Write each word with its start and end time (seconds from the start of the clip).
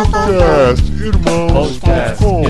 Podcast 0.00 0.90
Irmãos.com 0.92 2.42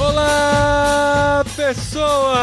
Olá, 0.00 1.44
pessoas! 1.54 2.42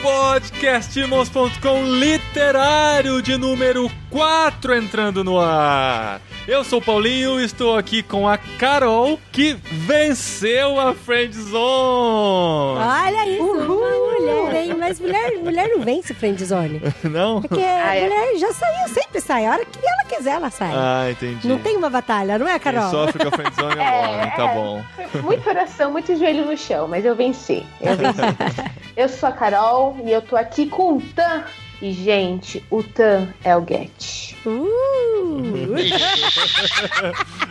Podcastirmãos.com 0.00 1.84
literário 1.98 3.20
de 3.20 3.36
número 3.36 3.90
4 4.08 4.76
entrando 4.76 5.24
no 5.24 5.40
ar. 5.40 6.20
Eu 6.46 6.62
sou 6.62 6.78
o 6.78 6.82
Paulinho 6.82 7.40
e 7.40 7.44
estou 7.44 7.76
aqui 7.76 8.00
com 8.00 8.28
a 8.28 8.38
Carol, 8.38 9.18
que 9.32 9.54
venceu 9.54 10.78
a 10.78 10.94
Friend 10.94 11.34
Zone. 11.36 12.84
Olha 12.84 13.28
isso, 13.28 13.42
uma 13.42 14.01
mulher, 14.22 14.54
hein? 14.64 14.76
Mas 14.78 15.00
mulher, 15.00 15.32
mulher 15.38 15.68
não 15.68 15.80
vence 15.80 16.14
friend 16.14 16.44
zone. 16.44 16.80
Não? 17.04 17.40
Porque 17.42 17.60
Ah, 17.62 17.94
é? 17.96 18.02
mulher 18.02 18.36
já 18.38 18.52
saiu, 18.52 18.88
sempre 18.88 19.20
sai. 19.20 19.46
A 19.46 19.50
hora 19.52 19.64
que 19.64 19.78
ela 19.78 20.04
quiser, 20.08 20.32
ela 20.32 20.50
sai. 20.50 20.72
Ah, 20.74 21.10
entendi. 21.10 21.46
Não 21.46 21.58
tem 21.58 21.76
uma 21.76 21.90
batalha, 21.90 22.38
não 22.38 22.46
é, 22.48 22.58
Quem 22.58 22.72
Carol? 22.72 22.90
sofre 22.90 23.18
com 23.24 23.28
a 23.28 23.36
Friend 23.36 23.54
Zone 23.54 23.80
é 23.80 23.90
o 24.06 24.10
homem, 24.12 24.30
tá 24.30 24.46
bom. 24.48 24.82
Muito 25.22 25.42
coração, 25.42 25.90
muito 25.92 26.16
joelho 26.16 26.44
no 26.46 26.56
chão, 26.56 26.86
mas 26.88 27.04
eu 27.04 27.14
venci. 27.14 27.64
Eu 27.80 27.96
venci. 27.96 28.20
eu 28.96 29.08
sou 29.08 29.28
a 29.28 29.32
Carol 29.32 29.96
e 30.04 30.12
eu 30.12 30.22
tô 30.22 30.36
aqui 30.36 30.66
com 30.66 30.96
o 30.96 31.00
Tan. 31.00 31.44
E, 31.82 31.92
gente, 31.92 32.64
o 32.70 32.80
Tan 32.80 33.34
é 33.42 33.56
o 33.56 33.66
Get. 33.66 34.36
Uh! 34.46 35.72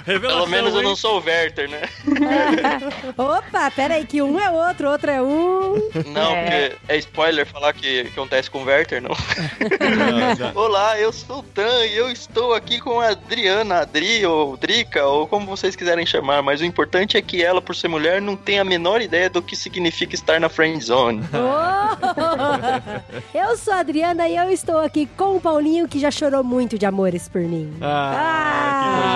Pelo 0.21 0.47
menos 0.47 0.73
eu 0.73 0.81
não 0.81 0.95
sou 0.95 1.19
o 1.19 1.23
Werther, 1.23 1.69
né? 1.69 1.81
Opa, 3.17 3.69
pera 3.71 3.95
aí, 3.95 4.05
que 4.05 4.21
um 4.21 4.39
é 4.39 4.49
outro, 4.49 4.89
outro 4.89 5.11
é 5.11 5.21
um. 5.21 5.75
Não, 6.07 6.33
É. 6.35 6.69
porque 6.69 6.77
é 6.87 6.97
spoiler 6.97 7.45
falar 7.45 7.73
que 7.73 8.03
que 8.05 8.09
acontece 8.09 8.49
com 8.49 8.59
o 8.59 8.63
Werther, 8.65 9.01
não. 9.01 9.11
Não, 9.91 10.35
não. 10.35 10.51
Olá, 10.55 10.97
eu 10.99 11.11
sou 11.11 11.39
o 11.39 11.43
Tan 11.43 11.85
e 11.85 11.97
eu 11.97 12.09
estou 12.09 12.53
aqui 12.53 12.79
com 12.79 12.99
a 13.01 13.09
Adriana, 13.09 13.79
Adri 13.81 14.25
ou 14.25 14.55
Drica, 14.57 15.05
ou 15.05 15.27
como 15.27 15.45
vocês 15.45 15.75
quiserem 15.75 16.05
chamar, 16.05 16.41
mas 16.41 16.61
o 16.61 16.65
importante 16.65 17.17
é 17.17 17.21
que 17.21 17.43
ela, 17.43 17.61
por 17.61 17.75
ser 17.75 17.87
mulher, 17.89 18.21
não 18.21 18.35
tem 18.37 18.59
a 18.59 18.63
menor 18.63 19.01
ideia 19.01 19.29
do 19.29 19.41
que 19.41 19.53
significa 19.55 20.15
estar 20.15 20.39
na 20.39 20.47
friend 20.49 20.81
zone. 20.83 21.21
Oh! 21.33 23.37
Eu 23.37 23.57
sou 23.57 23.73
a 23.73 23.79
Adriana 23.79 24.20
e 24.27 24.35
eu 24.35 24.49
estou 24.49 24.79
aqui 24.79 25.07
com 25.17 25.37
o 25.37 25.41
Paulinho, 25.41 25.87
que 25.87 25.99
já 25.99 26.11
chorou 26.11 26.43
muito 26.43 26.77
de 26.77 26.85
amores 26.85 27.27
por 27.27 27.41
mim. 27.41 27.73
Ah, 27.81 28.81
que 28.83 29.10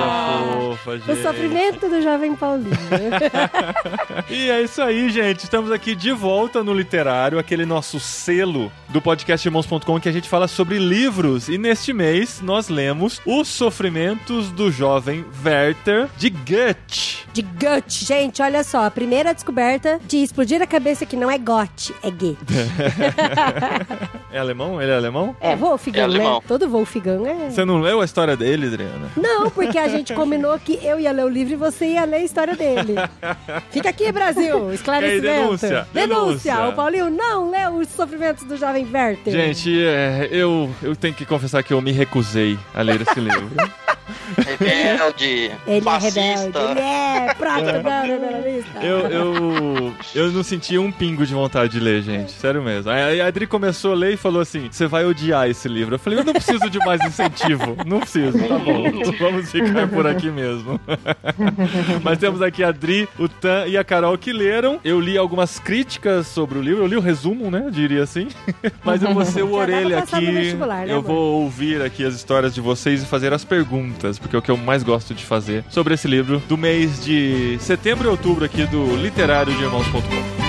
gente. 0.93 1.11
O 1.11 1.21
sofrimento 1.21 1.89
do 1.89 2.01
jovem 2.01 2.35
Paulinho. 2.35 2.75
E 4.29 4.49
é 4.49 4.61
isso 4.61 4.81
aí, 4.81 5.09
gente. 5.09 5.43
Estamos 5.43 5.71
aqui 5.71 5.95
de 5.95 6.11
volta 6.11 6.63
no 6.63 6.73
Literário, 6.73 7.37
aquele 7.37 7.65
nosso 7.65 7.99
selo 7.99 8.71
do 8.89 9.01
podcast 9.01 9.47
Irmãos.com 9.47 9.99
que 9.99 10.09
a 10.09 10.11
gente 10.11 10.27
fala 10.27 10.47
sobre 10.47 10.79
livros. 10.79 11.47
E 11.47 11.57
neste 11.57 11.93
mês 11.93 12.41
nós 12.41 12.67
lemos 12.69 13.21
Os 13.25 13.47
Sofrimentos 13.47 14.51
do 14.51 14.71
Jovem 14.71 15.25
Werther 15.43 16.07
de 16.17 16.29
Goethe. 16.29 17.25
De 17.33 17.41
Goethe, 17.41 18.05
gente, 18.05 18.41
olha 18.41 18.63
só. 18.63 18.85
A 18.85 18.91
primeira 18.91 19.33
descoberta 19.33 19.99
de 20.07 20.17
explodir 20.17 20.61
a 20.61 20.67
cabeça 20.67 21.05
que 21.05 21.15
não 21.15 21.29
é 21.29 21.37
Goethe, 21.37 21.93
é 22.03 22.09
Goethe. 22.11 22.35
É 24.31 24.39
alemão? 24.39 24.81
Ele 24.81 24.91
é 24.91 24.95
alemão? 24.95 25.33
É 25.39 25.55
Wolfgang, 25.55 25.97
É 25.97 26.01
né? 26.01 26.03
alemão. 26.15 26.43
Todo 26.45 26.67
Wolfgang 26.67 27.25
é... 27.25 27.49
Você 27.49 27.63
não 27.63 27.79
leu 27.79 28.01
a 28.01 28.05
história 28.05 28.35
dele, 28.35 28.67
Adriana? 28.67 29.09
Não, 29.15 29.49
porque 29.49 29.77
a 29.77 29.87
gente 29.87 30.13
combinou 30.13 30.59
que 30.59 30.74
eu 30.81 30.99
ia 30.99 31.11
ler 31.11 31.25
o 31.25 31.29
livro 31.29 31.53
e 31.53 31.57
você 31.57 31.85
ia 31.87 32.05
ler 32.05 32.17
a 32.17 32.23
história 32.23 32.55
dele. 32.55 32.95
Fica 33.71 33.89
aqui, 33.89 34.11
Brasil, 34.11 34.73
esclarecimento. 34.73 35.25
E 35.25 35.29
aí, 35.29 35.41
denúncia, 35.41 35.87
denúncia. 35.93 36.67
O 36.69 36.73
Paulinho 36.73 37.09
não 37.09 37.49
leu 37.49 37.75
os 37.77 37.87
sofrimentos 37.89 38.43
do 38.45 38.57
jovem 38.57 38.87
Werther. 38.91 39.33
Gente, 39.33 39.85
é, 39.85 40.27
eu, 40.31 40.69
eu 40.81 40.95
tenho 40.95 41.13
que 41.13 41.25
confessar 41.25 41.63
que 41.63 41.73
eu 41.73 41.81
me 41.81 41.91
recusei 41.91 42.57
a 42.73 42.81
ler 42.81 43.01
esse 43.01 43.19
livro. 43.19 43.49
Rebelde, 44.37 45.51
Ele 45.65 45.77
é 45.77 45.81
fascista. 45.81 46.21
rebelde, 46.21 46.57
ele 46.71 46.79
é 46.79 47.33
proto-neoliberalista. 47.33 48.79
Eu, 48.83 48.99
eu, 49.07 49.93
eu 50.13 50.31
não 50.31 50.43
senti 50.43 50.77
um 50.77 50.91
pingo 50.91 51.25
de 51.25 51.33
vontade 51.33 51.71
de 51.73 51.79
ler, 51.79 52.01
gente. 52.01 52.31
Sério 52.31 52.61
mesmo. 52.61 52.91
Aí 52.91 53.19
a 53.19 53.27
Adri 53.27 53.47
começou 53.47 53.93
a 53.93 53.95
ler 53.95 54.13
e 54.13 54.17
falou 54.17 54.41
assim: 54.41 54.67
você 54.71 54.87
vai 54.87 55.05
odiar 55.05 55.49
esse 55.49 55.67
livro. 55.67 55.95
Eu 55.95 55.99
falei, 55.99 56.19
eu 56.19 56.23
não 56.23 56.33
preciso 56.33 56.69
de 56.69 56.77
mais 56.79 57.01
incentivo. 57.03 57.75
Não 57.85 57.99
preciso, 57.99 58.37
tá 58.37 58.57
bom. 58.59 58.83
Vamos 59.19 59.51
ficar 59.51 59.87
por 59.87 60.05
aqui 60.05 60.29
mesmo. 60.29 60.64
Mas 62.03 62.17
temos 62.17 62.41
aqui 62.41 62.63
a 62.63 62.69
Adri, 62.69 63.07
o 63.19 63.27
Tan 63.27 63.65
e 63.67 63.77
a 63.77 63.83
Carol 63.83 64.17
que 64.17 64.31
leram. 64.31 64.79
Eu 64.83 64.99
li 64.99 65.17
algumas 65.17 65.59
críticas 65.59 66.27
sobre 66.27 66.57
o 66.57 66.61
livro. 66.61 66.83
Eu 66.83 66.87
li 66.87 66.95
o 66.95 67.01
resumo, 67.01 67.49
né? 67.51 67.67
Diria 67.71 68.03
assim. 68.03 68.27
Mas 68.83 69.01
eu 69.03 69.13
vou 69.13 69.25
ser 69.25 69.43
o 69.43 69.49
Já 69.49 69.55
orelha 69.55 69.99
aqui. 69.99 70.31
né, 70.31 70.85
Eu 70.87 70.99
amor? 70.99 71.03
vou 71.03 71.41
ouvir 71.43 71.81
aqui 71.81 72.03
as 72.05 72.15
histórias 72.15 72.53
de 72.53 72.61
vocês 72.61 73.03
e 73.03 73.05
fazer 73.05 73.33
as 73.33 73.43
perguntas, 73.43 74.17
porque 74.19 74.35
é 74.35 74.39
o 74.39 74.41
que 74.41 74.51
eu 74.51 74.57
mais 74.57 74.83
gosto 74.83 75.13
de 75.13 75.23
fazer 75.25 75.63
sobre 75.69 75.93
esse 75.93 76.07
livro 76.07 76.41
do 76.47 76.57
mês 76.57 77.03
de 77.03 77.57
setembro 77.59 78.07
e 78.07 78.11
outubro 78.11 78.45
aqui 78.45 78.65
do 78.65 78.95
literário 78.95 79.53
de 79.53 79.63
irmãos.com. 79.63 80.44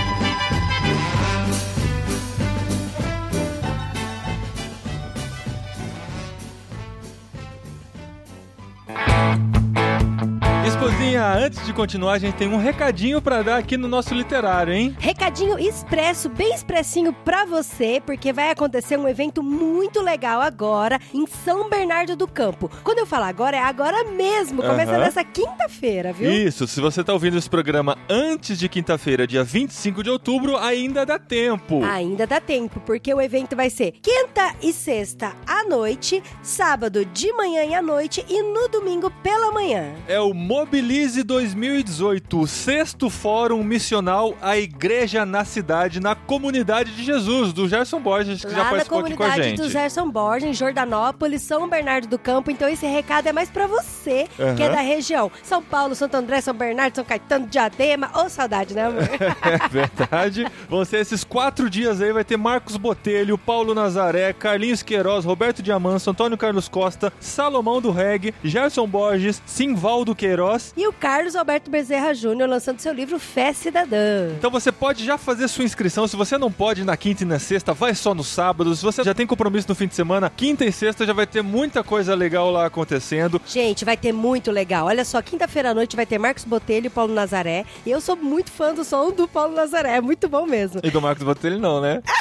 antes 11.46 11.64
de 11.64 11.72
continuar, 11.72 12.14
a 12.14 12.18
gente 12.18 12.34
tem 12.34 12.48
um 12.48 12.56
recadinho 12.56 13.22
pra 13.22 13.40
dar 13.40 13.58
aqui 13.58 13.76
no 13.76 13.86
nosso 13.86 14.12
literário, 14.12 14.72
hein? 14.72 14.96
Recadinho 14.98 15.56
expresso, 15.56 16.28
bem 16.28 16.52
expressinho 16.52 17.12
pra 17.12 17.44
você, 17.44 18.02
porque 18.04 18.32
vai 18.32 18.50
acontecer 18.50 18.98
um 18.98 19.06
evento 19.06 19.44
muito 19.44 20.02
legal 20.02 20.40
agora 20.40 20.98
em 21.14 21.24
São 21.24 21.70
Bernardo 21.70 22.16
do 22.16 22.26
Campo. 22.26 22.68
Quando 22.82 22.98
eu 22.98 23.06
falar 23.06 23.28
agora, 23.28 23.56
é 23.56 23.60
agora 23.60 24.10
mesmo, 24.10 24.60
começa 24.60 24.90
Aham. 24.90 24.98
nessa 24.98 25.22
quinta-feira, 25.22 26.12
viu? 26.12 26.32
Isso, 26.32 26.66
se 26.66 26.80
você 26.80 27.04
tá 27.04 27.12
ouvindo 27.12 27.38
esse 27.38 27.48
programa 27.48 27.96
antes 28.08 28.58
de 28.58 28.68
quinta-feira, 28.68 29.24
dia 29.24 29.44
25 29.44 30.02
de 30.02 30.10
outubro, 30.10 30.56
ainda 30.56 31.06
dá 31.06 31.16
tempo. 31.16 31.84
Ainda 31.84 32.26
dá 32.26 32.40
tempo, 32.40 32.80
porque 32.84 33.14
o 33.14 33.20
evento 33.20 33.54
vai 33.54 33.70
ser 33.70 33.92
quinta 34.02 34.52
e 34.60 34.72
sexta 34.72 35.32
à 35.46 35.62
noite, 35.62 36.20
sábado 36.42 37.04
de 37.04 37.32
manhã 37.34 37.62
e 37.62 37.72
à 37.72 37.80
noite 37.80 38.26
e 38.28 38.42
no 38.42 38.66
domingo 38.68 39.12
pela 39.22 39.52
manhã. 39.52 39.94
É 40.08 40.18
o 40.18 40.34
Mobilize 40.34 41.22
2018, 41.36 42.40
o 42.40 42.46
sexto 42.46 43.10
fórum 43.10 43.62
missional 43.62 44.34
à 44.40 44.56
igreja 44.56 45.26
na 45.26 45.44
cidade, 45.44 46.00
na 46.00 46.14
comunidade 46.14 46.96
de 46.96 47.04
Jesus, 47.04 47.52
do 47.52 47.68
Gerson 47.68 48.00
Borges, 48.00 48.42
que 48.42 48.50
já 48.50 48.56
Lá 48.56 48.64
na 48.64 48.70
participou 48.70 49.00
aqui 49.00 49.14
com 49.14 49.22
a 49.22 49.26
comunidade 49.26 49.50
gente. 49.50 49.60
do 49.60 49.68
Gerson 49.68 50.10
Borges, 50.10 50.48
em 50.48 50.54
Jordanópolis, 50.54 51.42
São 51.42 51.68
Bernardo 51.68 52.06
do 52.08 52.18
Campo. 52.18 52.50
Então 52.50 52.66
esse 52.66 52.86
recado 52.86 53.26
é 53.26 53.32
mais 53.34 53.50
pra 53.50 53.66
você, 53.66 54.26
que 54.56 54.62
é 54.62 54.70
da 54.70 54.80
região. 54.80 55.30
São 55.42 55.62
Paulo, 55.62 55.94
Santo 55.94 56.14
André, 56.16 56.40
São 56.40 56.54
Bernardo, 56.54 56.94
São 56.96 57.04
Caetano, 57.04 57.46
Diadema. 57.46 58.10
Ô, 58.14 58.30
saudade, 58.30 58.72
né, 58.74 58.86
amor? 58.86 59.02
É 59.46 59.68
verdade. 59.68 60.46
Vão 60.70 60.84
ser 60.86 61.00
esses 61.00 61.22
quatro 61.22 61.68
dias 61.68 62.00
aí, 62.00 62.12
vai 62.14 62.24
ter 62.24 62.38
Marcos 62.38 62.78
Botelho, 62.78 63.36
Paulo 63.36 63.74
Nazaré, 63.74 64.32
Carlinhos 64.32 64.82
Queiroz, 64.82 65.24
Roberto 65.26 65.62
Diamanso, 65.62 66.08
Antônio 66.10 66.38
Carlos 66.38 66.66
Costa, 66.66 67.12
Salomão 67.20 67.80
do 67.82 67.90
Reg, 67.90 68.32
Gerson 68.42 68.86
Borges, 68.86 69.42
Simvaldo 69.44 70.14
Queiroz. 70.14 70.72
e 70.76 70.86
o 70.86 70.92
Carlos 70.92 71.25
Alberto 71.34 71.70
Bezerra 71.70 72.14
Júnior 72.14 72.48
lançando 72.48 72.78
seu 72.80 72.92
livro 72.92 73.18
Fé 73.18 73.52
Cidadã. 73.52 74.30
Então 74.38 74.50
você 74.50 74.70
pode 74.70 75.04
já 75.04 75.16
fazer 75.18 75.48
sua 75.48 75.64
inscrição. 75.64 76.06
Se 76.06 76.14
você 76.16 76.36
não 76.38 76.52
pode 76.52 76.84
na 76.84 76.96
quinta 76.96 77.22
e 77.22 77.26
na 77.26 77.38
sexta, 77.38 77.72
vai 77.72 77.94
só 77.94 78.14
no 78.14 78.22
sábado. 78.22 78.74
Se 78.76 78.82
você 78.82 79.02
já 79.02 79.14
tem 79.14 79.26
compromisso 79.26 79.68
no 79.68 79.74
fim 79.74 79.86
de 79.86 79.94
semana, 79.94 80.30
quinta 80.34 80.64
e 80.64 80.70
sexta 80.72 81.06
já 81.06 81.12
vai 81.12 81.26
ter 81.26 81.42
muita 81.42 81.82
coisa 81.82 82.14
legal 82.14 82.50
lá 82.50 82.66
acontecendo. 82.66 83.40
Gente, 83.46 83.84
vai 83.84 83.96
ter 83.96 84.12
muito 84.12 84.50
legal. 84.50 84.86
Olha 84.86 85.04
só, 85.04 85.20
quinta-feira 85.22 85.70
à 85.70 85.74
noite 85.74 85.96
vai 85.96 86.06
ter 86.06 86.18
Marcos 86.18 86.44
Botelho 86.44 86.86
e 86.86 86.90
Paulo 86.90 87.12
Nazaré. 87.14 87.64
E 87.84 87.90
eu 87.90 88.00
sou 88.00 88.16
muito 88.16 88.50
fã 88.50 88.74
do 88.74 88.84
som 88.84 89.10
do 89.10 89.26
Paulo 89.26 89.54
Nazaré. 89.54 89.96
É 89.96 90.00
muito 90.00 90.28
bom 90.28 90.46
mesmo. 90.46 90.80
E 90.82 90.90
do 90.90 91.00
Marcos 91.00 91.24
Botelho 91.24 91.58
não, 91.58 91.80
né? 91.80 92.02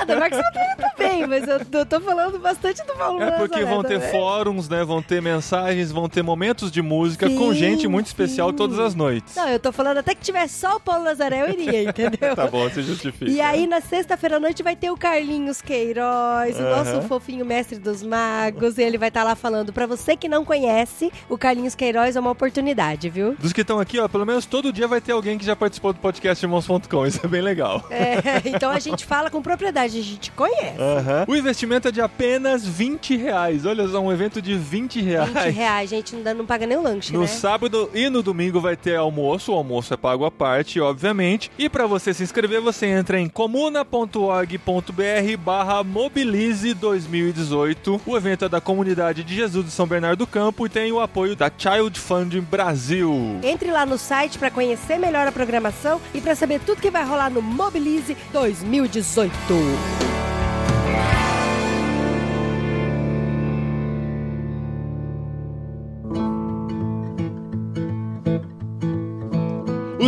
Ah, 0.00 0.04
do 0.04 0.16
Marcos 0.18 0.38
Botelho 0.38 0.76
também, 0.96 1.26
mas 1.26 1.46
eu 1.48 1.84
tô, 1.86 2.00
falando 2.00 2.38
bastante 2.38 2.84
do 2.86 2.94
Paulo 2.94 3.20
É 3.20 3.24
Nazaré. 3.26 3.38
porque 3.48 3.64
vão 3.64 3.82
ter 3.82 3.94
também. 4.00 4.10
fóruns, 4.10 4.68
né? 4.68 4.84
Vão 4.84 5.02
ter 5.02 5.20
mensagens, 5.22 5.90
vão 5.92 6.08
ter 6.08 6.22
momentos 6.22 6.70
de 6.70 6.80
música 6.82 7.28
com 7.28 7.52
Sim, 7.52 7.58
gente 7.74 7.88
muito 7.88 8.06
especial 8.06 8.50
sim. 8.50 8.56
todas 8.56 8.78
as 8.78 8.94
noites. 8.94 9.34
Não, 9.36 9.48
eu 9.48 9.58
tô 9.58 9.72
falando 9.72 9.98
até 9.98 10.14
que 10.14 10.22
tivesse 10.22 10.58
só 10.60 10.76
o 10.76 10.80
Paulo 10.80 11.04
Nazaré, 11.04 11.42
eu 11.42 11.48
iria, 11.50 11.82
entendeu? 11.88 12.34
Tá 12.34 12.46
bom, 12.46 12.68
se 12.70 12.82
justifica. 12.82 13.30
E 13.30 13.40
aí, 13.40 13.66
na 13.66 13.80
sexta-feira 13.80 14.36
à 14.36 14.40
noite, 14.40 14.62
vai 14.62 14.76
ter 14.76 14.90
o 14.90 14.96
Carlinhos 14.96 15.60
Queiroz, 15.60 16.56
o 16.58 16.62
Aham. 16.62 16.76
nosso 16.84 17.02
fofinho 17.08 17.44
mestre 17.44 17.78
dos 17.78 18.02
magos. 18.02 18.78
E 18.78 18.82
ele 18.82 18.98
vai 18.98 19.08
estar 19.08 19.22
lá 19.22 19.34
falando. 19.34 19.72
Pra 19.72 19.86
você 19.86 20.16
que 20.16 20.28
não 20.28 20.44
conhece, 20.44 21.12
o 21.28 21.36
Carlinhos 21.38 21.74
Queiroz 21.74 22.16
é 22.16 22.20
uma 22.20 22.30
oportunidade, 22.30 23.08
viu? 23.10 23.34
Dos 23.38 23.52
que 23.52 23.60
estão 23.60 23.78
aqui, 23.80 23.98
ó, 23.98 24.08
pelo 24.08 24.24
menos 24.26 24.46
todo 24.46 24.72
dia 24.72 24.86
vai 24.88 25.00
ter 25.00 25.12
alguém 25.12 25.38
que 25.38 25.44
já 25.44 25.54
participou 25.56 25.92
do 25.92 25.98
podcast 26.00 26.44
Irmãos.com. 26.44 27.06
Isso 27.06 27.20
é 27.24 27.28
bem 27.28 27.42
legal. 27.42 27.84
É, 27.90 28.14
então 28.48 28.70
a 28.70 28.78
gente 28.78 29.04
fala 29.04 29.30
com 29.30 29.40
propriedade, 29.42 29.98
a 29.98 30.02
gente 30.02 30.30
conhece. 30.32 30.80
Aham. 30.80 31.24
O 31.28 31.34
investimento 31.36 31.88
é 31.88 31.90
de 31.92 32.00
apenas 32.00 32.66
20 32.66 33.16
reais. 33.16 33.64
Olha 33.66 33.86
só, 33.88 34.00
um 34.00 34.12
evento 34.12 34.40
de 34.40 34.54
20 34.56 35.00
reais. 35.00 35.30
20 35.30 35.50
reais, 35.50 35.90
gente, 35.90 36.14
não, 36.16 36.22
dá- 36.22 36.34
não 36.34 36.46
paga 36.46 36.66
nem 36.66 36.76
o 36.76 36.82
lanche. 36.82 37.12
No 37.12 37.20
né? 37.22 37.26
sábado 37.26 37.63
e 37.94 38.08
no 38.08 38.22
domingo 38.22 38.60
vai 38.60 38.76
ter 38.76 38.96
almoço, 38.96 39.52
o 39.52 39.54
almoço 39.54 39.94
é 39.94 39.96
pago 39.96 40.24
à 40.24 40.30
parte, 40.30 40.80
obviamente. 40.80 41.50
E 41.58 41.68
pra 41.68 41.86
você 41.86 42.12
se 42.12 42.22
inscrever, 42.22 42.60
você 42.60 42.86
entra 42.86 43.20
em 43.20 43.28
comuna.org.br 43.28 45.36
barra 45.38 45.84
Mobilize 45.84 46.74
2018. 46.74 48.00
O 48.06 48.16
evento 48.16 48.44
é 48.44 48.48
da 48.48 48.60
Comunidade 48.60 49.22
de 49.22 49.34
Jesus 49.34 49.66
de 49.66 49.70
São 49.70 49.86
Bernardo 49.86 50.18
do 50.18 50.26
Campo 50.26 50.66
e 50.66 50.68
tem 50.68 50.92
o 50.92 51.00
apoio 51.00 51.36
da 51.36 51.50
Child 51.56 51.98
Fund 51.98 52.34
Brasil. 52.40 53.38
Entre 53.42 53.70
lá 53.70 53.84
no 53.84 53.98
site 53.98 54.38
pra 54.38 54.50
conhecer 54.50 54.98
melhor 54.98 55.26
a 55.26 55.32
programação 55.32 56.00
e 56.14 56.20
pra 56.20 56.34
saber 56.34 56.60
tudo 56.60 56.80
que 56.80 56.90
vai 56.90 57.04
rolar 57.04 57.30
no 57.30 57.42
Mobilize 57.42 58.16
2018. 58.32 60.13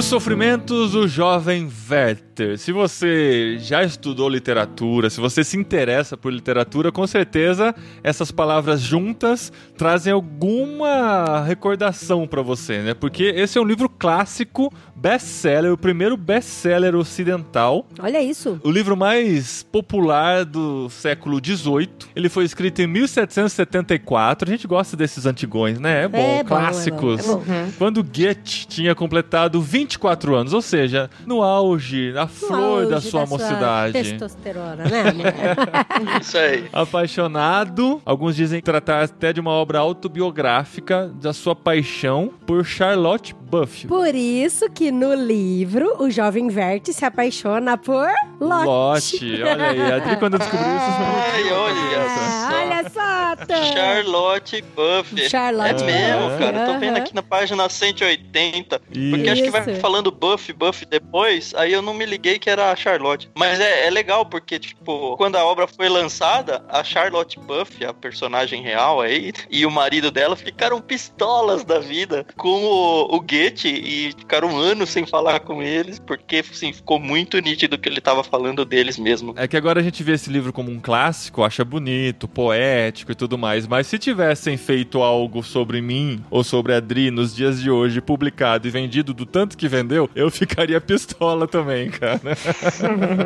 Sofrimentos 0.07 0.93
do 0.93 1.09
jovem 1.09 1.69
Werther. 1.89 2.26
Se 2.59 2.71
você 2.73 3.57
já 3.59 3.83
estudou 3.83 4.29
literatura, 4.29 5.09
se 5.09 5.21
você 5.21 5.43
se 5.43 5.57
interessa 5.57 6.17
por 6.17 6.33
literatura, 6.33 6.93
com 6.93 7.07
certeza 7.07 7.75
essas 8.03 8.31
palavras 8.31 8.81
juntas 8.81 9.53
trazem 9.77 10.13
alguma 10.13 11.43
recordação 11.45 12.27
pra 12.27 12.43
você, 12.43 12.83
né? 12.83 12.95
Porque 12.95 13.25
esse 13.25 13.57
é 13.57 13.61
um 13.61 13.65
livro 13.65 13.89
clássico, 13.89 14.73
best-seller, 14.95 15.73
o 15.73 15.79
primeiro 15.79 16.17
best-seller 16.17 16.95
ocidental. 16.95 17.87
Olha 17.99 18.23
isso. 18.23 18.61
O 18.63 18.71
livro 18.71 18.97
mais 18.97 19.63
popular 19.63 20.45
do 20.45 20.89
século 20.91 21.41
XVIII. 21.45 21.89
Ele 22.15 22.29
foi 22.29 22.45
escrito 22.45 22.81
em 22.83 22.87
1774. 22.87 24.49
A 24.49 24.53
gente 24.53 24.67
gosta 24.67 24.97
desses 24.97 25.27
antigões, 25.27 25.79
né? 25.79 26.05
É 26.05 26.09
bom, 26.09 26.19
É 26.19 26.21
bom, 26.21 26.39
é 26.39 26.43
bom, 26.43 26.49
clássicos. 26.49 27.25
é 27.29 27.33
bom. 27.33 27.43
Quando 27.79 28.03
Goethe 28.03 28.67
tinha 28.67 28.95
completado 28.95 29.61
24 29.61 30.35
anos, 30.35 30.53
ou 30.53 30.63
seja, 30.63 31.09
no 31.27 31.43
auge, 31.43 32.13
na 32.13 32.26
flor 32.29 32.87
da 32.87 33.01
sua 33.01 33.27
mocidade. 33.27 33.93
testosterona, 33.93 34.85
né, 34.85 35.01
amor? 35.11 35.27
Isso 36.21 36.37
aí. 36.39 36.69
Apaixonado, 36.73 38.01
alguns 38.05 38.37
dizem 38.37 38.61
tratar 38.61 39.05
até 39.05 39.33
de 39.33 39.41
uma 39.41 39.51
obra 39.51 39.79
autobiográfica 39.79 41.09
da 41.21 41.33
sua 41.33 41.55
paixão 41.55 42.31
por 42.47 42.65
Charlotte 42.65 43.35
Buffy. 43.35 43.87
Por 43.87 44.15
isso 44.15 44.69
que 44.71 44.91
no 44.91 45.15
livro 45.15 46.03
o 46.03 46.11
jovem 46.11 46.49
Verte 46.49 46.93
se 46.93 47.05
apaixona 47.05 47.77
por 47.79 48.09
Lotte. 48.41 48.67
Lotte, 48.67 49.43
olha 49.43 49.71
aí, 49.71 49.93
a 49.93 49.97
Adri 49.97 50.17
quando 50.19 50.39
descobriu 50.39 50.67
isso, 50.77 50.87
Ai, 51.35 51.53
olha 51.53 51.77
Ah, 52.09 52.49
só. 52.51 52.57
olha 52.57 52.91
só. 52.91 53.73
Charlotte 53.75 54.63
Buffy. 54.75 55.29
Charlotte 55.29 55.83
é 55.83 55.87
mesmo, 55.87 56.25
Buffy, 56.29 56.39
cara. 56.39 56.59
Eu 56.59 56.73
tô 56.75 56.79
vendo 56.81 56.97
aqui 56.97 57.15
na 57.15 57.23
página 57.23 57.69
180. 57.69 58.79
Porque 59.11 59.29
acho 59.29 59.43
que 59.43 59.51
vai 59.51 59.71
Isso. 59.71 59.81
falando 59.81 60.11
Buffy, 60.11 60.53
Buffy 60.53 60.87
depois. 60.87 61.53
Aí 61.57 61.73
eu 61.73 61.83
não 61.83 61.95
me 61.95 62.05
liguei 62.17 62.39
que 62.39 62.49
era 62.49 62.73
a 62.73 62.77
Charlotte. 62.77 63.31
Mas 63.37 63.61
é, 63.61 63.87
é 63.87 63.91
legal 63.91 64.25
porque, 64.25 64.59
tipo, 64.59 65.17
quando 65.17 65.37
a 65.37 65.45
obra 65.45 65.67
foi 65.67 65.89
lançada, 65.89 66.65
a 66.69 66.83
Charlotte 66.83 67.39
Buffy, 67.39 67.85
a 67.85 67.93
personagem 67.93 68.63
real 68.63 69.01
aí, 69.01 69.33
e 69.51 69.67
o 69.67 69.71
marido 69.71 70.11
dela 70.11 70.35
ficaram 70.35 70.81
pistolas 70.81 71.63
da 71.63 71.79
vida 71.79 72.27
com 72.37 72.65
o, 72.65 73.17
o 73.17 73.21
Goethe 73.21 73.69
e 73.69 74.13
ficaram 74.19 74.57
anos 74.57 74.89
sem 74.89 75.07
falar 75.07 75.41
com 75.41 75.63
eles. 75.63 75.99
Porque, 75.99 76.37
assim, 76.37 76.73
ficou 76.73 76.99
muito 76.99 77.39
nítido 77.39 77.79
que 77.79 77.89
ele 77.89 78.01
tava 78.01 78.25
falando 78.25 78.65
deles 78.65 78.99
mesmo. 78.99 79.35
É 79.37 79.47
que 79.47 79.57
agora 79.57 79.81
a 79.81 79.83
gente 79.83 80.03
vê 80.03 80.13
esse 80.13 80.31
livro 80.31 80.53
como 80.53 80.71
um 80.71 80.81
clássico, 80.81 81.45
acha 81.45 81.65
bonito, 81.65 82.27
poético 82.27 83.13
e 83.13 83.15
tudo 83.15 83.37
mais, 83.37 83.67
mas 83.67 83.87
se 83.87 83.99
tivessem 83.99 84.57
feito 84.57 85.03
algo 85.03 85.43
sobre 85.43 85.83
mim 85.83 86.23
ou 86.31 86.43
sobre 86.43 86.73
a 86.73 86.77
Adri 86.77 87.11
nos 87.11 87.35
dias 87.35 87.61
de 87.61 87.71
hoje, 87.71 88.01
publicado 88.01 88.67
e 88.67 88.71
vendido 88.71 89.13
do 89.13 89.27
tanto 89.27 89.57
que 89.57 89.69
vendeu, 89.69 90.09
eu 90.15 90.31
ficaria 90.31 90.81
pistola 90.81 91.47
também, 91.47 91.91
cara. 91.91 92.06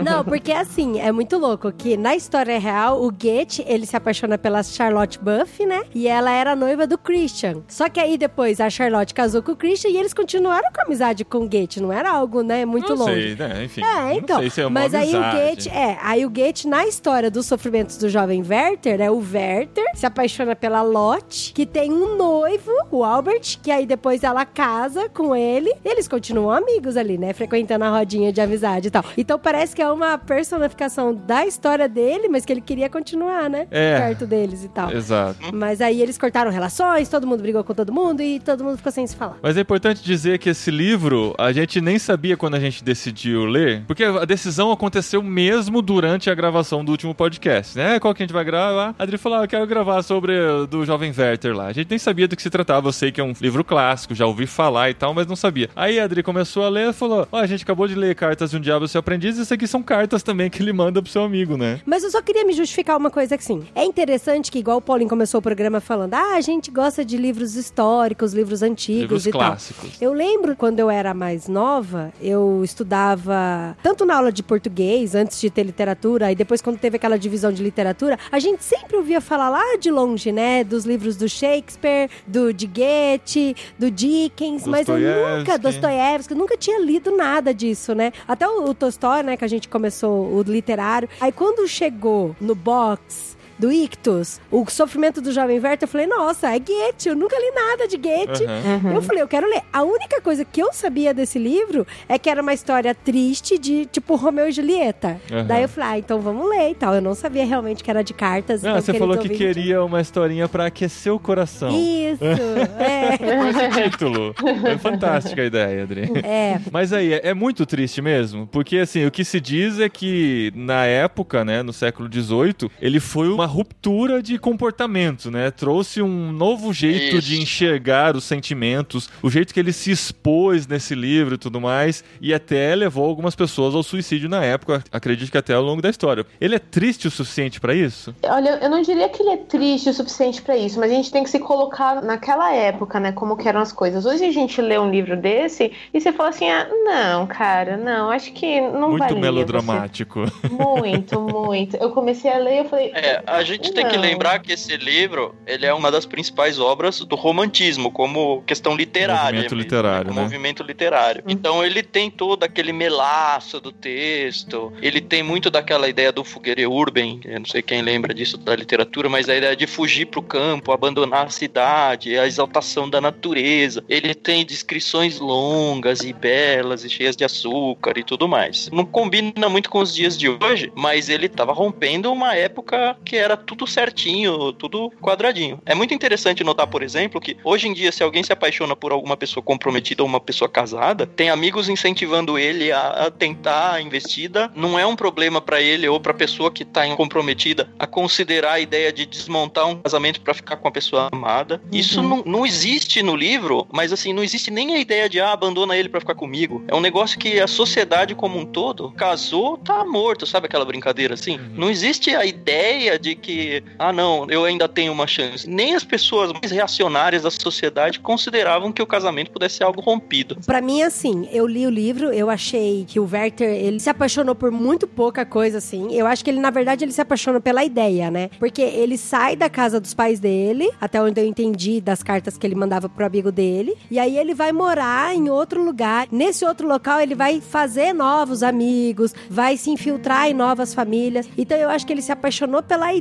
Não, 0.04 0.24
porque 0.24 0.52
assim, 0.52 1.00
é 1.00 1.12
muito 1.12 1.38
louco 1.38 1.72
que 1.72 1.96
na 1.96 2.14
história 2.14 2.58
real, 2.58 3.02
o 3.02 3.10
Goethe, 3.10 3.64
ele 3.66 3.86
se 3.86 3.96
apaixona 3.96 4.38
pela 4.38 4.62
Charlotte 4.62 5.18
Buffy, 5.18 5.66
né? 5.66 5.82
E 5.94 6.08
ela 6.08 6.30
era 6.30 6.56
noiva 6.56 6.86
do 6.86 6.98
Christian. 6.98 7.62
Só 7.68 7.88
que 7.88 8.00
aí 8.00 8.16
depois 8.16 8.60
a 8.60 8.70
Charlotte 8.70 9.14
casou 9.14 9.42
com 9.42 9.52
o 9.52 9.56
Christian 9.56 9.90
e 9.90 9.96
eles 9.96 10.14
continuaram 10.14 10.70
com 10.72 10.80
a 10.80 10.84
amizade 10.84 11.24
com 11.24 11.38
o 11.38 11.48
Goethe. 11.48 11.80
Não 11.80 11.92
era 11.92 12.10
algo, 12.10 12.42
né, 12.42 12.64
muito 12.64 12.94
não 12.94 13.06
longe. 13.06 13.36
sei, 13.36 13.36
né? 13.36 13.64
Enfim. 13.64 13.82
É, 13.82 14.14
então. 14.14 14.36
Não 14.36 14.42
sei 14.42 14.50
se 14.50 14.60
é 14.60 14.66
uma 14.66 14.80
mas 14.80 14.94
aí 14.94 15.12
o 15.12 15.16
amizade. 15.16 15.36
Goethe, 15.36 15.68
é, 15.68 15.98
aí 16.02 16.24
o 16.24 16.30
Goethe, 16.30 16.68
na 16.68 16.86
história 16.86 17.30
dos 17.30 17.46
sofrimentos 17.46 17.96
do 17.96 18.08
jovem 18.08 18.42
Werther, 18.42 18.98
né? 18.98 19.10
O 19.10 19.18
Werther 19.18 19.84
se 19.94 20.06
apaixona 20.06 20.54
pela 20.56 20.82
Lotte, 20.82 21.52
que 21.52 21.66
tem 21.66 21.92
um 21.92 22.16
noivo, 22.16 22.72
o 22.90 23.04
Albert, 23.04 23.58
que 23.62 23.70
aí 23.70 23.86
depois 23.86 24.22
ela 24.22 24.44
casa 24.44 25.08
com 25.08 25.34
ele. 25.34 25.70
E 25.84 25.88
eles 25.88 26.08
continuam 26.08 26.50
amigos 26.50 26.96
ali, 26.96 27.18
né? 27.18 27.32
Frequentando 27.32 27.84
a 27.84 27.90
rodinha 27.90 28.32
de 28.32 28.40
amizade 28.40 28.69
e 28.78 28.90
tal. 28.90 29.04
Então 29.16 29.38
parece 29.38 29.74
que 29.74 29.82
é 29.82 29.90
uma 29.90 30.18
personificação 30.18 31.14
da 31.14 31.46
história 31.46 31.88
dele, 31.88 32.28
mas 32.28 32.44
que 32.44 32.52
ele 32.52 32.60
queria 32.60 32.88
continuar, 32.88 33.48
né? 33.48 33.66
É. 33.70 33.98
Perto 33.98 34.26
deles 34.26 34.64
e 34.64 34.68
tal. 34.68 34.90
Exato. 34.92 35.54
Mas 35.54 35.80
aí 35.80 36.00
eles 36.00 36.18
cortaram 36.18 36.50
relações, 36.50 37.08
todo 37.08 37.26
mundo 37.26 37.42
brigou 37.42 37.64
com 37.64 37.74
todo 37.74 37.92
mundo 37.92 38.22
e 38.22 38.40
todo 38.40 38.64
mundo 38.64 38.76
ficou 38.76 38.92
sem 38.92 39.06
se 39.06 39.16
falar. 39.16 39.36
Mas 39.42 39.56
é 39.56 39.60
importante 39.60 40.02
dizer 40.02 40.38
que 40.38 40.50
esse 40.50 40.70
livro 40.70 41.34
a 41.38 41.52
gente 41.52 41.80
nem 41.80 41.98
sabia 41.98 42.36
quando 42.36 42.54
a 42.54 42.60
gente 42.60 42.82
decidiu 42.82 43.44
ler, 43.44 43.82
porque 43.86 44.04
a 44.04 44.24
decisão 44.24 44.70
aconteceu 44.70 45.22
mesmo 45.22 45.82
durante 45.82 46.30
a 46.30 46.34
gravação 46.34 46.84
do 46.84 46.92
último 46.92 47.14
podcast, 47.14 47.76
né? 47.76 47.98
Qual 47.98 48.14
que 48.14 48.22
a 48.22 48.26
gente 48.26 48.32
vai 48.32 48.44
gravar? 48.44 48.94
A 48.98 49.02
Adri 49.02 49.18
falou: 49.18 49.38
ah, 49.38 49.44
eu 49.44 49.48
quero 49.48 49.66
gravar 49.66 50.02
sobre 50.02 50.38
o 50.38 50.66
do 50.66 50.84
Jovem 50.84 51.12
Werther 51.16 51.54
lá. 51.54 51.66
A 51.66 51.72
gente 51.72 51.88
nem 51.90 51.98
sabia 51.98 52.28
do 52.28 52.36
que 52.36 52.42
se 52.42 52.50
tratava. 52.50 52.88
Eu 52.88 52.92
sei 52.92 53.10
que 53.10 53.20
é 53.20 53.24
um 53.24 53.32
livro 53.40 53.64
clássico, 53.64 54.14
já 54.14 54.26
ouvi 54.26 54.46
falar 54.46 54.90
e 54.90 54.94
tal, 54.94 55.14
mas 55.14 55.26
não 55.26 55.36
sabia. 55.36 55.68
Aí 55.74 55.98
a 55.98 56.04
Adri 56.04 56.22
começou 56.22 56.64
a 56.64 56.68
ler 56.68 56.90
e 56.90 56.92
falou: 56.92 57.26
Ó, 57.30 57.38
a 57.38 57.46
gente 57.46 57.62
acabou 57.62 57.86
de 57.86 57.94
ler 57.94 58.14
Cartas 58.14 58.50
de 58.50 58.56
um 58.60 58.62
Diabo 58.62 58.86
Seu 58.86 58.98
Aprendiz, 59.00 59.38
isso 59.38 59.52
aqui 59.52 59.66
são 59.66 59.82
cartas 59.82 60.22
também 60.22 60.50
que 60.50 60.62
ele 60.62 60.72
manda 60.72 61.02
pro 61.02 61.10
seu 61.10 61.22
amigo, 61.22 61.56
né? 61.56 61.80
Mas 61.86 62.04
eu 62.04 62.10
só 62.10 62.20
queria 62.20 62.44
me 62.44 62.52
justificar 62.52 62.96
uma 62.96 63.10
coisa 63.10 63.34
assim. 63.34 63.62
É 63.74 63.84
interessante 63.84 64.52
que, 64.52 64.58
igual 64.58 64.76
o 64.76 64.80
Paulinho 64.80 65.08
começou 65.08 65.38
o 65.38 65.42
programa 65.42 65.80
falando, 65.80 66.14
ah, 66.14 66.34
a 66.34 66.40
gente 66.40 66.70
gosta 66.70 67.04
de 67.04 67.16
livros 67.16 67.56
históricos, 67.56 68.32
livros 68.34 68.62
antigos 68.62 69.00
Livros 69.00 69.26
e 69.26 69.30
tal. 69.30 69.40
clássicos. 69.40 70.00
Eu 70.00 70.12
lembro 70.12 70.54
quando 70.54 70.78
eu 70.78 70.90
era 70.90 71.14
mais 71.14 71.48
nova, 71.48 72.12
eu 72.20 72.62
estudava 72.62 73.76
tanto 73.82 74.04
na 74.04 74.16
aula 74.16 74.30
de 74.30 74.42
português, 74.42 75.14
antes 75.14 75.40
de 75.40 75.48
ter 75.48 75.64
literatura, 75.64 76.30
e 76.30 76.34
depois 76.34 76.60
quando 76.60 76.78
teve 76.78 76.96
aquela 76.96 77.18
divisão 77.18 77.50
de 77.50 77.62
literatura, 77.62 78.18
a 78.30 78.38
gente 78.38 78.62
sempre 78.62 78.96
ouvia 78.96 79.20
falar 79.20 79.48
lá 79.48 79.76
de 79.78 79.90
longe, 79.90 80.30
né? 80.30 80.62
Dos 80.62 80.84
livros 80.84 81.16
do 81.16 81.28
Shakespeare, 81.28 82.10
do 82.26 82.52
de 82.52 82.66
Goethe, 82.66 83.56
do 83.78 83.90
Dickens, 83.90 84.66
mas 84.66 84.86
eu 84.86 84.98
nunca, 84.98 85.58
Dostoiévski. 85.58 86.34
Nunca 86.34 86.56
tinha 86.56 86.80
lido 86.80 87.16
nada 87.16 87.54
disso, 87.54 87.94
né? 87.94 88.12
Até 88.40 88.48
o, 88.48 88.70
o 88.70 88.74
né, 89.22 89.36
que 89.36 89.44
a 89.44 89.48
gente 89.48 89.68
começou 89.68 90.34
o 90.34 90.40
literário. 90.40 91.06
Aí 91.20 91.30
quando 91.30 91.68
chegou 91.68 92.34
no 92.40 92.54
box 92.54 93.36
do 93.60 93.70
Ictus, 93.70 94.40
o 94.50 94.64
sofrimento 94.70 95.20
do 95.20 95.30
jovem 95.32 95.60
Werther, 95.60 95.86
eu 95.86 95.88
falei, 95.88 96.06
nossa, 96.06 96.48
é 96.48 96.58
Goethe, 96.58 97.10
eu 97.10 97.14
nunca 97.14 97.36
li 97.38 97.50
nada 97.54 97.86
de 97.86 97.98
Goethe. 97.98 98.44
Aham. 98.44 98.94
Eu 98.94 99.02
falei, 99.02 99.22
eu 99.22 99.28
quero 99.28 99.46
ler. 99.46 99.60
A 99.70 99.82
única 99.82 100.18
coisa 100.22 100.46
que 100.46 100.62
eu 100.62 100.72
sabia 100.72 101.12
desse 101.12 101.38
livro 101.38 101.86
é 102.08 102.18
que 102.18 102.30
era 102.30 102.40
uma 102.40 102.54
história 102.54 102.94
triste 102.94 103.58
de, 103.58 103.84
tipo, 103.84 104.16
Romeu 104.16 104.48
e 104.48 104.52
Julieta. 104.52 105.20
Aham. 105.30 105.44
Daí 105.44 105.62
eu 105.62 105.68
falei, 105.68 105.90
ah, 105.90 105.98
então 105.98 106.20
vamos 106.20 106.48
ler 106.48 106.70
e 106.70 106.74
tal. 106.74 106.94
Eu 106.94 107.02
não 107.02 107.14
sabia 107.14 107.44
realmente 107.44 107.84
que 107.84 107.90
era 107.90 108.02
de 108.02 108.14
cartas. 108.14 108.62
Não, 108.62 108.70
então, 108.70 108.80
você 108.82 108.94
falou 108.94 109.18
que 109.18 109.28
queria 109.28 109.84
uma 109.84 110.00
historinha 110.00 110.48
pra 110.48 110.66
aquecer 110.66 111.12
o 111.12 111.18
coração. 111.18 111.68
Isso, 111.70 112.24
é. 112.80 113.18
Com 113.18 113.46
esse 113.48 113.82
título. 113.82 114.34
É 114.64 114.78
fantástica 114.78 115.42
a 115.42 115.44
ideia, 115.44 115.82
Adri. 115.82 116.10
É, 116.24 116.58
Mas 116.72 116.94
aí, 116.94 117.12
é, 117.12 117.28
é 117.28 117.34
muito 117.34 117.66
triste 117.66 118.00
mesmo, 118.00 118.46
porque 118.46 118.78
assim, 118.78 119.04
o 119.04 119.10
que 119.10 119.22
se 119.22 119.38
diz 119.38 119.78
é 119.78 119.88
que 119.88 120.50
na 120.54 120.86
época, 120.86 121.44
né, 121.44 121.62
no 121.62 121.72
século 121.74 122.08
XVIII, 122.10 122.70
ele 122.80 123.00
foi 123.00 123.28
uma 123.28 123.49
ruptura 123.50 124.22
de 124.22 124.38
comportamento, 124.38 125.30
né? 125.30 125.50
Trouxe 125.50 126.00
um 126.00 126.32
novo 126.32 126.72
jeito 126.72 127.16
Isso. 127.16 127.28
de 127.28 127.40
enxergar 127.40 128.16
os 128.16 128.24
sentimentos, 128.24 129.10
o 129.22 129.28
jeito 129.28 129.52
que 129.52 129.60
ele 129.60 129.72
se 129.72 129.90
expôs 129.90 130.66
nesse 130.66 130.94
livro 130.94 131.34
e 131.34 131.38
tudo 131.38 131.60
mais, 131.60 132.04
e 132.20 132.32
até 132.32 132.74
levou 132.74 133.06
algumas 133.06 133.34
pessoas 133.34 133.74
ao 133.74 133.82
suicídio 133.82 134.28
na 134.28 134.44
época, 134.44 134.82
acredito 134.92 135.30
que 135.30 135.38
até 135.38 135.54
ao 135.54 135.62
longo 135.62 135.82
da 135.82 135.90
história. 135.90 136.24
Ele 136.40 136.54
é 136.54 136.58
triste 136.58 137.08
o 137.08 137.10
suficiente 137.10 137.60
pra 137.60 137.74
isso? 137.74 138.14
Olha, 138.22 138.58
eu 138.62 138.70
não 138.70 138.80
diria 138.82 139.08
que 139.08 139.22
ele 139.22 139.30
é 139.30 139.36
triste 139.36 139.90
o 139.90 139.94
suficiente 139.94 140.40
pra 140.40 140.56
isso, 140.56 140.78
mas 140.78 140.90
a 140.90 140.94
gente 140.94 141.10
tem 141.10 141.24
que 141.24 141.30
se 141.30 141.38
colocar 141.38 142.02
naquela 142.02 142.52
época, 142.52 143.00
né? 143.00 143.12
Como 143.12 143.36
que 143.36 143.48
eram 143.48 143.60
as 143.60 143.72
coisas. 143.72 144.06
Hoje 144.06 144.24
a 144.24 144.32
gente 144.32 144.60
lê 144.60 144.78
um 144.78 144.90
livro 144.90 145.16
desse 145.16 145.72
e 145.92 146.00
você 146.00 146.12
fala 146.12 146.30
assim: 146.30 146.48
ah, 146.48 146.68
não, 146.84 147.26
cara, 147.26 147.76
não, 147.76 148.10
acho 148.10 148.32
que 148.32 148.60
não 148.60 148.90
Muito 148.90 149.00
valia. 149.00 149.20
melodramático. 149.20 150.20
Você... 150.20 150.48
Muito, 150.48 151.20
muito. 151.20 151.76
Eu 151.76 151.90
comecei 151.90 152.30
a 152.30 152.38
ler 152.38 152.54
e 152.54 152.58
eu 152.58 152.64
falei. 152.66 152.92
É, 152.94 153.22
a 153.26 153.39
a 153.40 153.44
gente 153.44 153.72
tem 153.72 153.88
que 153.88 153.96
Não. 153.96 154.02
lembrar 154.02 154.38
que 154.38 154.52
esse 154.52 154.76
livro, 154.76 155.34
ele 155.46 155.64
é 155.64 155.72
uma 155.72 155.90
das 155.90 156.04
principais 156.04 156.58
obras 156.58 157.00
do 157.00 157.16
romantismo, 157.16 157.90
como 157.90 158.42
questão 158.42 158.76
literária. 158.76 159.24
Movimento 159.24 159.54
mesmo, 159.54 159.62
literário, 159.62 160.06
como 160.06 160.16
né? 160.16 160.22
Movimento 160.22 160.62
literário. 160.62 161.24
Então 161.26 161.64
ele 161.64 161.82
tem 161.82 162.10
todo 162.10 162.44
aquele 162.44 162.72
melaço 162.72 163.60
do 163.60 163.72
texto, 163.72 164.72
ele 164.82 165.00
tem 165.00 165.22
muito 165.22 165.50
daquela 165.50 165.88
ideia 165.88 166.12
do 166.12 166.22
fogueire 166.22 166.66
urban, 166.66 167.20
eu 167.24 167.38
não 167.38 167.46
sei 167.46 167.62
quem 167.62 167.82
lembra 167.82 168.12
disso 168.12 168.36
da 168.36 168.54
literatura, 168.54 169.08
mas 169.08 169.28
a 169.28 169.36
ideia 169.36 169.56
de 169.56 169.66
fugir 169.66 170.06
pro 170.06 170.22
campo, 170.22 170.72
abandonar 170.72 171.26
a 171.26 171.30
cidade, 171.30 172.18
a 172.18 172.26
exaltação 172.26 172.88
da 172.88 173.00
natureza. 173.00 173.82
Ele 173.88 174.14
tem 174.14 174.44
descrições 174.44 175.18
longas 175.18 176.00
e 176.00 176.12
belas 176.12 176.84
e 176.84 176.90
cheias 176.90 177.16
de 177.16 177.24
açúcar 177.24 177.96
e 177.96 178.04
tudo 178.04 178.28
mais. 178.28 178.68
Não 178.70 178.84
combina 178.84 179.48
muito 179.48 179.70
com 179.70 179.78
os 179.78 179.94
dias 179.94 180.18
de 180.18 180.28
hoje, 180.28 180.70
mas 180.74 181.08
ele 181.08 181.28
tava 181.28 181.52
rompendo 181.52 182.12
uma 182.12 182.34
época 182.34 182.96
que 183.04 183.16
era 183.16 183.29
tudo 183.36 183.66
certinho, 183.66 184.52
tudo 184.52 184.90
quadradinho. 185.00 185.60
É 185.64 185.74
muito 185.74 185.94
interessante 185.94 186.44
notar, 186.44 186.66
por 186.66 186.82
exemplo, 186.82 187.20
que 187.20 187.36
hoje 187.44 187.68
em 187.68 187.72
dia, 187.72 187.92
se 187.92 188.02
alguém 188.02 188.22
se 188.22 188.32
apaixona 188.32 188.76
por 188.76 188.92
alguma 188.92 189.16
pessoa 189.16 189.42
comprometida 189.42 190.02
ou 190.02 190.08
uma 190.08 190.20
pessoa 190.20 190.48
casada, 190.48 191.06
tem 191.06 191.30
amigos 191.30 191.68
incentivando 191.68 192.38
ele 192.38 192.72
a, 192.72 193.06
a 193.06 193.10
tentar 193.10 193.74
a 193.74 193.82
investida. 193.82 194.50
Não 194.54 194.78
é 194.78 194.86
um 194.86 194.96
problema 194.96 195.40
pra 195.40 195.60
ele 195.60 195.88
ou 195.88 196.00
pra 196.00 196.14
pessoa 196.14 196.50
que 196.50 196.64
tá 196.64 196.86
comprometida 196.96 197.70
a 197.78 197.86
considerar 197.86 198.52
a 198.52 198.60
ideia 198.60 198.92
de 198.92 199.06
desmontar 199.06 199.66
um 199.66 199.76
casamento 199.76 200.20
pra 200.20 200.34
ficar 200.34 200.56
com 200.56 200.68
a 200.68 200.72
pessoa 200.72 201.08
amada. 201.12 201.60
Isso 201.72 202.02
não, 202.02 202.22
não 202.24 202.46
existe 202.46 203.02
no 203.02 203.14
livro, 203.14 203.66
mas 203.72 203.92
assim, 203.92 204.12
não 204.12 204.22
existe 204.22 204.50
nem 204.50 204.74
a 204.74 204.78
ideia 204.78 205.08
de 205.08 205.20
ah, 205.20 205.32
abandona 205.32 205.76
ele 205.76 205.88
pra 205.88 206.00
ficar 206.00 206.14
comigo. 206.14 206.64
É 206.68 206.74
um 206.74 206.80
negócio 206.80 207.18
que 207.18 207.40
a 207.40 207.46
sociedade 207.46 208.14
como 208.14 208.38
um 208.38 208.44
todo 208.44 208.92
casou, 208.92 209.56
tá 209.58 209.84
morto, 209.84 210.26
sabe 210.26 210.46
aquela 210.46 210.64
brincadeira 210.64 211.14
assim? 211.14 211.38
Não 211.54 211.70
existe 211.70 212.14
a 212.14 212.24
ideia 212.24 212.98
de 212.98 213.14
que, 213.20 213.62
ah, 213.78 213.92
não, 213.92 214.26
eu 214.28 214.44
ainda 214.44 214.68
tenho 214.68 214.92
uma 214.92 215.06
chance. 215.06 215.48
Nem 215.48 215.74
as 215.74 215.84
pessoas 215.84 216.32
mais 216.32 216.50
reacionárias 216.50 217.22
da 217.22 217.30
sociedade 217.30 218.00
consideravam 218.00 218.72
que 218.72 218.82
o 218.82 218.86
casamento 218.86 219.30
pudesse 219.30 219.56
ser 219.56 219.64
algo 219.64 219.80
rompido. 219.80 220.36
Pra 220.46 220.60
mim, 220.60 220.82
assim, 220.82 221.28
eu 221.32 221.46
li 221.46 221.66
o 221.66 221.70
livro, 221.70 222.12
eu 222.12 222.30
achei 222.30 222.84
que 222.88 222.98
o 222.98 223.08
Werther, 223.10 223.48
ele 223.48 223.78
se 223.78 223.90
apaixonou 223.90 224.34
por 224.34 224.50
muito 224.50 224.86
pouca 224.86 225.24
coisa, 225.24 225.58
assim. 225.58 225.92
Eu 225.94 226.06
acho 226.06 226.24
que 226.24 226.30
ele, 226.30 226.40
na 226.40 226.50
verdade, 226.50 226.84
ele 226.84 226.92
se 226.92 227.00
apaixona 227.00 227.40
pela 227.40 227.64
ideia, 227.64 228.10
né? 228.10 228.30
Porque 228.38 228.62
ele 228.62 228.96
sai 228.96 229.36
da 229.36 229.48
casa 229.48 229.78
dos 229.78 229.94
pais 229.94 230.18
dele, 230.18 230.70
até 230.80 231.00
onde 231.02 231.20
eu 231.20 231.26
entendi 231.26 231.80
das 231.80 232.02
cartas 232.02 232.38
que 232.38 232.46
ele 232.46 232.54
mandava 232.54 232.88
pro 232.88 233.04
amigo 233.04 233.30
dele, 233.30 233.76
e 233.90 233.98
aí 233.98 234.16
ele 234.16 234.34
vai 234.34 234.52
morar 234.52 235.14
em 235.14 235.28
outro 235.28 235.62
lugar. 235.62 236.08
Nesse 236.10 236.44
outro 236.44 236.66
local, 236.66 237.00
ele 237.00 237.14
vai 237.14 237.40
fazer 237.40 237.92
novos 237.92 238.42
amigos, 238.42 239.14
vai 239.28 239.56
se 239.56 239.70
infiltrar 239.70 240.28
em 240.28 240.34
novas 240.34 240.72
famílias. 240.72 241.28
Então, 241.36 241.58
eu 241.58 241.68
acho 241.68 241.86
que 241.86 241.92
ele 241.92 242.02
se 242.02 242.12
apaixonou 242.12 242.62
pela 242.62 242.92
ideia 242.94 242.99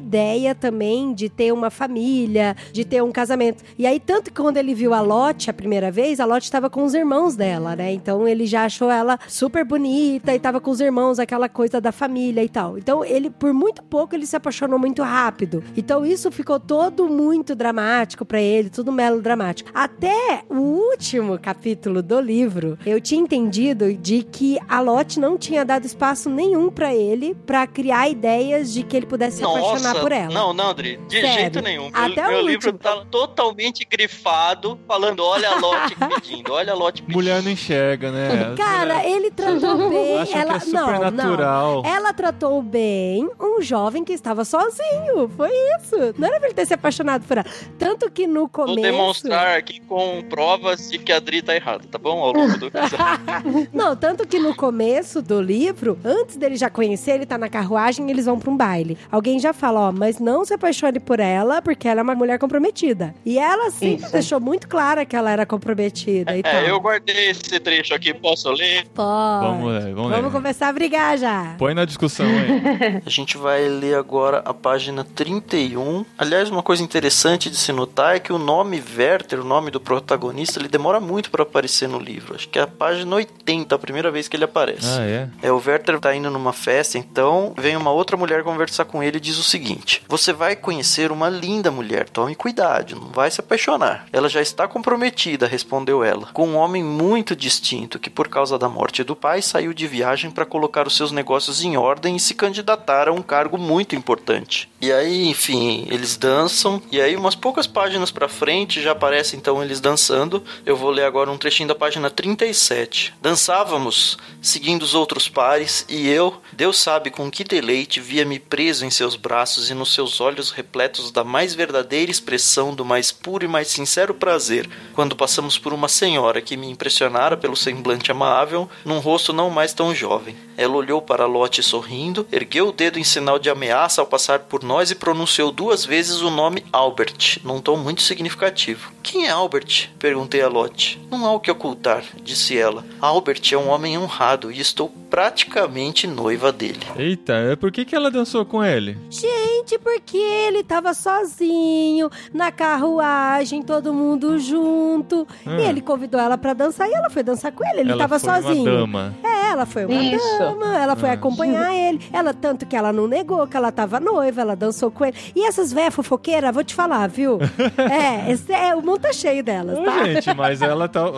também 0.60 1.14
de 1.14 1.30
ter 1.30 1.52
uma 1.52 1.70
família, 1.70 2.56
de 2.72 2.84
ter 2.84 3.02
um 3.04 3.12
casamento. 3.12 3.64
E 3.78 3.86
aí, 3.86 4.00
tanto 4.00 4.32
que 4.32 4.42
quando 4.42 4.58
ele 4.58 4.74
viu 4.74 4.94
a 4.94 5.02
Lotte 5.02 5.50
a 5.50 5.54
primeira 5.54 5.92
vez, 5.92 6.20
a 6.20 6.26
Lotte 6.26 6.46
estava 6.46 6.70
com 6.70 6.84
os 6.84 6.94
irmãos 6.94 7.36
dela, 7.36 7.76
né? 7.76 7.92
Então 7.94 8.28
ele 8.28 8.46
já 8.46 8.66
achou 8.66 8.90
ela 8.90 9.20
super 9.28 9.64
bonita 9.66 10.34
e 10.34 10.40
tava 10.40 10.60
com 10.60 10.72
os 10.72 10.80
irmãos, 10.80 11.20
aquela 11.20 11.50
coisa 11.50 11.80
da 11.80 11.92
família 11.92 12.44
e 12.44 12.50
tal. 12.50 12.78
Então 12.78 13.04
ele, 13.04 13.30
por 13.30 13.54
muito 13.54 13.84
pouco, 13.84 14.16
ele 14.16 14.26
se 14.26 14.36
apaixonou 14.36 14.80
muito 14.80 15.02
rápido. 15.02 15.64
Então 15.76 16.06
isso 16.06 16.32
ficou 16.32 16.60
todo 16.60 17.08
muito 17.08 17.56
dramático 17.56 18.26
pra 18.26 18.42
ele, 18.42 18.70
tudo 18.70 18.92
melodramático. 18.92 19.70
Até 19.74 20.44
o 20.50 20.58
último 20.58 21.38
capítulo 21.40 22.02
do 22.02 22.20
livro, 22.20 22.78
eu 22.86 23.00
tinha 23.00 23.22
entendido 23.22 23.94
de 23.94 24.24
que 24.24 24.58
a 24.68 24.80
Lotte 24.80 25.20
não 25.20 25.38
tinha 25.38 25.64
dado 25.66 25.86
espaço 25.86 26.30
nenhum 26.30 26.70
pra 26.70 26.94
ele 26.94 27.36
pra 27.46 27.66
criar 27.68 28.10
ideias 28.10 28.74
de 28.74 28.84
que 28.84 28.96
ele 28.96 29.06
pudesse 29.06 29.38
se 29.38 29.44
apaixonar 29.44 29.89
por 29.96 30.12
ela. 30.12 30.34
Não, 30.34 30.54
não, 30.54 30.70
Adri, 30.70 30.98
de 31.08 31.22
Sério. 31.22 31.34
jeito 31.40 31.62
nenhum. 31.62 31.90
Até 31.94 32.28
meu 32.28 32.40
o 32.40 32.48
livro 32.48 32.72
último. 32.72 32.78
tá 32.78 33.06
totalmente 33.10 33.86
grifado, 33.86 34.80
falando: 34.88 35.24
olha 35.24 35.50
a 35.50 35.60
Lotte 35.60 35.96
pedindo, 36.22 36.54
olha 36.54 36.74
a 36.74 36.76
Lotte 36.76 37.02
pedindo. 37.02 37.16
Mulher 37.18 37.42
não 37.44 37.52
enxerga, 37.52 38.12
né? 38.12 38.54
Cara, 38.58 39.06
ele 39.06 39.32
tratou 39.32 39.78
bem. 39.90 40.16
Ela 40.34 40.60
que 40.60 40.70
é 40.70 40.74
não, 40.74 40.88
não. 40.88 40.96
supernatural. 40.96 41.84
Ela 41.86 42.14
tratou 42.14 42.62
bem 42.62 43.30
um 43.40 43.62
jovem 43.62 44.04
que 44.04 44.14
estava 44.14 44.44
sozinho. 44.46 45.30
Foi 45.36 45.50
isso. 45.80 45.96
Não 46.18 46.28
era 46.28 46.38
pra 46.40 46.48
ele 46.48 46.56
ter 46.56 46.66
se 46.66 46.74
apaixonado 46.74 47.26
por 47.26 47.38
ela. 47.38 47.46
Tanto 47.78 48.10
que 48.12 48.26
no 48.28 48.42
Vou 48.42 48.50
começo. 48.50 48.82
demonstrar 48.82 49.58
aqui 49.58 49.80
com 49.82 50.24
provas 50.30 50.90
de 50.90 50.98
que 50.98 51.12
a 51.12 51.18
Adri 51.18 51.42
tá 51.42 51.56
errada, 51.56 51.84
tá 51.90 51.98
bom? 51.98 52.20
Ao 52.20 52.32
longo 52.34 52.58
do. 52.58 52.72
Não, 53.74 53.96
tanto 53.96 54.28
que 54.28 54.40
no 54.40 54.56
começo 54.56 55.22
do 55.22 55.42
livro, 55.42 55.98
antes 56.04 56.36
dele 56.38 56.56
já 56.56 56.70
conhecer, 56.70 57.12
ele 57.12 57.26
tá 57.26 57.38
na 57.38 57.50
carruagem 57.50 58.08
e 58.08 58.12
eles 58.12 58.26
vão 58.26 58.40
pra 58.40 58.50
um 58.50 58.58
baile. 58.58 58.98
Alguém 59.12 59.40
já 59.40 59.54
fala, 59.54 59.79
ó, 59.80 59.92
mas 59.92 60.20
não 60.20 60.44
se 60.46 60.54
apaixone 60.54 61.00
por 61.00 61.20
ela, 61.20 61.62
porque 61.62 61.88
ela 61.88 62.02
é 62.02 62.04
uma 62.04 62.16
mulher 62.16 62.38
comprometida. 62.40 63.14
E 63.26 63.38
ela 63.40 63.72
sempre 63.72 64.04
Isso. 64.04 64.12
deixou 64.12 64.40
muito 64.40 64.68
clara 64.68 65.06
que 65.06 65.16
ela 65.16 65.32
era 65.32 65.46
comprometida 65.46 66.36
e 66.38 66.44
tal. 66.44 66.52
É, 66.52 66.70
eu 66.70 66.80
guardei 66.80 67.30
esse 67.30 67.60
trecho 67.60 67.94
aqui, 67.94 68.14
posso 68.14 68.50
ler? 68.52 68.86
Pode. 68.94 69.46
Vamos 69.46 69.72
ler, 69.74 69.94
vamos, 69.94 70.12
Vamos 70.12 70.26
ler. 70.26 70.32
começar 70.32 70.68
a 70.70 70.74
brigar 70.74 71.18
já. 71.18 71.56
Põe 71.58 71.74
na 71.74 71.86
discussão 71.86 72.26
aí. 72.26 73.02
A 73.06 73.10
gente 73.10 73.38
vai 73.38 73.68
ler 73.68 73.96
agora 73.96 74.40
a 74.46 74.54
página 74.54 75.04
31. 75.04 76.06
Aliás, 76.18 76.50
uma 76.50 76.62
coisa 76.64 76.84
interessante 76.84 77.50
de 77.50 77.56
se 77.58 77.72
notar 77.72 78.16
é 78.16 78.20
que 78.20 78.32
o 78.34 78.38
nome 78.38 78.82
Werther, 78.98 79.40
o 79.42 79.44
nome 79.44 79.72
do 79.72 79.80
protagonista, 79.80 80.60
ele 80.60 80.68
demora 80.68 81.00
muito 81.00 81.30
para 81.32 81.44
aparecer 81.44 81.88
no 81.88 82.00
livro. 82.00 82.36
Acho 82.36 82.48
que 82.50 82.60
é 82.60 82.64
a 82.64 82.68
página 82.68 83.16
80, 83.16 83.74
a 83.76 83.80
primeira 83.80 84.12
vez 84.12 84.28
que 84.28 84.36
ele 84.36 84.44
aparece. 84.46 84.88
ah, 84.88 85.06
é? 85.06 85.30
É, 85.42 85.52
o 85.52 85.62
Werther 85.66 86.00
tá 86.00 86.14
indo 86.16 86.30
numa 86.30 86.54
festa, 86.54 86.98
então 86.98 87.54
vem 87.58 87.76
uma 87.76 87.92
outra 87.92 88.18
mulher 88.18 88.44
conversar 88.44 88.86
com 88.86 89.02
ele 89.04 89.18
e 89.18 89.22
diz 89.22 89.38
o 89.38 89.44
seguinte: 89.44 89.69
Você 90.08 90.34
vai 90.34 90.56
conhecer 90.56 91.12
uma 91.12 91.30
linda 91.30 91.70
mulher, 91.70 92.10
tome 92.10 92.36
cuidado, 92.36 92.96
não 92.96 93.10
vai 93.10 93.30
se 93.30 93.40
apaixonar. 93.40 94.06
Ela 94.12 94.30
já 94.30 94.42
está 94.42 94.68
comprometida, 94.68 95.48
respondeu 95.48 96.04
ela, 96.04 96.28
com 96.34 96.48
um 96.48 96.56
homem 96.56 96.84
muito 96.84 97.36
distinto 97.36 98.00
que, 98.00 98.10
por 98.10 98.28
causa 98.28 98.58
da 98.58 98.70
morte 98.70 99.04
do 99.04 99.16
pai, 99.16 99.42
saiu 99.42 99.74
de 99.74 99.88
viagem 99.88 100.32
para 100.32 100.46
colocar 100.46 100.88
os 100.88 100.96
seus 100.96 101.12
negócios 101.12 101.64
em 101.64 101.78
ordem 101.78 102.16
e 102.16 102.20
se 102.20 102.34
candidatar 102.34 103.08
a 103.08 103.12
um 103.12 103.22
cargo 103.22 103.58
muito 103.58 103.96
importante. 103.96 104.70
E 104.82 104.92
aí, 104.92 105.28
enfim, 105.28 105.88
eles 105.90 106.16
dançam, 106.16 106.82
e 106.92 107.02
aí, 107.02 107.16
umas 107.16 107.36
poucas 107.36 107.68
páginas 107.68 108.12
pra 108.12 108.30
frente, 108.30 108.82
já 108.82 108.92
aparece 108.92 109.36
então 109.36 109.62
eles 109.62 109.82
dançando. 109.82 110.44
Eu 110.66 110.76
vou 110.76 110.90
ler 110.90 111.04
agora 111.04 111.32
um 111.32 111.38
trechinho 111.38 111.68
da 111.68 111.76
página 111.76 112.10
37. 112.10 113.14
Dançávamos, 113.22 114.18
seguindo 114.42 114.84
os 114.84 114.94
outros 114.94 115.28
pares, 115.28 115.86
e 115.90 116.08
eu, 116.08 116.42
Deus 116.54 116.78
sabe 116.78 117.10
com 117.10 117.30
que 117.30 117.44
deleite, 117.44 118.00
via-me 118.00 118.40
preso 118.40 118.86
em 118.86 118.90
seus 118.90 119.16
braços 119.16 119.59
e 119.68 119.74
nos 119.74 119.94
seus 119.94 120.22
olhos 120.22 120.52
repletos 120.52 121.12
da 121.12 121.24
mais 121.24 121.56
verdadeira 121.56 122.12
expressão 122.12 122.74
do 122.74 122.86
mais 122.86 123.12
puro 123.12 123.44
e 123.44 123.48
mais 123.48 123.68
sincero 123.68 124.14
prazer, 124.14 124.70
quando 124.94 125.16
passamos 125.16 125.58
por 125.58 125.74
uma 125.74 125.90
senhora 125.90 126.42
que 126.42 126.56
me 126.56 126.70
impressionara 126.70 127.36
pelo 127.36 127.56
semblante 127.56 128.12
amável, 128.12 128.70
num 128.86 129.00
rosto 129.00 129.34
não 129.34 129.50
mais 129.50 129.74
tão 129.74 129.94
jovem. 129.94 130.36
Ela 130.60 130.76
olhou 130.76 131.02
para 131.02 131.26
Lotte 131.26 131.64
sorrindo, 131.64 132.28
ergueu 132.30 132.68
o 132.68 132.72
dedo 132.74 133.00
em 133.00 133.04
sinal 133.04 133.40
de 133.40 133.50
ameaça 133.50 134.02
ao 134.02 134.08
passar 134.08 134.40
por 134.40 134.62
nós 134.62 134.92
e 134.92 134.96
pronunciou 134.96 135.54
duas 135.54 135.86
vezes 135.86 136.20
o 136.20 136.30
nome 136.30 136.66
Albert, 136.74 137.40
num 137.46 137.62
tom 137.62 137.78
muito 137.78 138.02
significativo. 138.02 138.92
Quem 139.02 139.26
é 139.28 139.30
Albert? 139.30 139.90
Perguntei 139.98 140.42
a 140.42 140.50
Lotte. 140.50 141.00
Não 141.10 141.26
há 141.26 141.32
o 141.32 141.40
que 141.40 141.50
ocultar, 141.50 142.04
disse 142.22 142.58
ela. 142.58 142.84
Albert 143.00 143.42
é 143.54 143.58
um 143.58 143.70
homem 143.70 143.98
honrado 143.98 144.52
e 144.52 144.60
estou 144.60 144.90
praticamente 145.10 146.06
noiva 146.06 146.52
dele. 146.52 146.80
Eita, 146.98 147.34
é 147.34 147.56
por 147.56 147.72
que, 147.72 147.86
que 147.86 147.96
ela 147.96 148.12
dançou 148.12 148.46
com 148.46 148.64
ele? 148.64 148.98
Gente, 149.10 149.80
porque 149.80 150.18
ele 150.18 150.62
tava 150.62 150.94
sozinho, 150.94 152.10
na 152.34 152.52
carruagem, 152.52 153.64
todo 153.64 153.94
mundo 153.94 154.38
junto. 154.38 155.28
Ah. 155.46 155.58
E 155.58 155.64
ele 155.64 155.82
convidou 155.82 156.20
ela 156.20 156.38
pra 156.38 156.54
dançar 156.54 156.90
e 156.90 156.94
ela 156.94 157.10
foi 157.10 157.24
dançar 157.24 157.52
com 157.52 157.66
ele. 157.66 157.80
Ele 157.82 157.92
ela 157.92 158.00
tava 158.08 158.20
foi 158.20 158.30
sozinho. 158.30 158.62
uma 158.64 158.72
dama. 158.80 159.16
É, 159.24 159.52
ela 159.52 159.66
foi 159.66 159.86
uma 159.86 160.04
Isso. 160.04 160.40
dama, 160.40 160.49
ela 160.74 160.96
foi 160.96 161.10
Ah. 161.10 161.14
acompanhar 161.14 161.74
ele. 161.74 162.00
Ela, 162.14 162.34
tanto 162.34 162.66
que 162.66 162.76
ela 162.76 162.92
não 162.94 163.08
negou 163.08 163.46
que 163.48 163.56
ela 163.58 163.72
tava 163.72 164.00
noiva, 164.00 164.42
ela 164.42 164.56
dançou 164.56 164.90
com 164.92 165.06
ele. 165.06 165.16
E 165.36 165.46
essas 165.46 165.72
véias 165.74 165.94
fofoqueiras, 165.94 166.54
vou 166.54 166.64
te 166.64 166.74
falar, 166.76 167.08
viu? 167.08 167.40
é, 167.78 168.32
esse 168.32 168.52
é, 168.52 168.74
o 168.76 168.82
mundo 168.82 169.00
tá 169.00 169.14
cheio 169.14 169.44
delas, 169.44 169.78
Ô, 169.78 169.84
tá? 169.84 170.04
gente, 170.06 170.34
mas 170.36 170.62
ela 170.62 170.88
tá. 170.88 171.00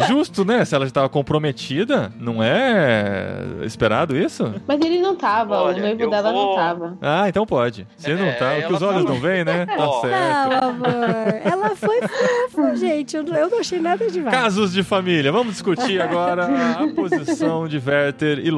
É 0.00 0.06
justo, 0.06 0.44
né? 0.44 0.64
Se 0.64 0.74
ela 0.74 0.84
já 0.86 0.92
tava 0.92 1.08
comprometida, 1.08 2.12
não 2.20 2.42
é 2.42 3.34
esperado 3.64 4.16
isso? 4.16 4.52
Mas 4.66 4.80
ele 4.80 5.00
não 5.00 5.14
tava, 5.16 5.60
Olha, 5.62 5.78
o 5.78 5.80
noivo 5.80 6.10
dela 6.10 6.32
vou- 6.32 6.46
não 6.50 6.54
tava. 6.56 6.98
Ah, 7.00 7.28
então 7.28 7.46
pode. 7.46 7.86
Se 7.96 8.12
não 8.14 8.26
É, 8.26 8.32
tá, 8.32 8.52
o 8.58 8.66
que 8.66 8.72
os 8.74 8.82
olhos 8.82 9.04
tá- 9.04 9.10
não 9.12 9.20
veem, 9.20 9.44
né? 9.44 9.66
Tá 9.66 9.88
Ó. 9.88 10.00
certo. 10.00 10.50
Não, 10.50 10.70
amor. 10.70 11.40
Ela 11.44 11.76
foi 11.76 12.00
fofa, 12.02 12.76
gente. 12.76 13.16
Eu, 13.16 13.22
não 13.24 13.58
achei 13.60 13.80
nada 13.80 14.08
demais. 14.10 14.34
Casos 14.36 14.72
de 14.72 14.82
família. 14.82 15.32
Vamos 15.32 15.52
discutir 15.54 16.00
agora 16.00 16.46
a 16.46 16.88
posição 16.94 17.66
de 17.66 17.78
Werther 17.84 18.38
e 18.38 18.50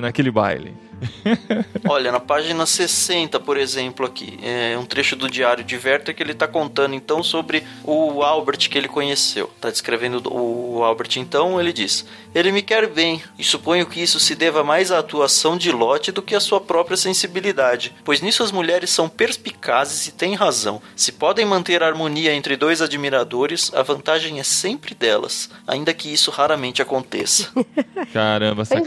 Naquele 0.00 0.30
baile. 0.30 0.72
Olha, 1.88 2.10
na 2.10 2.20
página 2.20 2.64
60, 2.64 3.38
por 3.40 3.56
exemplo, 3.56 4.06
aqui, 4.06 4.38
é 4.42 4.76
um 4.78 4.84
trecho 4.84 5.16
do 5.16 5.28
diário 5.28 5.64
de 5.64 5.76
Werther 5.76 6.14
que 6.14 6.22
ele 6.22 6.34
tá 6.34 6.46
contando 6.48 6.94
então 6.94 7.22
sobre 7.22 7.64
o 7.84 8.22
Albert 8.22 8.68
que 8.70 8.78
ele 8.78 8.88
conheceu. 8.88 9.50
Tá 9.60 9.70
descrevendo 9.70 10.22
o 10.32 10.82
Albert 10.82 11.10
então, 11.16 11.60
ele 11.60 11.72
diz: 11.72 12.06
Ele 12.34 12.52
me 12.52 12.62
quer 12.62 12.86
bem, 12.88 13.22
e 13.38 13.44
suponho 13.44 13.86
que 13.86 14.00
isso 14.00 14.18
se 14.18 14.34
deva 14.34 14.64
mais 14.64 14.90
à 14.90 14.98
atuação 14.98 15.56
de 15.56 15.70
Lot 15.70 16.12
do 16.12 16.22
que 16.22 16.34
à 16.34 16.40
sua 16.40 16.60
própria 16.60 16.96
sensibilidade, 16.96 17.94
pois 18.04 18.20
nisso 18.20 18.42
as 18.42 18.52
mulheres 18.52 18.90
são 18.90 19.08
perspicazes 19.08 20.06
e 20.06 20.12
têm 20.12 20.34
razão. 20.34 20.80
Se 20.94 21.12
podem 21.12 21.44
manter 21.44 21.82
a 21.82 21.86
harmonia 21.86 22.34
entre 22.34 22.56
dois 22.56 22.80
admiradores, 22.80 23.72
a 23.74 23.82
vantagem 23.82 24.40
é 24.40 24.42
sempre 24.42 24.94
delas, 24.94 25.50
ainda 25.66 25.92
que 25.92 26.12
isso 26.12 26.30
raramente 26.30 26.80
aconteça. 26.82 27.50
Caramba, 28.12 28.64
Pois 28.66 28.86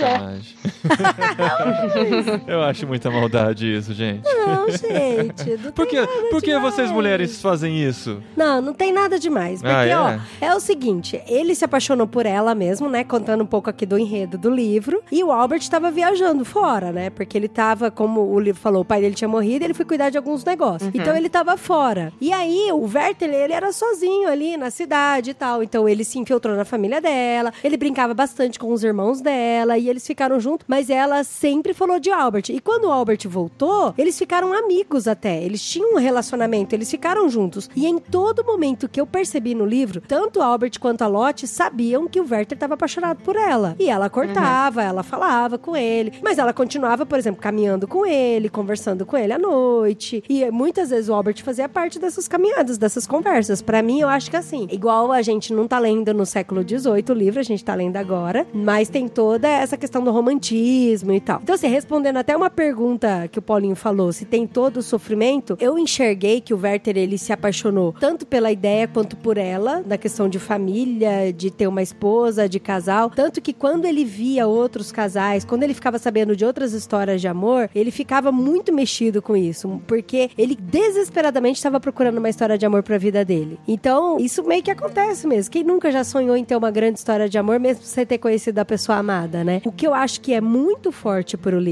Eu 2.47 2.61
acho 2.61 2.85
muita 2.87 3.09
maldade 3.11 3.65
isso, 3.75 3.93
gente. 3.93 4.23
Não, 4.23 4.69
gente. 4.69 5.63
Não 5.63 5.71
Por 5.71 5.87
que, 5.87 5.97
por 6.29 6.41
que 6.41 6.51
demais. 6.51 6.73
vocês 6.75 6.91
mulheres 6.91 7.41
fazem 7.41 7.81
isso? 7.83 8.21
Não, 8.35 8.61
não 8.61 8.73
tem 8.73 8.91
nada 8.91 9.19
demais. 9.19 9.61
Porque, 9.61 9.73
Ah, 9.75 9.85
é? 9.85 9.97
ó, 9.97 10.19
é 10.41 10.55
o 10.55 10.59
seguinte: 10.59 11.21
ele 11.27 11.53
se 11.55 11.63
apaixonou 11.65 12.07
por 12.07 12.25
ela 12.25 12.53
mesmo, 12.55 12.89
né? 12.89 13.03
Contando 13.03 13.41
um 13.43 13.47
pouco 13.47 13.69
aqui 13.69 13.85
do 13.85 13.97
enredo 13.97 14.37
do 14.37 14.49
livro. 14.49 15.01
E 15.11 15.23
o 15.23 15.31
Albert 15.31 15.67
tava 15.69 15.91
viajando 15.91 16.43
fora, 16.45 16.91
né? 16.91 17.09
Porque 17.09 17.37
ele 17.37 17.47
tava, 17.47 17.89
como 17.91 18.21
o 18.33 18.39
livro 18.39 18.61
falou, 18.61 18.81
o 18.81 18.85
pai 18.85 19.01
dele 19.01 19.15
tinha 19.15 19.27
morrido 19.27 19.63
e 19.63 19.65
ele 19.65 19.73
foi 19.73 19.85
cuidar 19.85 20.09
de 20.09 20.17
alguns 20.17 20.43
negócios. 20.43 20.89
Então 20.93 21.15
ele 21.15 21.29
tava 21.29 21.57
fora. 21.57 22.11
E 22.21 22.31
aí, 22.33 22.69
o 22.71 22.81
Werther, 22.93 23.29
ele 23.29 23.53
era 23.53 23.71
sozinho 23.71 24.27
ali 24.29 24.57
na 24.57 24.69
cidade 24.69 25.31
e 25.31 25.33
tal. 25.33 25.63
Então 25.63 25.87
ele 25.87 26.03
se 26.03 26.19
infiltrou 26.19 26.55
na 26.55 26.65
família 26.65 26.99
dela. 27.01 27.53
Ele 27.63 27.77
brincava 27.77 28.13
bastante 28.13 28.57
com 28.59 28.71
os 28.71 28.83
irmãos 28.83 29.21
dela 29.21 29.77
e 29.77 29.89
eles 29.89 30.05
ficaram 30.05 30.39
juntos. 30.39 30.65
Mas 30.67 30.89
ela 30.89 31.23
sempre 31.23 31.73
falou 31.73 31.88
de 31.97 32.11
Albert. 32.11 32.49
E 32.49 32.59
quando 32.59 32.85
o 32.85 32.91
Albert 32.91 33.27
voltou, 33.29 33.93
eles 33.97 34.17
ficaram 34.19 34.51
amigos 34.51 35.07
até. 35.07 35.41
Eles 35.41 35.63
tinham 35.63 35.93
um 35.93 35.97
relacionamento, 35.97 36.75
eles 36.75 36.91
ficaram 36.91 37.29
juntos. 37.29 37.69
E 37.73 37.87
em 37.87 37.97
todo 37.97 38.43
momento 38.43 38.89
que 38.89 38.99
eu 38.99 39.07
percebi 39.07 39.55
no 39.55 39.65
livro, 39.65 40.01
tanto 40.01 40.41
Albert 40.41 40.73
quanto 40.79 41.03
a 41.03 41.07
Lotte 41.07 41.47
sabiam 41.47 42.07
que 42.07 42.19
o 42.19 42.23
Werther 42.29 42.57
estava 42.57 42.73
apaixonado 42.73 43.23
por 43.23 43.37
ela. 43.37 43.75
E 43.79 43.89
ela 43.89 44.09
cortava, 44.09 44.83
ela 44.83 45.03
falava 45.03 45.57
com 45.57 45.75
ele. 45.75 46.13
Mas 46.21 46.37
ela 46.37 46.51
continuava, 46.51 47.05
por 47.05 47.17
exemplo, 47.17 47.41
caminhando 47.41 47.87
com 47.87 48.05
ele, 48.05 48.49
conversando 48.49 49.05
com 49.05 49.15
ele 49.15 49.31
à 49.31 49.39
noite. 49.39 50.21
E 50.27 50.49
muitas 50.51 50.89
vezes 50.89 51.09
o 51.09 51.13
Albert 51.13 51.41
fazia 51.43 51.69
parte 51.69 51.99
dessas 51.99 52.27
caminhadas, 52.27 52.77
dessas 52.77 53.07
conversas. 53.07 53.61
Pra 53.61 53.81
mim, 53.81 54.01
eu 54.01 54.09
acho 54.09 54.29
que 54.29 54.35
assim, 54.35 54.67
igual 54.71 55.11
a 55.11 55.21
gente 55.21 55.53
não 55.53 55.67
tá 55.67 55.79
lendo 55.79 56.13
no 56.13 56.25
século 56.25 56.61
XVIII 56.67 57.05
o 57.09 57.13
livro, 57.13 57.39
a 57.39 57.43
gente 57.43 57.63
tá 57.63 57.75
lendo 57.75 57.97
agora, 57.97 58.45
mas 58.53 58.89
tem 58.89 59.07
toda 59.07 59.47
essa 59.47 59.77
questão 59.77 60.03
do 60.03 60.11
romantismo 60.11 61.13
e 61.13 61.19
tal. 61.19 61.39
Então, 61.41 61.55
assim, 61.55 61.67
respondendo 61.79 62.17
até 62.17 62.35
uma 62.35 62.49
pergunta 62.49 63.29
que 63.31 63.39
o 63.39 63.41
Paulinho 63.41 63.75
falou, 63.75 64.11
se 64.11 64.25
tem 64.25 64.45
todo 64.45 64.77
o 64.77 64.83
sofrimento, 64.83 65.55
eu 65.61 65.77
enxerguei 65.77 66.41
que 66.41 66.53
o 66.53 66.59
Werther, 66.59 66.97
ele 66.97 67.17
se 67.17 67.31
apaixonou 67.31 67.95
tanto 67.97 68.27
pela 68.27 68.51
ideia 68.51 68.85
quanto 68.85 69.15
por 69.15 69.37
ela, 69.37 69.81
da 69.81 69.97
questão 69.97 70.27
de 70.27 70.37
família, 70.39 71.31
de 71.31 71.49
ter 71.49 71.67
uma 71.67 71.81
esposa, 71.81 72.49
de 72.49 72.59
casal. 72.59 73.09
Tanto 73.09 73.39
que 73.39 73.53
quando 73.53 73.85
ele 73.85 74.03
via 74.03 74.45
outros 74.45 74.91
casais, 74.91 75.45
quando 75.45 75.63
ele 75.63 75.73
ficava 75.73 75.97
sabendo 75.97 76.35
de 76.35 76.43
outras 76.43 76.73
histórias 76.73 77.21
de 77.21 77.29
amor, 77.29 77.69
ele 77.73 77.91
ficava 77.91 78.29
muito 78.29 78.73
mexido 78.73 79.21
com 79.21 79.37
isso, 79.37 79.81
porque 79.87 80.31
ele 80.37 80.55
desesperadamente 80.55 81.59
estava 81.59 81.79
procurando 81.79 82.17
uma 82.17 82.29
história 82.29 82.57
de 82.57 82.65
amor 82.65 82.83
pra 82.83 82.97
vida 82.97 83.23
dele. 83.23 83.57
Então, 83.65 84.19
isso 84.19 84.43
meio 84.43 84.61
que 84.61 84.71
acontece 84.71 85.25
mesmo. 85.25 85.49
Quem 85.49 85.63
nunca 85.63 85.89
já 85.91 86.03
sonhou 86.03 86.35
em 86.35 86.43
ter 86.43 86.57
uma 86.57 86.71
grande 86.71 86.99
história 86.99 87.29
de 87.29 87.37
amor, 87.37 87.57
mesmo 87.57 87.85
sem 87.85 88.05
ter 88.05 88.17
conhecido 88.17 88.59
a 88.59 88.65
pessoa 88.65 88.97
amada, 88.97 89.45
né? 89.45 89.61
O 89.63 89.71
que 89.71 89.87
eu 89.87 89.93
acho 89.93 90.19
que 90.19 90.33
é 90.33 90.41
muito 90.41 90.91
forte 90.91 91.37
pro 91.37 91.57
livro, 91.57 91.68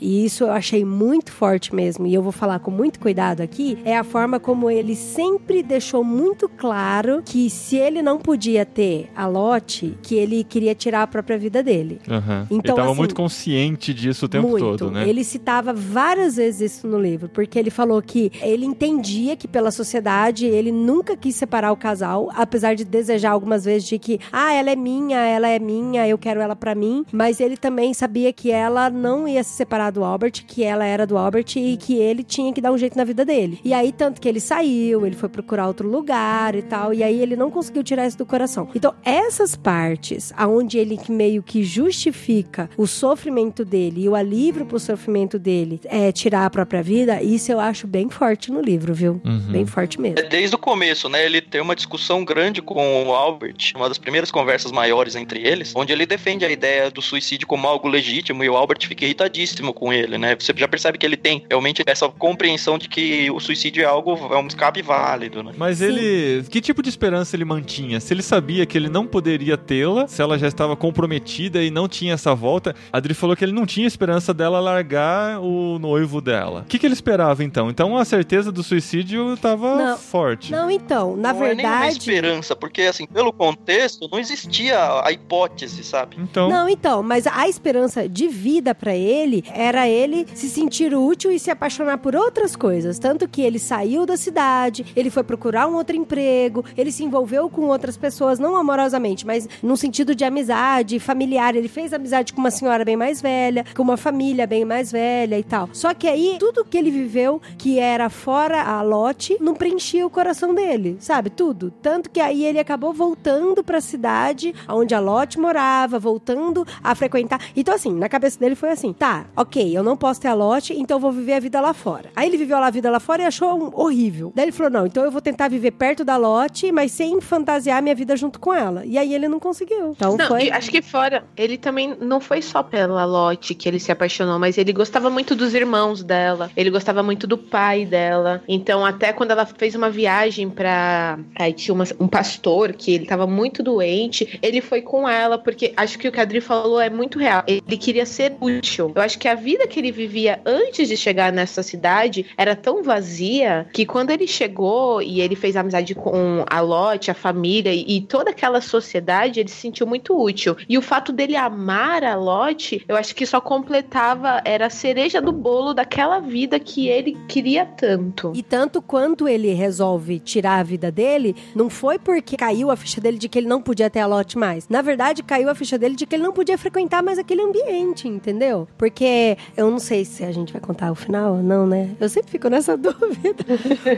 e 0.00 0.24
isso 0.24 0.44
eu 0.44 0.50
achei 0.50 0.84
muito 0.84 1.32
forte 1.32 1.74
mesmo, 1.74 2.06
e 2.06 2.14
eu 2.14 2.22
vou 2.22 2.32
falar 2.32 2.58
com 2.58 2.70
muito 2.70 2.98
cuidado 2.98 3.40
aqui, 3.40 3.78
é 3.84 3.96
a 3.96 4.04
forma 4.04 4.38
como 4.38 4.70
ele 4.70 4.94
sempre 4.94 5.62
deixou 5.62 6.04
muito 6.04 6.48
claro 6.48 7.22
que 7.24 7.48
se 7.48 7.76
ele 7.76 8.02
não 8.02 8.18
podia 8.18 8.64
ter 8.64 9.10
a 9.14 9.26
Lotte, 9.26 9.96
que 10.02 10.14
ele 10.14 10.44
queria 10.44 10.74
tirar 10.74 11.02
a 11.02 11.06
própria 11.06 11.38
vida 11.38 11.62
dele. 11.62 12.00
Aham. 12.08 12.46
Então, 12.50 12.58
ele 12.58 12.76
tava 12.76 12.90
assim, 12.90 12.98
muito 12.98 13.14
consciente 13.14 13.94
disso 13.94 14.26
o 14.26 14.28
tempo 14.28 14.48
Muito. 14.48 14.64
todo, 14.64 14.90
né? 14.90 15.08
Ele 15.08 15.24
citava 15.24 15.72
várias 15.72 16.36
vezes 16.36 16.72
isso 16.72 16.86
no 16.86 16.98
livro, 17.00 17.28
porque 17.28 17.58
ele 17.58 17.70
falou 17.70 18.00
que 18.02 18.30
ele 18.42 18.64
entendia 18.64 19.36
que 19.36 19.48
pela 19.48 19.70
sociedade 19.70 20.46
ele 20.46 20.72
nunca 20.72 21.16
quis 21.16 21.34
separar 21.34 21.72
o 21.72 21.76
casal, 21.76 22.30
apesar 22.34 22.74
de 22.74 22.84
desejar 22.84 23.30
algumas 23.30 23.64
vezes 23.64 23.88
de 23.88 23.98
que, 23.98 24.20
ah, 24.32 24.52
ela 24.52 24.70
é 24.70 24.76
minha, 24.76 25.18
ela 25.18 25.48
é 25.48 25.58
minha, 25.58 26.06
eu 26.06 26.18
quero 26.18 26.40
ela 26.40 26.56
pra 26.56 26.74
mim, 26.74 27.04
mas 27.12 27.40
ele 27.40 27.56
também 27.56 27.94
sabia 27.94 28.32
que 28.32 28.50
ela 28.50 28.90
não 28.90 29.26
ia 29.26 29.37
se 29.42 29.50
separar 29.50 29.90
do 29.90 30.04
Albert, 30.04 30.44
que 30.46 30.62
ela 30.62 30.84
era 30.84 31.06
do 31.06 31.16
Albert 31.16 31.56
e 31.56 31.76
que 31.76 31.96
ele 31.96 32.22
tinha 32.22 32.52
que 32.52 32.60
dar 32.60 32.72
um 32.72 32.78
jeito 32.78 32.96
na 32.96 33.04
vida 33.04 33.24
dele. 33.24 33.60
E 33.64 33.72
aí 33.72 33.92
tanto 33.92 34.20
que 34.20 34.28
ele 34.28 34.40
saiu, 34.40 35.06
ele 35.06 35.16
foi 35.16 35.28
procurar 35.28 35.66
outro 35.66 35.88
lugar 35.88 36.54
e 36.54 36.62
tal, 36.62 36.92
e 36.92 37.02
aí 37.02 37.20
ele 37.20 37.36
não 37.36 37.50
conseguiu 37.50 37.82
tirar 37.82 38.06
isso 38.06 38.18
do 38.18 38.26
coração. 38.26 38.68
Então, 38.74 38.94
essas 39.04 39.56
partes 39.56 40.32
aonde 40.36 40.78
ele 40.78 40.98
meio 41.08 41.42
que 41.42 41.62
justifica 41.62 42.70
o 42.76 42.86
sofrimento 42.86 43.64
dele 43.64 44.04
e 44.04 44.08
o 44.08 44.14
alívio 44.14 44.66
pro 44.66 44.78
sofrimento 44.78 45.38
dele 45.38 45.80
é 45.84 46.12
tirar 46.12 46.46
a 46.46 46.50
própria 46.50 46.82
vida, 46.82 47.22
isso 47.22 47.50
eu 47.50 47.60
acho 47.60 47.86
bem 47.86 48.08
forte 48.08 48.50
no 48.50 48.60
livro, 48.60 48.94
viu? 48.94 49.20
Uhum. 49.24 49.52
Bem 49.52 49.66
forte 49.66 50.00
mesmo. 50.00 50.18
É 50.18 50.22
desde 50.22 50.54
o 50.54 50.58
começo, 50.58 51.08
né? 51.08 51.24
Ele 51.24 51.40
tem 51.40 51.60
uma 51.60 51.74
discussão 51.74 52.24
grande 52.24 52.60
com 52.62 53.06
o 53.06 53.12
Albert, 53.12 53.72
uma 53.74 53.88
das 53.88 53.98
primeiras 53.98 54.30
conversas 54.30 54.72
maiores 54.72 55.14
entre 55.14 55.46
eles, 55.46 55.72
onde 55.74 55.92
ele 55.92 56.06
defende 56.06 56.44
a 56.44 56.50
ideia 56.50 56.90
do 56.90 57.02
suicídio 57.02 57.46
como 57.46 57.66
algo 57.66 57.88
legítimo 57.88 58.42
e 58.44 58.48
o 58.48 58.56
Albert 58.56 58.86
fica 58.86 59.04
irritadíssimo 59.28 59.72
com 59.72 59.92
ele, 59.92 60.18
né? 60.18 60.34
Você 60.38 60.52
já 60.56 60.66
percebe 60.66 60.98
que 60.98 61.06
ele 61.06 61.16
tem 61.16 61.44
realmente 61.48 61.82
essa 61.86 62.08
compreensão 62.08 62.78
de 62.78 62.88
que 62.88 63.30
o 63.30 63.38
suicídio 63.38 63.82
é 63.82 63.86
algo, 63.86 64.12
é 64.32 64.38
um 64.38 64.46
escape 64.46 64.82
válido, 64.82 65.42
né? 65.42 65.52
Mas 65.56 65.78
Sim. 65.78 65.86
ele. 65.86 66.44
Que 66.48 66.60
tipo 66.60 66.82
de 66.82 66.88
esperança 66.88 67.36
ele 67.36 67.44
mantinha? 67.44 68.00
Se 68.00 68.12
ele 68.12 68.22
sabia 68.22 68.66
que 68.66 68.76
ele 68.76 68.88
não 68.88 69.06
poderia 69.06 69.56
tê-la, 69.56 70.08
se 70.08 70.20
ela 70.20 70.38
já 70.38 70.48
estava 70.48 70.74
comprometida 70.74 71.62
e 71.62 71.70
não 71.70 71.88
tinha 71.88 72.14
essa 72.14 72.34
volta, 72.34 72.74
a 72.92 72.96
Adri 72.98 73.14
falou 73.14 73.36
que 73.36 73.44
ele 73.44 73.52
não 73.52 73.66
tinha 73.66 73.86
esperança 73.86 74.32
dela 74.32 74.60
largar 74.60 75.40
o 75.40 75.78
noivo 75.78 76.20
dela. 76.20 76.60
O 76.60 76.64
que, 76.64 76.78
que 76.78 76.86
ele 76.86 76.94
esperava 76.94 77.44
então? 77.44 77.70
Então 77.70 77.96
a 77.96 78.04
certeza 78.04 78.50
do 78.50 78.62
suicídio 78.62 79.34
estava 79.34 79.96
forte. 79.96 80.50
Não, 80.50 80.70
então, 80.70 81.16
na 81.16 81.32
não 81.32 81.44
é 81.44 81.54
nenhuma 81.54 81.80
verdade. 81.80 81.98
esperança, 81.98 82.56
porque 82.56 82.82
assim, 82.82 83.06
pelo 83.06 83.32
contexto, 83.32 84.08
não 84.10 84.18
existia 84.18 84.78
a 85.04 85.12
hipótese, 85.12 85.84
sabe? 85.84 86.16
Então. 86.18 86.48
Não, 86.48 86.68
então, 86.68 87.02
mas 87.02 87.26
a 87.26 87.48
esperança 87.48 88.08
de 88.08 88.28
vida 88.28 88.74
pra 88.74 88.94
ele 88.94 89.17
era 89.52 89.88
ele 89.88 90.26
se 90.34 90.48
sentir 90.48 90.94
útil 90.94 91.30
e 91.30 91.38
se 91.38 91.50
apaixonar 91.50 91.98
por 91.98 92.14
outras 92.14 92.54
coisas. 92.54 92.98
Tanto 92.98 93.28
que 93.28 93.42
ele 93.42 93.58
saiu 93.58 94.04
da 94.06 94.16
cidade, 94.16 94.86
ele 94.94 95.10
foi 95.10 95.22
procurar 95.22 95.66
um 95.66 95.74
outro 95.74 95.96
emprego, 95.96 96.64
ele 96.76 96.92
se 96.92 97.04
envolveu 97.04 97.48
com 97.48 97.62
outras 97.62 97.96
pessoas, 97.96 98.38
não 98.38 98.56
amorosamente, 98.56 99.26
mas 99.26 99.48
no 99.62 99.76
sentido 99.76 100.14
de 100.14 100.24
amizade, 100.24 101.00
familiar. 101.00 101.54
Ele 101.54 101.68
fez 101.68 101.92
amizade 101.92 102.32
com 102.32 102.40
uma 102.40 102.50
senhora 102.50 102.84
bem 102.84 102.96
mais 102.96 103.20
velha, 103.20 103.64
com 103.74 103.82
uma 103.82 103.96
família 103.96 104.46
bem 104.46 104.64
mais 104.64 104.92
velha 104.92 105.38
e 105.38 105.42
tal. 105.42 105.68
Só 105.72 105.94
que 105.94 106.06
aí, 106.06 106.36
tudo 106.38 106.64
que 106.64 106.76
ele 106.76 106.90
viveu, 106.90 107.40
que 107.56 107.78
era 107.78 108.08
fora 108.08 108.62
a 108.62 108.82
lote, 108.82 109.36
não 109.40 109.54
preenchia 109.54 110.06
o 110.06 110.10
coração 110.10 110.54
dele, 110.54 110.96
sabe? 111.00 111.30
Tudo. 111.30 111.72
Tanto 111.82 112.10
que 112.10 112.20
aí 112.20 112.44
ele 112.44 112.58
acabou 112.58 112.92
voltando 112.92 113.62
pra 113.62 113.80
cidade 113.80 114.54
onde 114.68 114.94
a 114.94 115.00
Lotte 115.00 115.38
morava, 115.38 115.98
voltando 115.98 116.66
a 116.82 116.94
frequentar. 116.94 117.40
Então, 117.56 117.74
assim, 117.74 117.92
na 117.92 118.08
cabeça 118.08 118.38
dele 118.38 118.54
foi 118.54 118.70
assim: 118.70 118.92
tá, 118.92 119.07
ok, 119.36 119.76
eu 119.76 119.82
não 119.82 119.96
posso 119.96 120.20
ter 120.20 120.28
a 120.28 120.34
Lotte, 120.34 120.74
então 120.78 120.96
eu 120.96 121.00
vou 121.00 121.12
viver 121.12 121.34
a 121.34 121.40
vida 121.40 121.60
lá 121.60 121.72
fora. 121.72 122.10
Aí 122.14 122.28
ele 122.28 122.36
viveu 122.36 122.56
a 122.58 122.70
vida 122.70 122.90
lá 122.90 123.00
fora 123.00 123.22
e 123.22 123.26
achou 123.26 123.54
um- 123.56 123.70
horrível. 123.74 124.32
Daí 124.34 124.46
ele 124.46 124.52
falou: 124.52 124.70
não, 124.70 124.86
então 124.86 125.04
eu 125.04 125.10
vou 125.10 125.20
tentar 125.20 125.48
viver 125.48 125.70
perto 125.72 126.04
da 126.04 126.16
Lotte, 126.16 126.70
mas 126.72 126.92
sem 126.92 127.20
fantasiar 127.20 127.82
minha 127.82 127.94
vida 127.94 128.16
junto 128.16 128.38
com 128.40 128.52
ela. 128.52 128.84
E 128.84 128.96
aí 128.98 129.14
ele 129.14 129.28
não 129.28 129.38
conseguiu. 129.38 129.92
Então 129.92 130.16
Não, 130.16 130.26
foi. 130.26 130.50
acho 130.50 130.70
que 130.70 130.82
fora, 130.82 131.24
ele 131.36 131.56
também 131.56 131.96
não 132.00 132.20
foi 132.20 132.42
só 132.42 132.62
pela 132.62 133.04
Lotte 133.04 133.54
que 133.54 133.68
ele 133.68 133.78
se 133.80 133.90
apaixonou, 133.92 134.38
mas 134.38 134.58
ele 134.58 134.72
gostava 134.72 135.08
muito 135.10 135.34
dos 135.34 135.54
irmãos 135.54 136.02
dela, 136.02 136.50
ele 136.56 136.70
gostava 136.70 137.02
muito 137.02 137.26
do 137.26 137.36
pai 137.38 137.84
dela. 137.84 138.42
Então, 138.48 138.84
até 138.84 139.12
quando 139.12 139.30
ela 139.30 139.46
fez 139.46 139.74
uma 139.74 139.90
viagem 139.90 140.48
pra. 140.50 141.18
Aí 141.38 141.52
tinha 141.52 141.74
uma- 141.74 141.84
um 142.00 142.08
pastor 142.08 142.72
que 142.72 142.92
ele 142.92 143.06
tava 143.06 143.26
muito 143.26 143.62
doente, 143.62 144.38
ele 144.42 144.60
foi 144.60 144.82
com 144.82 145.08
ela, 145.08 145.38
porque 145.38 145.72
acho 145.76 145.98
que 145.98 146.08
o 146.08 146.12
que 146.12 146.18
a 146.20 146.22
Adri 146.22 146.40
falou 146.40 146.80
é 146.80 146.90
muito 146.90 147.18
real. 147.18 147.42
Ele 147.46 147.76
queria 147.76 148.04
ser 148.06 148.36
útil. 148.40 148.87
Eu 148.94 149.02
acho 149.02 149.18
que 149.18 149.28
a 149.28 149.34
vida 149.34 149.66
que 149.66 149.78
ele 149.78 149.92
vivia 149.92 150.40
antes 150.44 150.88
de 150.88 150.96
chegar 150.96 151.32
nessa 151.32 151.62
cidade 151.62 152.26
era 152.36 152.54
tão 152.54 152.82
vazia 152.82 153.66
que 153.72 153.86
quando 153.86 154.10
ele 154.10 154.26
chegou 154.26 155.00
e 155.02 155.20
ele 155.20 155.36
fez 155.36 155.56
amizade 155.56 155.94
com 155.94 156.44
a 156.48 156.60
Lotte, 156.60 157.10
a 157.10 157.14
família 157.14 157.72
e, 157.72 158.00
toda 158.00 158.30
aquela 158.30 158.60
sociedade, 158.60 159.40
ele 159.40 159.48
se 159.48 159.56
sentiu 159.56 159.86
muito 159.86 160.18
útil. 160.18 160.56
E 160.68 160.76
o 160.78 160.82
fato 160.82 161.12
dele 161.12 161.36
amar 161.36 162.04
a 162.04 162.14
Lotte, 162.14 162.84
eu 162.88 162.96
acho 162.96 163.14
que 163.14 163.26
só 163.26 163.40
completava, 163.40 164.40
era 164.44 164.66
a 164.66 164.70
cereja 164.70 165.20
do 165.20 165.32
bolo 165.32 165.74
daquela 165.74 166.20
vida 166.20 166.58
que 166.58 166.88
ele 166.88 167.16
queria 167.28 167.64
tanto. 167.64 168.32
E 168.34 168.42
tanto 168.42 168.80
quanto 168.80 169.28
ele 169.28 169.52
resolve 169.52 170.18
tirar 170.18 170.58
a 170.58 170.62
vida 170.62 170.90
dele, 170.90 171.34
não 171.54 171.68
foi 171.68 171.98
porque 171.98 172.36
caiu 172.36 172.70
a 172.70 172.76
ficha 172.76 173.00
dele 173.00 173.18
de 173.18 173.28
que 173.28 173.38
ele 173.38 173.48
não 173.48 173.60
podia 173.60 173.90
ter 173.90 174.00
a 174.00 174.06
lote 174.06 174.38
mais. 174.38 174.68
Na 174.68 174.82
verdade, 174.82 175.22
caiu 175.22 175.48
a 175.48 175.54
ficha 175.54 175.78
dele 175.78 175.94
de 175.94 176.06
que 176.06 176.14
ele 176.14 176.22
não 176.22 176.32
podia 176.32 176.58
frequentar 176.58 177.02
mais 177.02 177.18
aquele 177.18 177.42
ambiente, 177.42 178.08
entendeu? 178.08 178.68
Porque 178.78 179.36
eu 179.56 179.70
não 179.70 179.78
sei 179.80 180.04
se 180.04 180.24
a 180.24 180.30
gente 180.32 180.52
vai 180.52 180.62
contar 180.62 180.90
o 180.90 180.94
final 180.94 181.34
ou 181.34 181.42
não, 181.42 181.66
né? 181.66 181.90
Eu 182.00 182.08
sempre 182.08 182.30
fico 182.30 182.48
nessa 182.48 182.76
dúvida. 182.78 183.44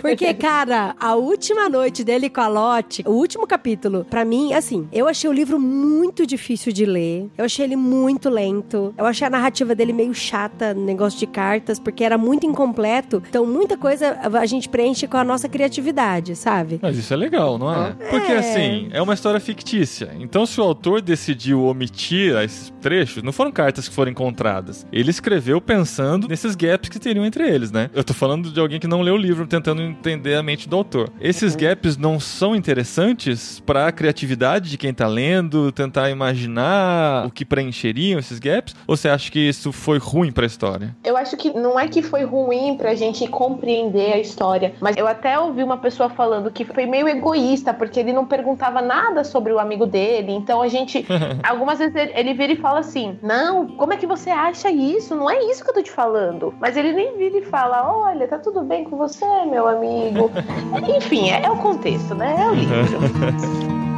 Porque, 0.00 0.32
cara, 0.34 0.94
a 0.98 1.14
última 1.14 1.68
noite 1.68 2.02
dele 2.02 2.30
com 2.30 2.40
a 2.40 2.48
Lotte, 2.48 3.02
o 3.06 3.10
último 3.12 3.46
capítulo, 3.46 4.04
pra 4.08 4.24
mim, 4.24 4.52
assim, 4.54 4.88
eu 4.92 5.06
achei 5.06 5.28
o 5.28 5.32
livro 5.32 5.60
muito 5.60 6.26
difícil 6.26 6.72
de 6.72 6.84
ler. 6.86 7.28
Eu 7.36 7.44
achei 7.44 7.64
ele 7.66 7.76
muito 7.76 8.28
lento. 8.30 8.94
Eu 8.96 9.04
achei 9.06 9.26
a 9.26 9.30
narrativa 9.30 9.74
dele 9.74 9.92
meio 9.92 10.14
chata, 10.14 10.72
negócio 10.72 11.18
de 11.18 11.26
cartas, 11.26 11.78
porque 11.78 12.02
era 12.02 12.16
muito 12.16 12.46
incompleto. 12.46 13.22
Então, 13.28 13.44
muita 13.46 13.76
coisa 13.76 14.18
a 14.22 14.46
gente 14.46 14.68
preenche 14.68 15.06
com 15.06 15.16
a 15.18 15.24
nossa 15.24 15.48
criatividade, 15.48 16.34
sabe? 16.36 16.78
Mas 16.80 16.96
isso 16.96 17.12
é 17.12 17.16
legal, 17.16 17.58
não 17.58 17.72
é? 17.72 17.92
Porque 18.10 18.32
É. 18.32 18.38
assim, 18.38 18.88
é 18.92 19.02
uma 19.02 19.12
história 19.14 19.38
fictícia. 19.38 20.10
Então, 20.18 20.46
se 20.46 20.58
o 20.60 20.64
autor 20.64 21.02
decidiu 21.02 21.64
omitir 21.64 22.34
esses 22.42 22.72
trechos, 22.80 23.22
não 23.22 23.32
foram 23.32 23.52
cartas 23.52 23.88
que 23.88 23.94
foram 23.94 24.10
encontradas. 24.10 24.69
Ele 24.92 25.10
escreveu 25.10 25.60
pensando 25.60 26.28
nesses 26.28 26.54
gaps 26.54 26.88
que 26.88 26.98
teriam 26.98 27.24
entre 27.24 27.48
eles, 27.48 27.70
né? 27.70 27.90
Eu 27.94 28.04
tô 28.04 28.14
falando 28.14 28.50
de 28.50 28.60
alguém 28.60 28.80
que 28.80 28.86
não 28.86 29.02
leu 29.02 29.14
o 29.14 29.18
livro, 29.18 29.46
tentando 29.46 29.82
entender 29.82 30.34
a 30.34 30.42
mente 30.42 30.68
do 30.68 30.76
autor. 30.76 31.10
Esses 31.20 31.54
gaps 31.56 31.96
não 31.96 32.18
são 32.18 32.54
interessantes 32.54 33.60
pra 33.60 33.90
criatividade 33.92 34.70
de 34.70 34.78
quem 34.78 34.92
tá 34.92 35.06
lendo, 35.06 35.72
tentar 35.72 36.10
imaginar 36.10 37.26
o 37.26 37.30
que 37.30 37.44
preencheriam 37.44 38.18
esses 38.18 38.38
gaps? 38.38 38.74
Ou 38.86 38.96
você 38.96 39.08
acha 39.08 39.30
que 39.30 39.38
isso 39.38 39.72
foi 39.72 39.98
ruim 39.98 40.32
pra 40.32 40.46
história? 40.46 40.94
Eu 41.04 41.16
acho 41.16 41.36
que 41.36 41.50
não 41.50 41.78
é 41.78 41.88
que 41.88 42.02
foi 42.02 42.24
ruim 42.24 42.76
pra 42.76 42.94
gente 42.94 43.26
compreender 43.26 44.12
a 44.12 44.18
história, 44.18 44.74
mas 44.80 44.96
eu 44.96 45.06
até 45.06 45.38
ouvi 45.38 45.62
uma 45.62 45.78
pessoa 45.78 46.08
falando 46.08 46.50
que 46.50 46.64
foi 46.64 46.86
meio 46.86 47.08
egoísta, 47.08 47.72
porque 47.72 48.00
ele 48.00 48.12
não 48.12 48.26
perguntava 48.26 48.80
nada 48.80 49.24
sobre 49.24 49.52
o 49.52 49.58
amigo 49.58 49.86
dele. 49.86 50.32
Então 50.32 50.62
a 50.62 50.68
gente. 50.68 51.06
algumas 51.42 51.78
vezes 51.78 51.94
ele, 51.94 52.12
ele 52.14 52.34
vira 52.34 52.52
e 52.52 52.56
fala 52.56 52.80
assim: 52.80 53.18
Não, 53.22 53.66
como 53.68 53.92
é 53.92 53.96
que 53.96 54.06
você 54.06 54.30
acha 54.30 54.59
isso? 54.68 55.14
Não 55.14 55.30
é 55.30 55.42
isso 55.44 55.64
que 55.64 55.70
eu 55.70 55.74
tô 55.74 55.82
te 55.82 55.90
falando. 55.90 56.52
Mas 56.58 56.76
ele 56.76 56.92
nem 56.92 57.16
vira 57.16 57.38
e 57.38 57.44
fala: 57.44 57.90
Olha, 57.90 58.28
tá 58.28 58.38
tudo 58.38 58.62
bem 58.62 58.84
com 58.84 58.96
você, 58.96 59.26
meu 59.46 59.66
amigo. 59.68 60.30
Enfim, 60.96 61.30
é, 61.30 61.44
é 61.44 61.50
o 61.50 61.56
contexto, 61.56 62.14
né? 62.14 62.34
É 62.38 62.48
o 62.48 62.54
livro. 62.54 63.80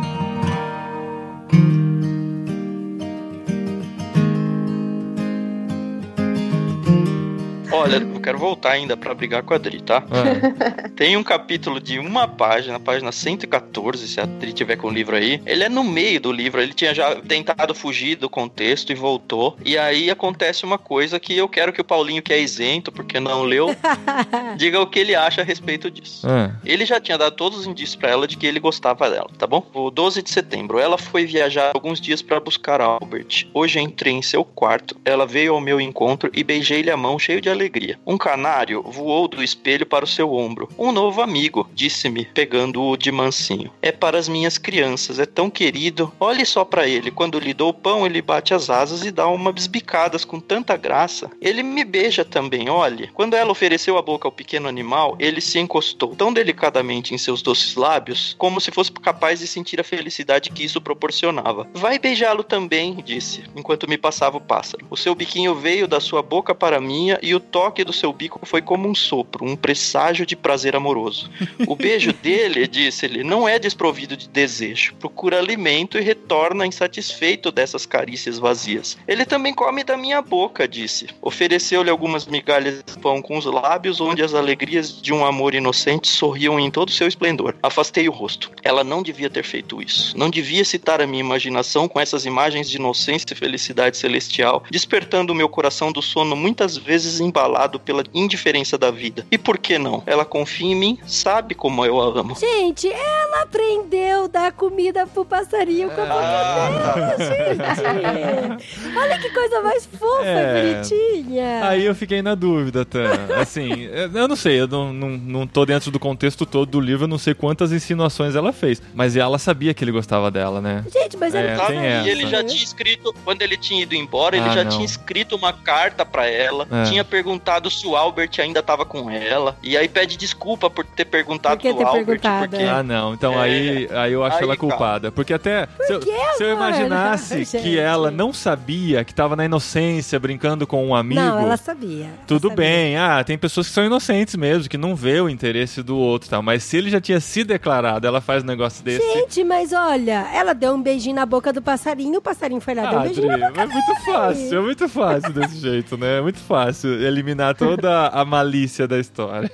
Olha, 7.72 7.96
eu 7.96 8.20
quero 8.20 8.38
voltar 8.38 8.72
ainda 8.72 8.96
pra 8.96 9.14
brigar 9.14 9.42
com 9.42 9.54
a 9.54 9.56
Adri, 9.56 9.80
tá? 9.80 10.04
Ah, 10.10 10.88
Tem 10.94 11.16
um 11.16 11.22
capítulo 11.22 11.80
de 11.80 11.98
uma 11.98 12.28
página, 12.28 12.78
página 12.78 13.10
114, 13.10 14.06
se 14.06 14.20
a 14.20 14.24
Adri 14.24 14.52
tiver 14.52 14.76
com 14.76 14.88
o 14.88 14.90
livro 14.90 15.16
aí. 15.16 15.40
Ele 15.46 15.64
é 15.64 15.68
no 15.68 15.82
meio 15.82 16.20
do 16.20 16.30
livro, 16.30 16.60
ele 16.60 16.74
tinha 16.74 16.94
já 16.94 17.16
tentado 17.16 17.74
fugir 17.74 18.16
do 18.16 18.28
contexto 18.28 18.92
e 18.92 18.94
voltou. 18.94 19.56
E 19.64 19.78
aí 19.78 20.10
acontece 20.10 20.64
uma 20.64 20.76
coisa 20.76 21.18
que 21.18 21.34
eu 21.36 21.48
quero 21.48 21.72
que 21.72 21.80
o 21.80 21.84
Paulinho, 21.84 22.22
que 22.22 22.32
é 22.32 22.40
isento, 22.40 22.92
porque 22.92 23.18
não 23.18 23.42
leu, 23.42 23.74
diga 24.58 24.80
o 24.80 24.86
que 24.86 24.98
ele 24.98 25.14
acha 25.14 25.40
a 25.40 25.44
respeito 25.44 25.90
disso. 25.90 26.26
ah. 26.28 26.50
Ele 26.64 26.84
já 26.84 27.00
tinha 27.00 27.16
dado 27.16 27.34
todos 27.34 27.60
os 27.60 27.66
indícios 27.66 27.96
pra 27.96 28.10
ela 28.10 28.28
de 28.28 28.36
que 28.36 28.46
ele 28.46 28.60
gostava 28.60 29.08
dela, 29.10 29.30
tá 29.38 29.46
bom? 29.46 29.66
O 29.72 29.90
12 29.90 30.22
de 30.22 30.30
setembro, 30.30 30.78
ela 30.78 30.98
foi 30.98 31.24
viajar 31.24 31.72
alguns 31.74 32.00
dias 32.00 32.20
pra 32.20 32.38
buscar 32.38 32.80
Albert. 32.82 33.46
Hoje 33.54 33.80
entrei 33.80 34.12
em 34.12 34.22
seu 34.22 34.44
quarto, 34.44 34.94
ela 35.04 35.26
veio 35.26 35.54
ao 35.54 35.60
meu 35.60 35.80
encontro 35.80 36.30
e 36.34 36.44
beijei-lhe 36.44 36.90
a 36.90 36.96
mão 36.96 37.18
cheio 37.18 37.40
de 37.40 37.48
alegria. 37.48 37.61
Um 38.06 38.18
canário 38.18 38.82
voou 38.82 39.28
do 39.28 39.42
espelho 39.42 39.86
para 39.86 40.04
o 40.04 40.08
seu 40.08 40.32
ombro. 40.32 40.68
Um 40.78 40.92
novo 40.92 41.20
amigo, 41.20 41.68
disse-me, 41.74 42.24
pegando-o 42.24 42.96
de 42.96 43.12
mansinho. 43.12 43.70
É 43.80 43.92
para 43.92 44.18
as 44.18 44.28
minhas 44.28 44.58
crianças, 44.58 45.18
é 45.18 45.26
tão 45.26 45.48
querido. 45.50 46.12
Olhe 46.18 46.44
só 46.44 46.64
pra 46.64 46.86
ele, 46.86 47.10
quando 47.10 47.38
lhe 47.38 47.54
dou 47.54 47.72
pão, 47.72 48.06
ele 48.06 48.22
bate 48.22 48.54
as 48.54 48.70
asas 48.70 49.04
e 49.04 49.10
dá 49.10 49.26
uma 49.28 49.52
bisbicadas 49.52 50.24
com 50.24 50.40
tanta 50.40 50.76
graça. 50.76 51.30
Ele 51.40 51.62
me 51.62 51.84
beija 51.84 52.24
também, 52.24 52.68
olhe. 52.68 53.10
Quando 53.14 53.34
ela 53.34 53.50
ofereceu 53.50 53.98
a 53.98 54.02
boca 54.02 54.26
ao 54.26 54.32
pequeno 54.32 54.68
animal, 54.68 55.16
ele 55.18 55.40
se 55.40 55.58
encostou 55.58 56.14
tão 56.14 56.32
delicadamente 56.32 57.14
em 57.14 57.18
seus 57.18 57.42
doces 57.42 57.74
lábios, 57.76 58.34
como 58.38 58.60
se 58.60 58.70
fosse 58.70 58.92
capaz 58.92 59.40
de 59.40 59.46
sentir 59.46 59.80
a 59.80 59.84
felicidade 59.84 60.50
que 60.50 60.64
isso 60.64 60.80
proporcionava. 60.80 61.68
Vai 61.74 61.98
beijá-lo 61.98 62.42
também, 62.42 62.96
disse, 63.04 63.44
enquanto 63.54 63.88
me 63.88 63.98
passava 63.98 64.36
o 64.36 64.40
pássaro. 64.40 64.86
O 64.90 64.96
seu 64.96 65.14
biquinho 65.14 65.54
veio 65.54 65.86
da 65.86 66.00
sua 66.00 66.22
boca 66.22 66.54
para 66.54 66.76
a 66.76 66.80
minha 66.80 67.18
e 67.22 67.34
o 67.34 67.40
toque 67.52 67.84
do 67.84 67.92
seu 67.92 68.10
bico 68.12 68.40
foi 68.44 68.62
como 68.62 68.88
um 68.88 68.94
sopro, 68.94 69.44
um 69.44 69.54
presságio 69.54 70.24
de 70.24 70.34
prazer 70.34 70.74
amoroso. 70.74 71.30
O 71.66 71.76
beijo 71.76 72.10
dele, 72.22 72.66
disse-lhe, 72.66 73.22
não 73.22 73.46
é 73.46 73.58
desprovido 73.58 74.16
de 74.16 74.26
desejo. 74.26 74.94
Procura 74.94 75.38
alimento 75.38 75.98
e 75.98 76.00
retorna 76.00 76.66
insatisfeito 76.66 77.52
dessas 77.52 77.84
carícias 77.84 78.38
vazias. 78.38 78.96
Ele 79.06 79.26
também 79.26 79.52
come 79.52 79.84
da 79.84 79.98
minha 79.98 80.22
boca, 80.22 80.66
disse. 80.66 81.08
Ofereceu-lhe 81.20 81.90
algumas 81.90 82.26
migalhas 82.26 82.82
de 82.82 82.98
pão 82.98 83.20
com 83.20 83.36
os 83.36 83.44
lábios, 83.44 84.00
onde 84.00 84.22
as 84.22 84.32
alegrias 84.32 85.00
de 85.00 85.12
um 85.12 85.24
amor 85.24 85.54
inocente 85.54 86.08
sorriam 86.08 86.58
em 86.58 86.70
todo 86.70 86.88
o 86.88 86.92
seu 86.92 87.06
esplendor. 87.06 87.54
Afastei 87.62 88.08
o 88.08 88.12
rosto. 88.12 88.50
Ela 88.62 88.82
não 88.82 89.02
devia 89.02 89.28
ter 89.28 89.44
feito 89.44 89.82
isso. 89.82 90.16
Não 90.16 90.30
devia 90.30 90.64
citar 90.64 91.02
a 91.02 91.06
minha 91.06 91.20
imaginação 91.20 91.86
com 91.86 92.00
essas 92.00 92.24
imagens 92.24 92.70
de 92.70 92.76
inocência 92.76 93.26
e 93.32 93.36
felicidade 93.36 93.98
celestial, 93.98 94.62
despertando 94.70 95.32
o 95.32 95.36
meu 95.36 95.48
coração 95.48 95.92
do 95.92 96.00
sono 96.00 96.34
muitas 96.34 96.78
vezes 96.78 97.20
embalado 97.42 97.80
pela 97.80 98.04
indiferença 98.14 98.78
da 98.78 98.90
vida. 98.90 99.26
E 99.30 99.36
por 99.36 99.58
que 99.58 99.78
não? 99.78 100.02
Ela 100.06 100.24
confia 100.24 100.66
em 100.68 100.74
mim, 100.76 100.98
sabe 101.06 101.54
como 101.54 101.84
eu 101.84 102.00
a 102.00 102.20
amo. 102.20 102.36
Gente, 102.38 102.86
ela 102.88 103.42
aprendeu 103.42 104.24
a 104.24 104.28
dar 104.28 104.52
comida 104.52 105.06
pro 105.06 105.24
passarinho 105.24 105.90
com 105.90 106.00
a 106.00 106.06
boca 106.06 106.20
Ah, 106.20 106.94
dela, 106.94 107.16
gente. 108.56 108.96
Olha 108.96 109.18
que 109.18 109.30
coisa 109.30 109.60
mais 109.62 109.86
fofa 109.86 110.24
É. 110.24 110.64
e 110.70 110.74
bonitinha. 110.74 111.68
Aí 111.68 111.84
eu 111.84 111.94
fiquei 111.94 112.22
na 112.22 112.34
dúvida, 112.34 112.84
Tan. 112.84 113.10
Assim, 113.40 113.88
eu 114.14 114.28
não 114.28 114.36
sei, 114.36 114.60
eu 114.60 114.68
não, 114.68 114.92
não, 114.92 115.08
não 115.10 115.46
tô 115.46 115.64
dentro 115.66 115.90
do 115.90 115.98
contexto 115.98 116.46
todo 116.46 116.70
do 116.72 116.80
livro, 116.80 117.04
eu 117.04 117.08
não 117.08 117.18
sei 117.18 117.34
quantas 117.34 117.72
insinuações 117.72 118.34
ela 118.36 118.52
fez. 118.52 118.80
Mas 118.94 119.16
ela 119.16 119.38
sabia 119.38 119.74
que 119.74 119.82
ele 119.82 119.90
gostava 119.92 120.30
dela, 120.30 120.60
né? 120.60 120.84
Gente, 120.92 121.16
mas 121.16 121.34
É, 121.34 121.56
tem 121.66 121.78
essa. 121.86 122.06
E 122.06 122.10
ele 122.10 122.26
já 122.28 122.42
tinha 122.44 122.62
escrito, 122.62 123.12
quando 123.24 123.42
ele 123.42 123.56
tinha 123.56 123.82
ido 123.82 123.94
embora, 123.94 124.36
ele 124.36 124.46
Ah, 124.48 124.54
já 124.54 124.64
não. 124.64 124.70
tinha 124.70 124.84
escrito 124.84 125.34
uma 125.34 125.52
carta 125.52 126.04
pra 126.06 126.26
ela, 126.28 126.66
É. 126.70 126.84
tinha 126.84 127.04
perguntado 127.04 127.21
se 127.70 127.86
o 127.86 127.96
Albert 127.96 128.30
ainda 128.38 128.62
tava 128.62 128.84
com 128.84 129.10
ela, 129.10 129.56
e 129.62 129.76
aí 129.76 129.88
pede 129.88 130.16
desculpa 130.16 130.68
por 130.70 130.84
ter 130.84 131.04
perguntado 131.04 131.56
Por 131.56 131.62
ter 131.74 131.82
Albert, 131.84 132.04
perguntado, 132.06 132.48
porque 132.48 132.62
é. 132.64 132.68
Ah, 132.68 132.82
não. 132.82 133.14
Então 133.14 133.32
É. 133.34 133.42
aí, 133.44 133.88
aí 133.92 134.12
eu 134.12 134.24
acho 134.24 134.38
Aí, 134.38 134.42
ela 134.44 134.56
culpada. 134.56 135.10
Porque 135.12 135.32
até 135.32 135.68
se, 135.86 135.92
eu, 135.92 136.02
se 136.02 136.42
eu 136.42 136.52
imaginasse 136.54 137.44
que 137.60 137.78
ela 137.78 138.10
não 138.10 138.32
sabia, 138.32 139.04
que 139.04 139.14
tava 139.14 139.36
na 139.36 139.44
inocência 139.44 140.18
brincando 140.18 140.66
com 140.66 140.86
um 140.86 140.94
amigo. 140.94 141.20
Não, 141.20 141.38
ela 141.40 141.56
sabia. 141.56 142.06
ela 142.06 142.14
Tudo 142.26 142.48
sabia. 142.48 142.56
bem, 142.64 142.96
ah, 142.96 143.22
tem 143.24 143.36
pessoas 143.38 143.68
que 143.68 143.72
são 143.74 143.84
inocentes 143.84 144.34
mesmo, 144.36 144.68
que 144.68 144.78
não 144.78 144.94
vê 144.94 145.20
o 145.20 145.28
interesse 145.28 145.82
do 145.82 145.96
outro 145.96 146.28
e 146.28 146.30
tal. 146.30 146.42
Mas 146.42 146.62
se 146.64 146.76
ele 146.76 146.90
já 146.90 147.00
tinha 147.00 147.20
se 147.20 147.44
declarado, 147.44 148.06
ela 148.06 148.20
faz 148.20 148.42
um 148.42 148.46
negócio 148.46 148.82
desse. 148.84 149.02
Gente, 149.12 149.44
mas 149.44 149.72
olha, 149.72 150.26
ela 150.34 150.52
deu 150.54 150.72
um 150.74 150.82
beijinho 150.82 151.16
na 151.16 151.26
boca 151.26 151.52
do 151.52 151.60
passarinho, 151.62 152.18
o 152.18 152.22
passarinho 152.22 152.60
foi 152.60 152.74
lá, 152.74 152.82
deu 152.86 152.98
um 152.98 153.02
Ah, 153.02 153.04
beijinho 153.04 153.28
Adri, 153.30 153.40
na 153.40 153.48
boca 153.48 153.62
é 153.62 153.66
muito 153.66 153.94
fácil, 154.04 154.58
é 154.58 154.60
muito 154.60 154.88
fácil 154.88 155.32
desse 155.32 155.56
jeito, 155.60 155.96
né? 155.96 156.18
É 156.18 156.20
muito 156.20 156.38
fácil 156.40 157.02
eliminar 157.12 157.54
toda 157.54 158.08
a 158.08 158.24
malícia 158.24 158.88
da 158.88 158.98
história. 158.98 159.50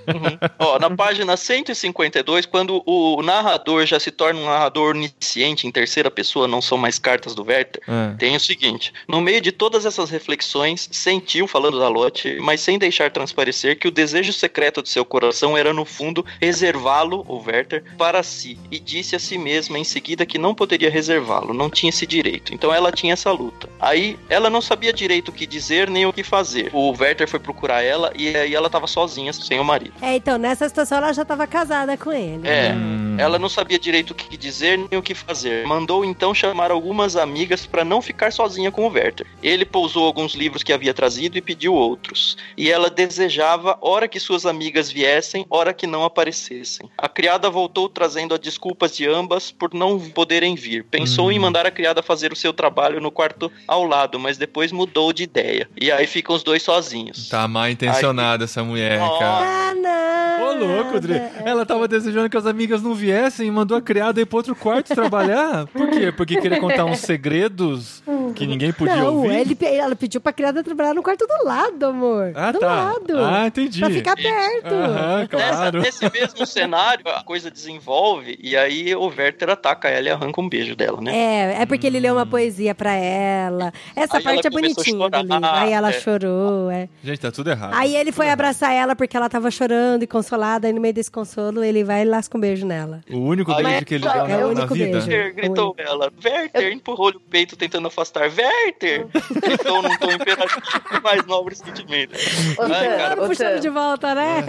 Ó, 0.58 0.78
na 0.78 0.90
página 0.90 1.36
152, 1.36 2.46
quando 2.46 2.82
o 2.86 3.20
narrador 3.22 3.84
já 3.86 3.98
se 4.00 4.10
torna 4.10 4.40
um 4.40 4.44
narrador 4.46 4.94
onisciente 4.94 5.66
em 5.66 5.70
terceira 5.70 6.10
pessoa, 6.10 6.48
não 6.48 6.62
são 6.62 6.78
mais 6.78 6.98
cartas 6.98 7.34
do 7.34 7.44
Werther, 7.44 7.82
Ah. 7.86 8.14
tem 8.18 8.36
o 8.36 8.40
seguinte: 8.40 8.92
no 9.08 9.20
meio 9.20 9.40
de 9.40 9.52
todas 9.52 9.84
essas 9.84 10.10
reflexões, 10.10 10.88
sentiu, 10.92 11.46
falando 11.46 11.78
da 11.78 11.88
Lotte, 11.88 12.38
mas 12.40 12.60
sem 12.60 12.78
deixar 12.78 13.10
transparecer 13.10 13.78
que 13.78 13.88
o 13.88 13.90
desejo 13.90 14.32
secreto 14.32 14.82
de 14.82 14.88
seu 14.88 15.04
coração 15.04 15.56
era, 15.56 15.72
no 15.72 15.84
fundo, 15.84 16.24
reservá-lo, 16.40 17.24
o 17.28 17.42
Werther, 17.44 17.82
para 17.96 18.22
si, 18.22 18.58
e 18.70 18.78
disse 18.78 19.16
a 19.16 19.18
si 19.18 19.36
mesma 19.38 19.78
em 19.78 19.84
seguida 19.84 20.24
que 20.26 20.38
não 20.38 20.54
poderia 20.54 20.90
reservá-lo, 20.90 21.52
não 21.54 21.70
tinha 21.70 21.90
esse 21.90 22.06
direito. 22.06 22.54
Então 22.54 22.72
ela 22.72 22.92
tinha 22.92 23.12
essa 23.12 23.30
luta. 23.30 23.68
Aí 23.80 24.18
ela 24.28 24.50
não 24.50 24.60
sabia 24.60 24.92
direito 24.92 25.28
o 25.28 25.32
que 25.32 25.46
dizer 25.46 25.88
nem 25.90 26.06
o 26.06 26.12
que 26.12 26.22
fazer. 26.22 26.70
O 26.72 26.90
Werther 26.98 27.28
foi 27.28 27.40
procurar 27.48 27.82
ela 27.82 28.12
e 28.14 28.36
aí 28.36 28.54
ela 28.54 28.68
tava 28.68 28.86
sozinha, 28.86 29.32
sem 29.32 29.58
o 29.58 29.64
marido. 29.64 29.94
É, 30.02 30.16
então, 30.16 30.36
nessa 30.36 30.68
situação 30.68 30.98
ela 30.98 31.12
já 31.14 31.24
tava 31.24 31.46
casada 31.46 31.96
com 31.96 32.12
ele. 32.12 32.46
É, 32.46 32.72
Hum. 32.74 33.16
ela 33.18 33.38
não 33.38 33.48
sabia 33.48 33.78
direito 33.78 34.10
o 34.10 34.14
que 34.14 34.36
dizer 34.36 34.76
nem 34.76 34.98
o 34.98 35.02
que 35.02 35.14
fazer. 35.14 35.66
Mandou 35.66 36.04
então 36.04 36.34
chamar 36.34 36.70
algumas 36.70 37.16
amigas 37.16 37.64
para 37.64 37.84
não 37.84 38.02
ficar 38.02 38.30
sozinha 38.32 38.70
com 38.70 38.86
o 38.86 38.90
Werther. 38.90 39.26
Ele 39.42 39.64
pousou 39.64 40.04
alguns 40.04 40.34
livros 40.34 40.62
que 40.62 40.72
havia 40.72 40.92
trazido 40.92 41.38
e 41.38 41.40
pediu 41.40 41.72
outros. 41.72 42.36
E 42.56 42.70
ela 42.70 42.90
desejava, 42.90 43.78
ora 43.80 44.06
que 44.06 44.20
suas 44.20 44.44
amigas 44.44 44.90
viessem, 44.90 45.46
ora 45.48 45.72
que 45.72 45.86
não 45.86 46.04
aparecessem. 46.04 46.90
A 46.98 47.08
criada 47.08 47.48
voltou 47.48 47.88
trazendo 47.88 48.34
as 48.34 48.40
desculpas 48.40 48.94
de 48.94 49.06
ambas 49.08 49.50
por 49.50 49.72
não 49.72 49.98
poderem 49.98 50.54
vir. 50.54 50.84
Pensou 50.84 51.32
em 51.32 51.38
mandar 51.38 51.64
a 51.64 51.70
criada 51.70 52.02
fazer 52.02 52.30
o 52.32 52.36
seu 52.36 52.52
trabalho 52.52 53.00
no 53.00 53.10
quarto 53.10 53.50
ao 53.66 53.84
lado, 53.84 54.18
mas 54.18 54.36
depois 54.36 54.70
mudou 54.70 55.12
de 55.12 55.22
ideia. 55.22 55.68
E 55.80 55.90
aí 55.90 56.06
ficam 56.06 56.36
os 56.36 56.42
dois 56.42 56.62
sozinhos. 56.62 57.28
Tá 57.28 57.37
mal 57.46 57.68
intencionada 57.68 58.44
essa 58.44 58.64
mulher, 58.64 59.00
Ó. 59.00 59.18
cara. 59.18 59.46
Ah, 59.46 59.74
não. 59.74 60.48
Ô, 60.48 60.52
louco, 60.54 60.98
Dri. 61.00 61.20
Ela 61.44 61.66
tava 61.66 61.86
desejando 61.86 62.30
que 62.30 62.36
as 62.36 62.46
amigas 62.46 62.82
não 62.82 62.94
viessem 62.94 63.46
e 63.48 63.50
mandou 63.50 63.76
a 63.76 63.82
criada 63.82 64.20
ir 64.20 64.24
pro 64.26 64.38
outro 64.38 64.54
quarto 64.56 64.94
trabalhar. 64.94 65.66
Por 65.66 65.88
quê? 65.90 66.10
Porque 66.10 66.40
queria 66.40 66.58
contar 66.58 66.84
uns 66.86 67.00
segredos 67.00 68.02
que 68.34 68.46
ninguém 68.46 68.72
podia 68.72 68.96
Não, 68.96 69.16
ouvir? 69.16 69.34
ele, 69.36 69.54
pe- 69.54 69.66
ela 69.66 69.94
pediu 69.94 70.20
pra 70.20 70.32
criada 70.32 70.62
trabalhar 70.62 70.94
no 70.94 71.02
quarto 71.02 71.26
do 71.26 71.44
lado, 71.46 71.86
amor. 71.86 72.32
Ah, 72.34 72.52
do 72.52 72.58
tá. 72.60 72.66
lado. 72.66 73.18
Ah, 73.24 73.46
entendi. 73.46 73.80
Pra 73.80 73.90
ficar 73.90 74.16
perto. 74.16 74.72
Aham, 74.74 75.16
Nessa, 75.18 75.28
claro. 75.28 75.80
nesse 75.82 76.10
mesmo 76.12 76.46
cenário, 76.46 77.04
a 77.08 77.22
coisa 77.22 77.50
desenvolve 77.50 78.38
e 78.40 78.56
aí 78.56 78.94
o 78.94 79.06
Werther 79.06 79.50
ataca 79.50 79.88
ela 79.88 80.08
e 80.08 80.10
arranca 80.10 80.40
um 80.40 80.48
beijo 80.48 80.74
dela, 80.74 81.00
né? 81.00 81.14
É, 81.16 81.62
é 81.62 81.66
porque 81.66 81.86
ele 81.86 82.00
leu 82.00 82.14
uma 82.14 82.26
poesia 82.26 82.74
pra 82.74 82.92
ela. 82.94 83.72
Essa 83.94 84.16
Aí 84.18 84.22
parte 84.24 84.46
é 84.46 84.50
bonitinha. 84.50 85.08
Aí 85.54 85.72
ela 85.72 85.90
é. 85.90 85.92
chorou, 85.92 86.70
é. 86.70 86.88
Gente, 87.02 87.20
tá 87.20 87.27
tudo 87.32 87.50
errado. 87.50 87.74
Aí 87.74 87.94
ele 87.96 88.12
foi 88.12 88.28
abraçar 88.30 88.72
ela 88.72 88.94
porque 88.96 89.16
ela 89.16 89.28
tava 89.28 89.50
chorando 89.50 90.02
e 90.02 90.06
consolada. 90.06 90.66
Aí 90.66 90.72
no 90.72 90.80
meio 90.80 90.94
desse 90.94 91.10
consolo, 91.10 91.62
ele 91.64 91.84
vai 91.84 92.02
e 92.02 92.04
lasca 92.04 92.36
um 92.36 92.40
beijo 92.40 92.66
nela. 92.66 93.00
O 93.10 93.18
único 93.18 93.52
Aí- 93.52 93.64
beijo 93.64 93.84
que 93.84 93.94
ele 93.94 94.06
É 94.08 94.12
deu 94.12 94.22
o 94.24 94.28
na, 94.28 94.38
na 94.38 94.46
único 94.46 94.74
vida. 94.74 94.98
Werther, 94.98 95.34
gritou 95.34 95.74
ela. 95.78 96.12
Werther, 96.24 96.72
empurrou 96.72 97.08
o 97.10 97.20
peito 97.20 97.56
tentando 97.56 97.88
afastar. 97.88 98.24
Werther! 98.30 99.06
Gritou 99.42 99.82
num 99.82 99.96
tom 99.98 100.10
imperativo 100.12 100.60
com 100.88 101.00
mais 101.02 101.26
nobre 101.26 101.54
sentimento. 101.54 102.12
Outra- 102.58 102.78
Ai, 102.78 102.96
cara, 102.96 103.16
puxando 103.16 103.60
de 103.60 103.68
volta, 103.68 104.14
né? 104.14 104.44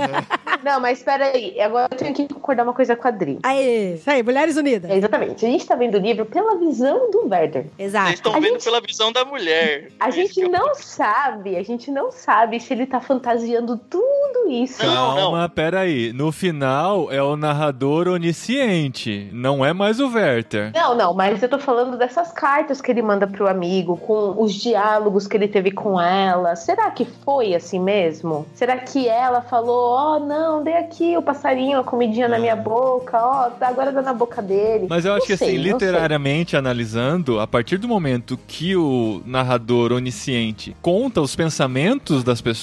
Não, 0.64 0.80
mas 0.80 1.00
espera 1.00 1.26
aí. 1.26 1.60
Agora 1.62 1.88
eu 1.92 1.98
tenho 1.98 2.14
que 2.14 2.28
concordar 2.34 2.64
uma 2.64 2.74
coisa 2.74 2.96
com 2.96 3.08
a 3.08 3.12
Adri. 3.12 3.40
Aí, 3.44 3.96
isso 3.96 4.10
aí, 4.10 4.22
Mulheres 4.24 4.56
Unidas. 4.58 4.90
É, 4.90 4.98
exatamente. 4.98 5.46
A 5.46 5.50
gente 5.50 5.66
tá 5.66 5.76
vendo 5.76 5.96
o 5.96 6.00
livro 6.00 6.26
pela 6.26 6.58
visão 6.58 7.10
do 7.12 7.28
Werther. 7.28 7.64
Vocês 7.76 7.90
Exato. 7.90 8.14
estão 8.14 8.36
A 8.36 8.40
vendo 8.40 8.54
gente- 8.54 8.64
pela 8.66 8.82
visão 8.82 9.12
da 9.12 9.26
mulher. 9.26 9.90
A 10.00 10.10
É 10.10 10.12
gente 10.12 10.42
não 10.48 10.74
sabe, 10.76 11.56
a 11.58 11.64
gente 11.64 11.90
não 11.92 12.12
sabe 12.12 12.60
se 12.60 12.69
ele 12.74 12.86
tá 12.86 13.00
fantasiando 13.00 13.78
tudo 13.90 14.50
isso. 14.50 14.84
Não, 14.86 15.16
Calma, 15.16 15.50
peraí. 15.50 16.12
No 16.14 16.32
final 16.32 17.12
é 17.12 17.22
o 17.22 17.36
narrador 17.36 18.08
onisciente, 18.08 19.30
não 19.32 19.64
é 19.64 19.74
mais 19.74 20.00
o 20.00 20.08
Werther. 20.12 20.72
Não, 20.74 20.96
não, 20.96 21.14
mas 21.14 21.42
eu 21.42 21.50
tô 21.50 21.60
falando 21.60 21.98
dessas 21.98 22.32
cartas 22.32 22.82
que 22.82 22.92
ele 22.92 23.02
manda 23.02 23.28
pro 23.28 23.48
amigo, 23.48 23.98
com 23.98 24.42
os 24.42 24.54
diálogos 24.54 25.28
que 25.28 25.38
ele 25.38 25.48
teve 25.48 25.72
com 25.72 26.00
ela. 26.00 26.56
Será 26.56 26.90
que 26.92 27.06
foi 27.06 27.54
assim 27.54 27.80
mesmo? 27.80 28.46
Será 28.54 28.78
que 28.78 29.08
ela 29.08 29.42
falou, 29.42 29.92
ó, 29.92 30.20
não, 30.20 30.64
dei 30.64 30.76
aqui 30.78 31.16
o 31.18 31.22
passarinho, 31.22 31.80
a 31.80 31.84
comidinha 31.84 32.28
na 32.28 32.40
minha 32.40 32.56
boca, 32.56 33.18
ó, 33.18 33.52
agora 33.62 33.92
dá 33.92 34.02
na 34.02 34.14
boca 34.14 34.42
dele. 34.42 34.88
Mas 34.90 35.06
eu 35.06 35.14
acho 35.14 35.22
Não 35.22 35.28
que 35.28 35.34
assim, 35.34 35.46
sei, 35.46 35.58
não 35.58 35.64
sei. 35.64 35.74
literariamente 35.74 36.56
analisando, 36.58 37.40
a 37.40 37.48
partir 37.48 37.78
do 37.78 37.88
momento 37.88 38.38
que 38.48 38.76
o 38.76 39.22
narrador 39.26 39.92
onisciente 39.92 40.76
conta 40.82 41.22
os 41.22 41.36
pensamentos 41.36 42.24
das 42.24 42.42
pessoas, 42.42 42.59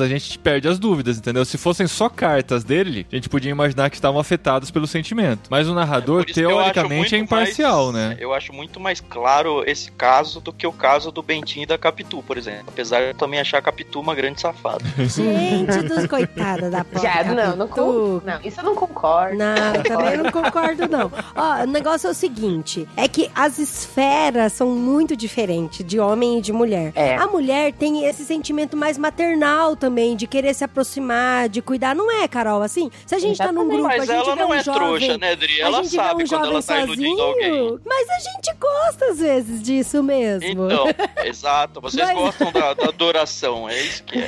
a 0.00 0.08
gente 0.08 0.38
perde 0.38 0.68
as 0.68 0.78
dúvidas, 0.78 1.18
entendeu? 1.18 1.44
Se 1.44 1.58
fossem 1.58 1.86
só 1.86 2.08
cartas 2.08 2.62
dele, 2.64 3.06
a 3.10 3.14
gente 3.14 3.28
podia 3.28 3.50
imaginar 3.50 3.90
que 3.90 3.96
estavam 3.96 4.20
afetados 4.20 4.70
pelo 4.70 4.86
sentimento. 4.86 5.48
Mas 5.50 5.68
o 5.68 5.74
narrador, 5.74 6.24
acho 6.24 6.34
teoricamente, 6.34 7.14
é 7.14 7.18
imparcial, 7.18 7.92
mais- 7.92 8.10
né? 8.10 8.16
Eu 8.20 8.32
acho 8.32 8.52
muito 8.52 8.78
mais 8.78 9.00
claro 9.00 9.62
esse 9.66 9.90
caso 9.92 10.40
do 10.40 10.52
que 10.52 10.66
o 10.66 10.72
caso 10.72 11.10
do 11.10 11.22
Bentinho 11.22 11.64
e 11.64 11.66
da 11.66 11.76
Capitu, 11.78 12.22
por 12.26 12.36
exemplo. 12.38 12.64
Apesar 12.68 13.00
de 13.00 13.06
eu 13.08 13.14
também 13.14 13.40
achar 13.40 13.58
a 13.58 13.62
Capitu 13.62 14.00
uma 14.00 14.14
grande 14.14 14.40
safada. 14.40 14.84
Gente 14.98 15.82
dos 15.88 16.06
coitados 16.06 16.70
da 16.70 16.84
pobre 16.84 17.00
Já, 17.08 17.24
não, 17.24 17.56
não, 17.56 17.68
con- 17.68 18.20
não, 18.24 18.40
isso 18.44 18.60
eu 18.60 18.64
não 18.64 18.74
concordo. 18.74 19.36
Não, 19.36 19.74
eu 19.74 19.82
também 19.84 20.16
não 20.16 20.30
concordo, 20.30 20.88
não. 20.88 21.10
Ó, 21.34 21.62
o 21.62 21.66
negócio 21.66 22.08
é 22.08 22.10
o 22.10 22.14
seguinte: 22.14 22.86
é 22.96 23.08
que 23.08 23.30
as 23.34 23.58
esferas 23.58 24.52
são 24.52 24.68
muito 24.70 25.16
diferentes 25.16 25.84
de 25.84 25.98
homem 25.98 26.38
e 26.38 26.42
de 26.42 26.52
mulher. 26.52 26.92
É. 26.94 27.16
A 27.16 27.26
mulher 27.26 27.72
tem 27.72 28.04
esse 28.06 28.24
sentimento 28.24 28.76
mais 28.76 28.96
maternal 28.98 29.39
também, 29.78 30.16
de 30.16 30.26
querer 30.26 30.54
se 30.54 30.64
aproximar, 30.64 31.48
de 31.48 31.62
cuidar. 31.62 31.94
Não 31.94 32.10
é, 32.10 32.28
Carol? 32.28 32.62
Assim, 32.62 32.90
se 33.06 33.14
a 33.14 33.18
gente 33.18 33.38
tá 33.38 33.50
num 33.52 33.62
Exatamente. 33.62 33.76
grupo, 33.80 33.86
a 33.94 33.98
Mas 33.98 34.06
gente 34.06 34.16
ela 34.16 34.34
vê 34.34 34.40
não 34.42 34.48
um 34.50 34.54
é 34.54 34.62
jovem, 34.62 34.80
trouxa, 34.98 35.18
né, 35.18 35.36
Dri? 35.36 35.62
a 35.62 35.66
Ela 35.66 35.84
sabe 35.84 36.24
um 36.24 36.26
quando 36.26 36.44
ela 36.46 36.62
tá 36.62 36.80
iludindo 36.80 37.22
alguém. 37.22 37.50
sozinho, 37.50 37.80
mas 37.86 38.08
a 38.10 38.18
gente 38.18 38.54
gosta 38.58 39.04
às 39.06 39.18
vezes 39.18 39.62
disso 39.62 40.02
mesmo. 40.02 40.46
Então, 40.48 40.84
exato. 41.24 41.80
Vocês 41.80 42.06
Mas- 42.06 42.16
gostam 42.18 42.52
da, 42.52 42.74
da 42.74 42.84
adoração, 42.88 43.68
é 43.68 43.80
isso 43.80 44.02
que 44.04 44.18
é. 44.18 44.26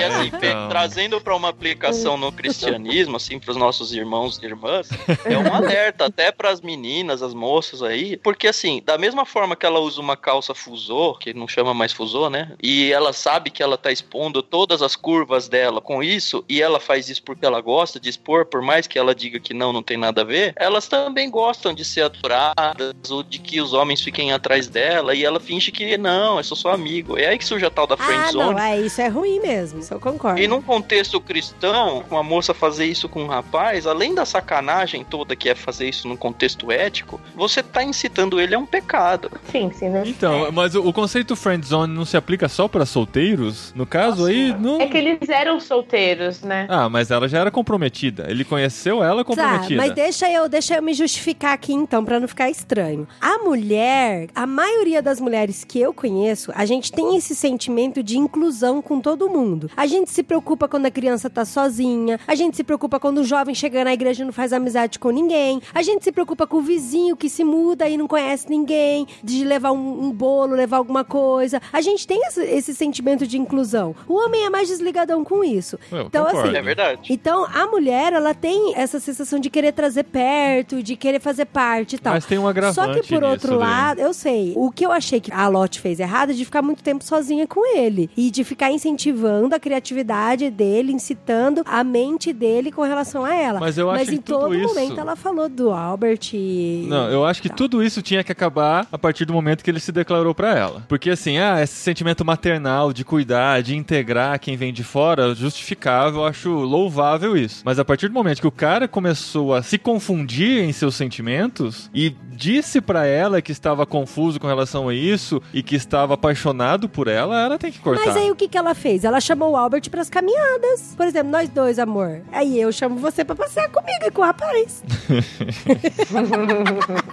E 0.00 0.04
assim, 0.04 0.30
pe- 0.30 0.46
então. 0.48 0.68
trazendo 0.68 1.20
pra 1.20 1.34
uma 1.34 1.48
aplicação 1.48 2.16
no 2.16 2.30
cristianismo, 2.32 3.16
assim, 3.16 3.38
pros 3.38 3.56
nossos 3.56 3.92
irmãos 3.94 4.38
e 4.42 4.46
irmãs, 4.46 4.88
é 5.24 5.36
um 5.38 5.54
alerta 5.54 6.06
até 6.06 6.30
pras 6.30 6.60
meninas, 6.60 7.22
as 7.22 7.32
moças 7.34 7.82
aí, 7.82 8.16
porque 8.16 8.46
assim, 8.48 8.82
da 8.84 8.98
mesma 8.98 9.24
forma 9.24 9.56
que 9.56 9.64
ela 9.66 9.80
usa 9.80 10.00
uma 10.00 10.16
calça 10.16 10.54
fusô, 10.54 11.14
que 11.14 11.32
não 11.34 11.48
chama 11.48 11.72
mais 11.74 11.92
fusô, 11.92 12.28
né? 12.28 12.52
E 12.62 12.92
ela 12.92 13.12
sabe 13.12 13.50
que 13.50 13.62
ela 13.62 13.76
tá 13.78 13.90
expondo 13.90 14.33
todas 14.42 14.82
as 14.82 14.96
curvas 14.96 15.48
dela 15.48 15.80
com 15.80 16.02
isso, 16.02 16.44
e 16.48 16.60
ela 16.62 16.80
faz 16.80 17.08
isso 17.08 17.22
porque 17.22 17.44
ela 17.44 17.60
gosta 17.60 17.98
de 18.00 18.08
expor, 18.08 18.46
por 18.46 18.62
mais 18.62 18.86
que 18.86 18.98
ela 18.98 19.14
diga 19.14 19.38
que 19.38 19.54
não, 19.54 19.72
não 19.72 19.82
tem 19.82 19.96
nada 19.96 20.22
a 20.22 20.24
ver, 20.24 20.52
elas 20.56 20.86
também 20.88 21.30
gostam 21.30 21.72
de 21.74 21.84
ser 21.84 22.02
adoradas, 22.02 23.10
ou 23.10 23.22
de 23.22 23.38
que 23.38 23.60
os 23.60 23.72
homens 23.72 24.00
fiquem 24.00 24.32
atrás 24.32 24.68
dela, 24.68 25.14
e 25.14 25.24
ela 25.24 25.40
finge 25.40 25.70
que 25.70 25.96
não, 25.96 26.38
eu 26.38 26.44
sou 26.44 26.56
só 26.56 26.70
amigo. 26.72 27.18
É 27.18 27.28
aí 27.28 27.38
que 27.38 27.44
surge 27.44 27.64
a 27.64 27.70
tal 27.70 27.86
da 27.86 27.94
Ah, 27.94 27.98
friendzone. 27.98 28.54
não, 28.54 28.58
é, 28.58 28.80
isso 28.80 29.00
é 29.00 29.08
ruim 29.08 29.40
mesmo, 29.40 29.80
isso 29.80 29.92
eu 29.94 30.00
concordo. 30.00 30.40
E 30.40 30.46
num 30.48 30.62
contexto 30.62 31.20
cristão, 31.20 32.04
uma 32.10 32.22
moça 32.22 32.52
fazer 32.54 32.86
isso 32.86 33.08
com 33.08 33.22
um 33.24 33.26
rapaz, 33.26 33.86
além 33.86 34.14
da 34.14 34.24
sacanagem 34.24 35.04
toda 35.04 35.36
que 35.36 35.48
é 35.48 35.54
fazer 35.54 35.88
isso 35.88 36.08
num 36.08 36.16
contexto 36.16 36.70
ético, 36.70 37.20
você 37.34 37.62
tá 37.62 37.82
incitando 37.82 38.40
ele 38.40 38.54
a 38.54 38.58
um 38.58 38.66
pecado. 38.66 39.30
Sim, 39.50 39.70
sim, 39.72 39.88
né? 39.88 40.02
Então, 40.06 40.50
mas 40.52 40.74
o, 40.74 40.86
o 40.86 40.92
conceito 40.92 41.36
friendzone 41.36 41.92
não 41.92 42.04
se 42.04 42.16
aplica 42.16 42.48
só 42.48 42.66
pra 42.68 42.86
solteiros? 42.86 43.72
No 43.74 43.86
caso 43.86 44.13
aí, 44.22 44.54
não... 44.58 44.80
É 44.80 44.86
que 44.86 44.96
eles 44.96 45.28
eram 45.28 45.58
solteiros, 45.60 46.42
né? 46.42 46.66
Ah, 46.68 46.88
mas 46.88 47.10
ela 47.10 47.28
já 47.28 47.38
era 47.38 47.50
comprometida. 47.50 48.26
Ele 48.28 48.44
conheceu 48.44 49.02
ela 49.02 49.24
Tá, 49.24 49.24
comprometida. 49.24 49.80
mas 49.80 49.92
deixa 49.92 50.30
eu, 50.30 50.48
deixa 50.48 50.76
eu 50.76 50.82
me 50.82 50.92
justificar 50.94 51.52
aqui 51.54 51.72
então, 51.72 52.04
pra 52.04 52.20
não 52.20 52.28
ficar 52.28 52.50
estranho. 52.50 53.06
A 53.20 53.38
mulher, 53.38 54.28
a 54.34 54.46
maioria 54.46 55.00
das 55.00 55.20
mulheres 55.20 55.64
que 55.64 55.80
eu 55.80 55.92
conheço, 55.92 56.52
a 56.54 56.64
gente 56.66 56.92
tem 56.92 57.16
esse 57.16 57.34
sentimento 57.34 58.02
de 58.02 58.18
inclusão 58.18 58.82
com 58.82 59.00
todo 59.00 59.28
mundo. 59.28 59.70
A 59.76 59.86
gente 59.86 60.10
se 60.10 60.22
preocupa 60.22 60.68
quando 60.68 60.86
a 60.86 60.90
criança 60.90 61.30
tá 61.30 61.44
sozinha, 61.44 62.18
a 62.26 62.34
gente 62.34 62.56
se 62.56 62.64
preocupa 62.64 63.00
quando 63.00 63.18
o 63.18 63.24
jovem 63.24 63.54
chega 63.54 63.84
na 63.84 63.92
igreja 63.92 64.22
e 64.22 64.26
não 64.26 64.32
faz 64.32 64.52
amizade 64.52 64.98
com 64.98 65.10
ninguém, 65.10 65.60
a 65.74 65.82
gente 65.82 66.04
se 66.04 66.12
preocupa 66.12 66.46
com 66.46 66.58
o 66.58 66.62
vizinho 66.62 67.16
que 67.16 67.28
se 67.28 67.42
muda 67.44 67.88
e 67.88 67.96
não 67.96 68.06
conhece 68.06 68.48
ninguém, 68.48 69.06
de 69.22 69.44
levar 69.44 69.72
um, 69.72 70.04
um 70.04 70.10
bolo, 70.12 70.54
levar 70.54 70.76
alguma 70.78 71.04
coisa. 71.04 71.60
A 71.72 71.80
gente 71.80 72.06
tem 72.06 72.20
esse, 72.26 72.42
esse 72.42 72.74
sentimento 72.74 73.26
de 73.26 73.38
inclusão. 73.38 73.94
O 74.08 74.14
homem 74.14 74.44
é 74.44 74.50
mais 74.50 74.68
desligadão 74.68 75.24
com 75.24 75.42
isso. 75.44 75.78
Eu 75.90 76.02
então, 76.02 76.24
concordo. 76.24 76.48
assim, 76.48 76.58
É 76.58 76.62
verdade. 76.62 77.12
então, 77.12 77.44
a 77.52 77.66
mulher, 77.66 78.12
ela 78.12 78.34
tem 78.34 78.74
essa 78.76 78.98
sensação 79.00 79.38
de 79.38 79.50
querer 79.50 79.72
trazer 79.72 80.04
perto, 80.04 80.82
de 80.82 80.96
querer 80.96 81.20
fazer 81.20 81.44
parte 81.46 81.96
e 81.96 81.98
tal. 81.98 82.12
Mas 82.14 82.24
tem 82.26 82.38
um 82.38 82.46
agravante 82.48 82.74
Só 82.74 82.92
que 82.92 83.06
por 83.08 83.24
outro 83.24 83.56
lado, 83.56 84.00
eu 84.00 84.12
sei, 84.12 84.52
o 84.56 84.70
que 84.70 84.84
eu 84.86 84.92
achei 84.92 85.20
que 85.20 85.32
a 85.32 85.48
Lot 85.48 85.80
fez 85.80 86.00
errado 86.00 86.30
é 86.30 86.34
de 86.34 86.44
ficar 86.44 86.62
muito 86.62 86.82
tempo 86.82 87.02
sozinha 87.04 87.46
com 87.46 87.64
ele 87.76 88.10
e 88.16 88.30
de 88.30 88.44
ficar 88.44 88.70
incentivando 88.70 89.54
a 89.54 89.58
criatividade 89.60 90.50
dele, 90.50 90.92
incitando 90.92 91.62
a 91.66 91.82
mente 91.84 92.32
dele 92.32 92.70
com 92.72 92.82
relação 92.82 93.24
a 93.24 93.34
ela. 93.34 93.60
Mas 93.60 93.78
eu 93.78 93.90
acho 93.90 94.06
que 94.06 94.14
em 94.14 94.20
tudo 94.20 94.40
todo 94.40 94.54
isso- 94.54 94.74
momento 94.74 95.00
ela 95.00 95.16
falou 95.16 95.48
do 95.48 95.70
Albert 95.70 96.20
e 96.34 96.86
Não, 96.88 97.08
eu 97.10 97.24
acho 97.24 97.40
que 97.42 97.48
Tá. 97.48 97.54
tudo 97.54 97.82
isso 97.82 98.02
tinha 98.02 98.22
que 98.24 98.32
acabar 98.32 98.86
a 98.90 98.98
partir 98.98 99.24
do 99.24 99.32
momento 99.32 99.62
que 99.62 99.70
ele 99.70 99.80
se 99.80 99.92
declarou 99.92 100.34
pra 100.34 100.56
ela. 100.56 100.84
Porque 100.88 101.10
assim, 101.10 101.38
ah, 101.38 101.62
esse 101.62 101.74
sentimento 101.74 102.24
maternal 102.24 102.92
de 102.92 103.04
cuidar, 103.04 103.62
de 103.62 103.74
integrar 103.94 104.38
quem 104.40 104.56
vem 104.56 104.72
de 104.72 104.82
fora, 104.82 105.34
justificável, 105.34 106.20
eu 106.20 106.26
acho 106.26 106.50
louvável 106.50 107.36
isso. 107.36 107.62
Mas 107.64 107.78
a 107.78 107.84
partir 107.84 108.08
do 108.08 108.14
momento 108.14 108.40
que 108.40 108.46
o 108.46 108.50
cara 108.50 108.88
começou 108.88 109.54
a 109.54 109.62
se 109.62 109.78
confundir 109.78 110.64
em 110.64 110.72
seus 110.72 110.96
sentimentos 110.96 111.88
e 111.94 112.10
disse 112.10 112.80
pra 112.80 113.06
ela 113.06 113.40
que 113.40 113.52
estava 113.52 113.86
confuso 113.86 114.40
com 114.40 114.48
relação 114.48 114.88
a 114.88 114.94
isso 114.94 115.40
e 115.52 115.62
que 115.62 115.76
estava 115.76 116.14
apaixonado 116.14 116.88
por 116.88 117.06
ela, 117.06 117.40
ela 117.40 117.56
tem 117.58 117.70
que 117.70 117.78
cortar. 117.78 118.06
Mas 118.06 118.16
aí 118.16 118.30
o 118.30 118.34
que, 118.34 118.48
que 118.48 118.58
ela 118.58 118.74
fez? 118.74 119.04
Ela 119.04 119.20
chamou 119.20 119.52
o 119.52 119.56
Albert 119.56 119.88
pras 119.90 120.10
caminhadas. 120.10 120.94
Por 120.96 121.06
exemplo, 121.06 121.30
nós 121.30 121.48
dois, 121.48 121.78
amor. 121.78 122.22
Aí 122.32 122.60
eu 122.60 122.72
chamo 122.72 122.96
você 122.96 123.24
pra 123.24 123.36
passear 123.36 123.68
comigo 123.68 124.04
e 124.04 124.10
com 124.10 124.22
o 124.22 124.24
rapaz. 124.24 124.82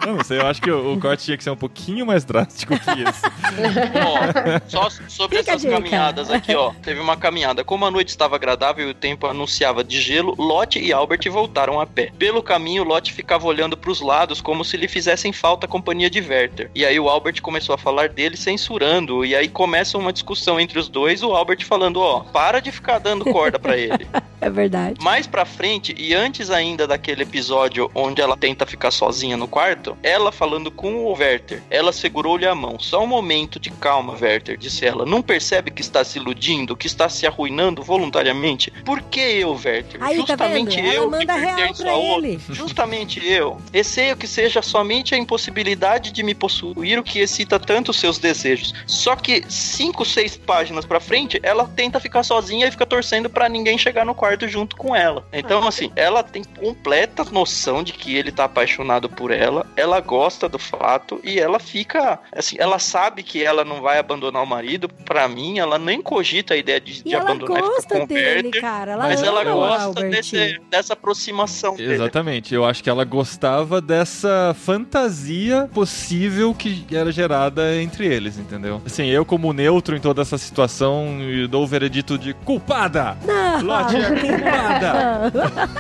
Não 0.06 0.24
sei, 0.24 0.40
eu 0.40 0.48
acho 0.48 0.62
que 0.62 0.72
o, 0.72 0.94
o 0.94 1.00
corte 1.00 1.26
tinha 1.26 1.38
que 1.38 1.44
ser 1.44 1.52
um 1.52 1.58
pouquinho 1.58 2.06
mais 2.06 2.26
drástico 2.26 2.74
que 2.80 2.92
isso. 2.92 3.22
Ó, 4.04 4.62
só 4.68 4.90
sobre 5.08 5.38
Fica 5.40 5.52
essas 5.52 5.70
caminhadas 5.70 6.32
aqui, 6.32 6.56
ó. 6.56 6.71
Teve 6.82 7.00
uma 7.00 7.18
caminhada. 7.18 7.64
Como 7.64 7.86
a 7.86 7.92
noite 7.92 8.10
estava 8.10 8.36
agradável 8.36 8.88
e 8.88 8.92
o 8.92 8.96
tempo 8.96 9.28
anunciava 9.28 9.84
de 9.84 10.00
gelo, 10.00 10.36
Lot 10.38 10.80
e 10.80 10.92
Albert 10.92 11.30
voltaram 11.30 11.80
a 11.80 11.86
pé. 11.86 12.12
Pelo 12.18 12.42
caminho, 12.42 12.84
Lot 12.84 13.14
ficava 13.14 13.46
olhando 13.48 13.78
pros 13.78 14.02
lados 14.02 14.42
como 14.42 14.64
se 14.64 14.78
lhe 14.78 14.88
fizessem 14.88 15.32
falta 15.32 15.66
a 15.66 15.70
companhia 15.70 16.10
de 16.10 16.20
Werther. 16.22 16.70
E 16.74 16.86
aí 16.86 17.00
o 17.00 17.10
Albert 17.10 17.42
começou 17.42 17.76
a 17.76 17.78
falar 17.78 18.10
dele 18.10 18.38
censurando. 18.38 19.26
E 19.26 19.36
aí 19.36 19.48
começa 19.48 19.98
uma 19.98 20.14
discussão 20.14 20.60
entre 20.60 20.80
os 20.80 20.88
dois, 20.88 21.24
o 21.24 21.34
Albert 21.34 21.66
falando, 21.66 22.00
ó, 22.00 22.22
para 22.22 22.60
de 22.60 22.72
ficar 22.72 23.00
dando 23.00 23.26
corda 23.26 23.60
pra 23.60 23.78
ele. 23.78 24.08
É 24.42 24.50
verdade. 24.50 25.00
Mais 25.00 25.28
pra 25.28 25.46
frente, 25.46 25.94
e 25.96 26.16
antes 26.16 26.50
ainda 26.50 26.88
daquele 26.88 27.22
episódio 27.22 27.92
onde 27.94 28.22
ela 28.22 28.36
tenta 28.36 28.66
ficar 28.66 28.90
sozinha 28.90 29.38
no 29.38 29.48
quarto, 29.48 29.96
ela 30.02 30.32
falando 30.32 30.72
com 30.72 31.06
o 31.06 31.14
Werther, 31.14 31.62
ela 31.70 31.94
segurou-lhe 31.94 32.48
a 32.48 32.56
mão. 32.56 32.80
Só 32.80 33.04
um 33.04 33.08
momento 33.08 33.60
de 33.60 33.70
calma, 33.70 34.18
Werther, 34.20 34.58
disse 34.58 34.84
ela. 34.84 35.06
Não 35.06 35.22
percebe 35.22 35.70
que 35.70 35.82
está 35.82 36.04
se 36.04 36.18
iludindo, 36.18 36.61
que 36.76 36.88
está 36.88 37.10
se 37.10 37.26
arruinando 37.26 37.84
voluntariamente? 37.84 38.72
Por 38.86 39.02
que 39.02 39.20
eu, 39.20 39.52
Werther? 39.52 40.02
Aí, 40.02 40.18
tá 40.18 40.28
Justamente? 40.28 40.80
Ela 40.80 40.94
eu 40.94 41.10
que 41.12 41.26
real 41.26 41.74
pra 41.76 41.98
ele. 41.98 42.40
Justamente 42.50 43.26
eu. 43.26 43.60
Receio 43.74 44.16
que 44.16 44.28
seja 44.28 44.62
somente 44.62 45.14
a 45.16 45.18
impossibilidade 45.18 46.12
de 46.12 46.24
me 46.24 46.34
possuir 46.34 47.00
o 47.00 47.04
que 47.04 47.20
excita 47.20 47.60
tanto 47.60 47.92
os 47.92 48.00
seus 48.00 48.18
desejos. 48.18 48.74
Só 48.86 49.16
que 49.16 49.44
cinco, 49.50 50.06
seis 50.06 50.38
páginas 50.38 50.86
pra 50.86 51.00
frente, 51.00 51.40
ela 51.44 51.68
tenta 51.68 52.00
ficar 52.00 52.24
sozinha 52.24 52.68
e 52.68 52.72
fica 52.72 52.86
torcendo 52.86 53.30
pra 53.30 53.50
ninguém 53.50 53.78
chegar 53.78 54.06
no 54.06 54.16
quarto 54.16 54.48
junto 54.48 54.76
com 54.76 54.96
ela. 54.96 55.26
Então, 55.32 55.68
assim, 55.68 55.92
ela 55.96 56.24
tem 56.24 56.44
completa 56.44 57.24
noção 57.26 57.84
de 57.84 57.94
que 57.94 58.16
ele 58.16 58.32
tá 58.32 58.46
apaixonado 58.46 59.10
por 59.10 59.32
ela, 59.32 59.66
ela 59.76 60.00
gosta 60.00 60.48
do 60.48 60.60
fato 60.60 61.20
e 61.24 61.40
ela 61.40 61.60
fica, 61.60 62.20
assim, 62.32 62.56
ela 62.60 62.80
sabe 62.80 63.24
que 63.24 63.44
ela 63.44 63.64
não 63.64 63.82
vai 63.82 63.98
abandonar 63.98 64.44
o 64.44 64.48
marido. 64.48 64.90
Pra 64.90 65.28
mim, 65.28 65.60
ela 65.60 65.78
nem 65.78 66.02
cogita 66.02 66.51
a 66.54 66.58
ideia 66.58 66.80
de, 66.82 67.00
E 67.00 67.04
de 67.04 67.14
ela 67.14 67.24
abandonar 67.24 67.58
e 67.60 67.64
ficar 67.64 67.70
gosta 67.70 68.04
o 68.04 68.08
dele, 68.08 68.52
cara. 68.52 68.92
Ela 68.94 69.04
Mas 69.04 69.24
ela 69.24 69.44
gosta 69.44 70.04
desse- 70.10 70.60
dessa 70.70 70.94
aproximação 70.94 71.76
dele. 71.76 71.94
Exatamente. 71.94 72.54
Eu 72.54 72.66
acho 72.66 72.84
que 72.84 72.90
ela 72.90 73.04
gostava 73.04 73.80
dessa 73.82 74.56
fantasia 74.60 75.70
possível 75.74 76.54
que 76.54 76.86
era 76.92 77.12
gerada 77.12 77.76
entre 77.82 78.06
eles, 78.08 78.38
entendeu? 78.38 78.82
Assim, 78.86 79.06
eu 79.08 79.24
como 79.26 79.54
neutro 79.54 79.96
em 79.96 80.00
toda 80.00 80.22
essa 80.22 80.38
situação, 80.38 81.18
dou 81.50 81.64
o 81.64 81.68
veredito 81.68 82.18
de 82.18 82.34
culpada! 82.34 83.18
Não. 83.26 83.62
Lottie 83.62 83.98
é 83.98 84.10
culpada! 84.20 85.32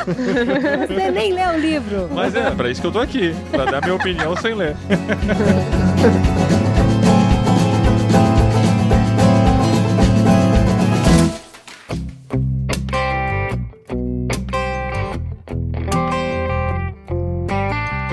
Você 0.87 1.11
nem 1.11 1.33
leu 1.33 1.49
o 1.49 1.57
livro. 1.57 2.09
Mas 2.11 2.35
é, 2.35 2.51
pra 2.51 2.69
isso 2.69 2.81
que 2.81 2.87
eu 2.87 2.91
tô 2.91 2.99
aqui, 2.99 3.33
pra 3.51 3.65
dar 3.65 3.81
minha 3.81 3.95
opinião 3.95 4.35
sem 4.37 4.53
ler. 4.53 4.75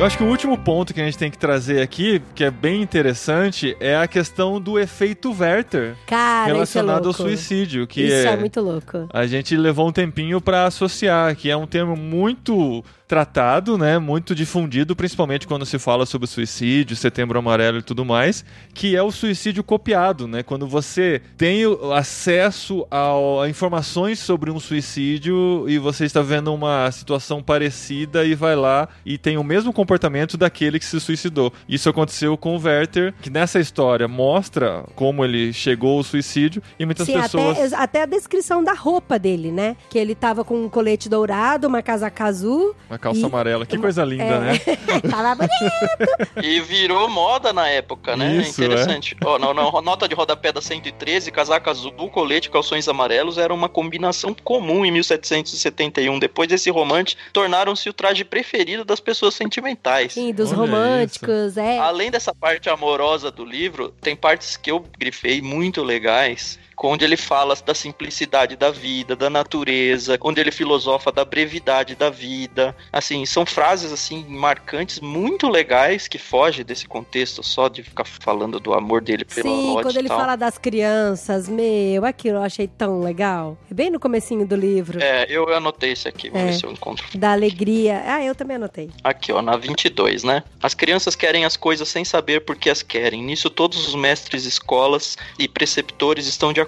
acho 0.08 0.16
que 0.16 0.24
o 0.24 0.28
último 0.28 0.56
ponto 0.56 0.94
que 0.94 1.02
a 1.02 1.04
gente 1.04 1.18
tem 1.18 1.30
que 1.30 1.36
trazer 1.36 1.82
aqui, 1.82 2.22
que 2.34 2.42
é 2.42 2.50
bem 2.50 2.80
interessante, 2.80 3.76
é 3.78 3.94
a 3.94 4.08
questão 4.08 4.58
do 4.58 4.78
efeito 4.78 5.36
Werther 5.38 5.96
Cara, 6.06 6.46
relacionado 6.46 7.04
ao 7.04 7.10
isso 7.10 7.20
é 7.20 7.24
louco. 7.26 7.36
suicídio, 7.36 7.86
que 7.86 8.00
Isso 8.00 8.26
é... 8.26 8.32
é, 8.32 8.36
muito 8.36 8.58
louco. 8.62 9.06
a 9.12 9.26
gente 9.26 9.54
levou 9.54 9.86
um 9.86 9.92
tempinho 9.92 10.40
pra 10.40 10.64
associar, 10.64 11.36
que 11.36 11.50
é 11.50 11.56
um 11.58 11.66
termo 11.66 11.94
muito 11.94 12.82
tratado, 13.08 13.78
né, 13.78 13.98
muito 13.98 14.34
difundido, 14.34 14.94
principalmente 14.94 15.46
quando 15.46 15.64
se 15.64 15.78
fala 15.78 16.04
sobre 16.04 16.26
suicídio, 16.26 16.94
setembro 16.94 17.38
amarelo 17.38 17.78
e 17.78 17.82
tudo 17.82 18.04
mais, 18.04 18.44
que 18.74 18.94
é 18.94 19.02
o 19.02 19.10
suicídio 19.10 19.64
copiado, 19.64 20.28
né? 20.28 20.42
Quando 20.42 20.66
você 20.68 21.22
tem 21.38 21.62
acesso 21.96 22.86
ao- 22.90 23.40
a 23.40 23.48
informações 23.48 24.18
sobre 24.18 24.50
um 24.50 24.60
suicídio 24.60 25.64
e 25.68 25.78
você 25.78 26.04
está 26.04 26.20
vendo 26.20 26.52
uma 26.52 26.90
situação 26.92 27.42
parecida 27.42 28.24
e 28.26 28.34
vai 28.34 28.54
lá 28.54 28.88
e 29.06 29.16
tem 29.16 29.38
o 29.38 29.42
mesmo 29.44 29.72
comportamento 29.72 30.36
daquele 30.36 30.78
que 30.78 30.84
se 30.84 31.00
suicidou. 31.00 31.52
Isso 31.68 31.88
aconteceu 31.88 32.36
com 32.36 32.56
o 32.56 32.60
Werther, 32.60 33.14
que 33.22 33.30
nessa 33.30 33.58
história 33.58 34.06
mostra 34.06 34.84
como 34.94 35.24
ele 35.24 35.52
chegou 35.52 35.96
ao 35.98 36.04
suicídio 36.04 36.62
e 36.78 36.84
muitas 36.84 37.06
Sim, 37.06 37.20
pessoas 37.20 37.72
até, 37.72 37.82
até 37.82 38.02
a 38.02 38.06
descrição 38.06 38.62
da 38.62 38.74
roupa 38.74 39.18
dele, 39.18 39.50
né? 39.50 39.76
Que 39.88 39.98
ele 39.98 40.14
tava 40.14 40.44
com 40.44 40.64
um 40.64 40.68
colete 40.68 41.08
dourado, 41.08 41.66
uma 41.66 41.82
casaca 41.82 42.24
azul. 42.24 42.74
Uma 42.90 42.97
calça 42.98 43.20
E- 43.20 43.24
amarela, 43.24 43.64
que 43.64 43.78
coisa 43.78 44.04
linda, 44.04 44.24
É. 44.24 44.40
né? 44.40 44.60
tava 45.10 45.34
bonito. 45.34 46.42
E 46.42 46.60
virou 46.60 47.08
moda 47.08 47.52
na 47.52 47.68
época, 47.68 48.16
né? 48.16 48.36
Isso, 48.36 48.60
Interessante. 48.62 49.16
Ó, 49.24 49.38
na, 49.38 49.54
na 49.54 49.80
nota 49.82 50.08
de 50.08 50.14
rodapé 50.14 50.52
da 50.52 50.60
113, 50.60 51.30
casaca 51.30 51.70
azul, 51.70 51.92
colete, 52.10 52.50
calções 52.50 52.88
amarelos 52.88 53.38
era 53.38 53.52
uma 53.54 53.68
combinação 53.68 54.34
comum 54.44 54.84
em 54.84 54.90
1771. 54.92 56.18
Depois 56.18 56.48
desse 56.48 56.70
romance, 56.70 57.16
tornaram-se 57.32 57.88
o 57.88 57.92
traje 57.92 58.24
preferido 58.24 58.84
das 58.84 59.00
pessoas 59.00 59.34
sentimentais. 59.34 60.12
Sim, 60.14 60.32
dos 60.32 60.50
Olha 60.50 60.58
românticos, 60.60 61.56
é. 61.56 61.78
Além 61.78 62.10
dessa 62.10 62.34
parte 62.34 62.68
amorosa 62.68 63.30
do 63.30 63.44
livro, 63.44 63.94
tem 64.00 64.16
partes 64.16 64.56
que 64.56 64.70
eu 64.70 64.84
grifei 64.98 65.40
muito 65.40 65.82
legais. 65.82 66.58
Onde 66.82 67.04
ele 67.04 67.16
fala 67.16 67.56
da 67.64 67.74
simplicidade 67.74 68.56
da 68.56 68.70
vida, 68.70 69.16
da 69.16 69.28
natureza, 69.28 70.18
onde 70.20 70.40
ele 70.40 70.50
filosofa 70.50 71.10
da 71.10 71.24
brevidade 71.24 71.94
da 71.94 72.10
vida. 72.10 72.74
Assim, 72.92 73.24
são 73.26 73.44
frases 73.44 73.92
assim 73.92 74.24
marcantes, 74.28 75.00
muito 75.00 75.48
legais, 75.48 76.06
que 76.08 76.18
fogem 76.18 76.64
desse 76.64 76.86
contexto 76.86 77.42
só 77.42 77.68
de 77.68 77.82
ficar 77.82 78.04
falando 78.04 78.60
do 78.60 78.72
amor 78.72 79.00
dele 79.00 79.24
pela 79.24 79.42
Sim, 79.42 79.70
Lottie 79.70 79.82
quando 79.82 79.96
ele 79.96 80.08
fala 80.08 80.36
das 80.36 80.58
crianças, 80.58 81.48
meu, 81.48 82.04
aquilo 82.04 82.38
eu 82.38 82.42
achei 82.42 82.68
tão 82.68 83.00
legal. 83.00 83.56
É 83.70 83.74
bem 83.74 83.90
no 83.90 83.98
comecinho 83.98 84.46
do 84.46 84.54
livro. 84.54 85.02
É, 85.02 85.26
eu 85.28 85.52
anotei 85.54 85.92
esse 85.92 86.08
aqui, 86.08 86.30
vamos 86.30 86.48
É. 86.48 86.50
ver 86.52 86.58
se 86.58 86.64
eu 86.64 86.70
encontro. 86.70 87.06
Da 87.18 87.32
alegria. 87.32 88.02
Ah, 88.06 88.22
eu 88.24 88.34
também 88.34 88.56
anotei. 88.56 88.90
Aqui, 89.02 89.32
ó, 89.32 89.42
na 89.42 89.56
22, 89.56 90.22
né? 90.22 90.42
As 90.62 90.74
crianças 90.74 91.16
querem 91.16 91.44
as 91.44 91.56
coisas 91.56 91.88
sem 91.88 92.04
saber 92.04 92.40
por 92.44 92.56
que 92.56 92.70
as 92.70 92.82
querem. 92.82 93.22
Nisso 93.22 93.50
todos 93.50 93.88
os 93.88 93.94
mestres, 93.94 94.44
escolas 94.44 95.16
e 95.38 95.48
preceptores 95.48 96.26
estão 96.26 96.52
de 96.52 96.60
acordo, 96.60 96.67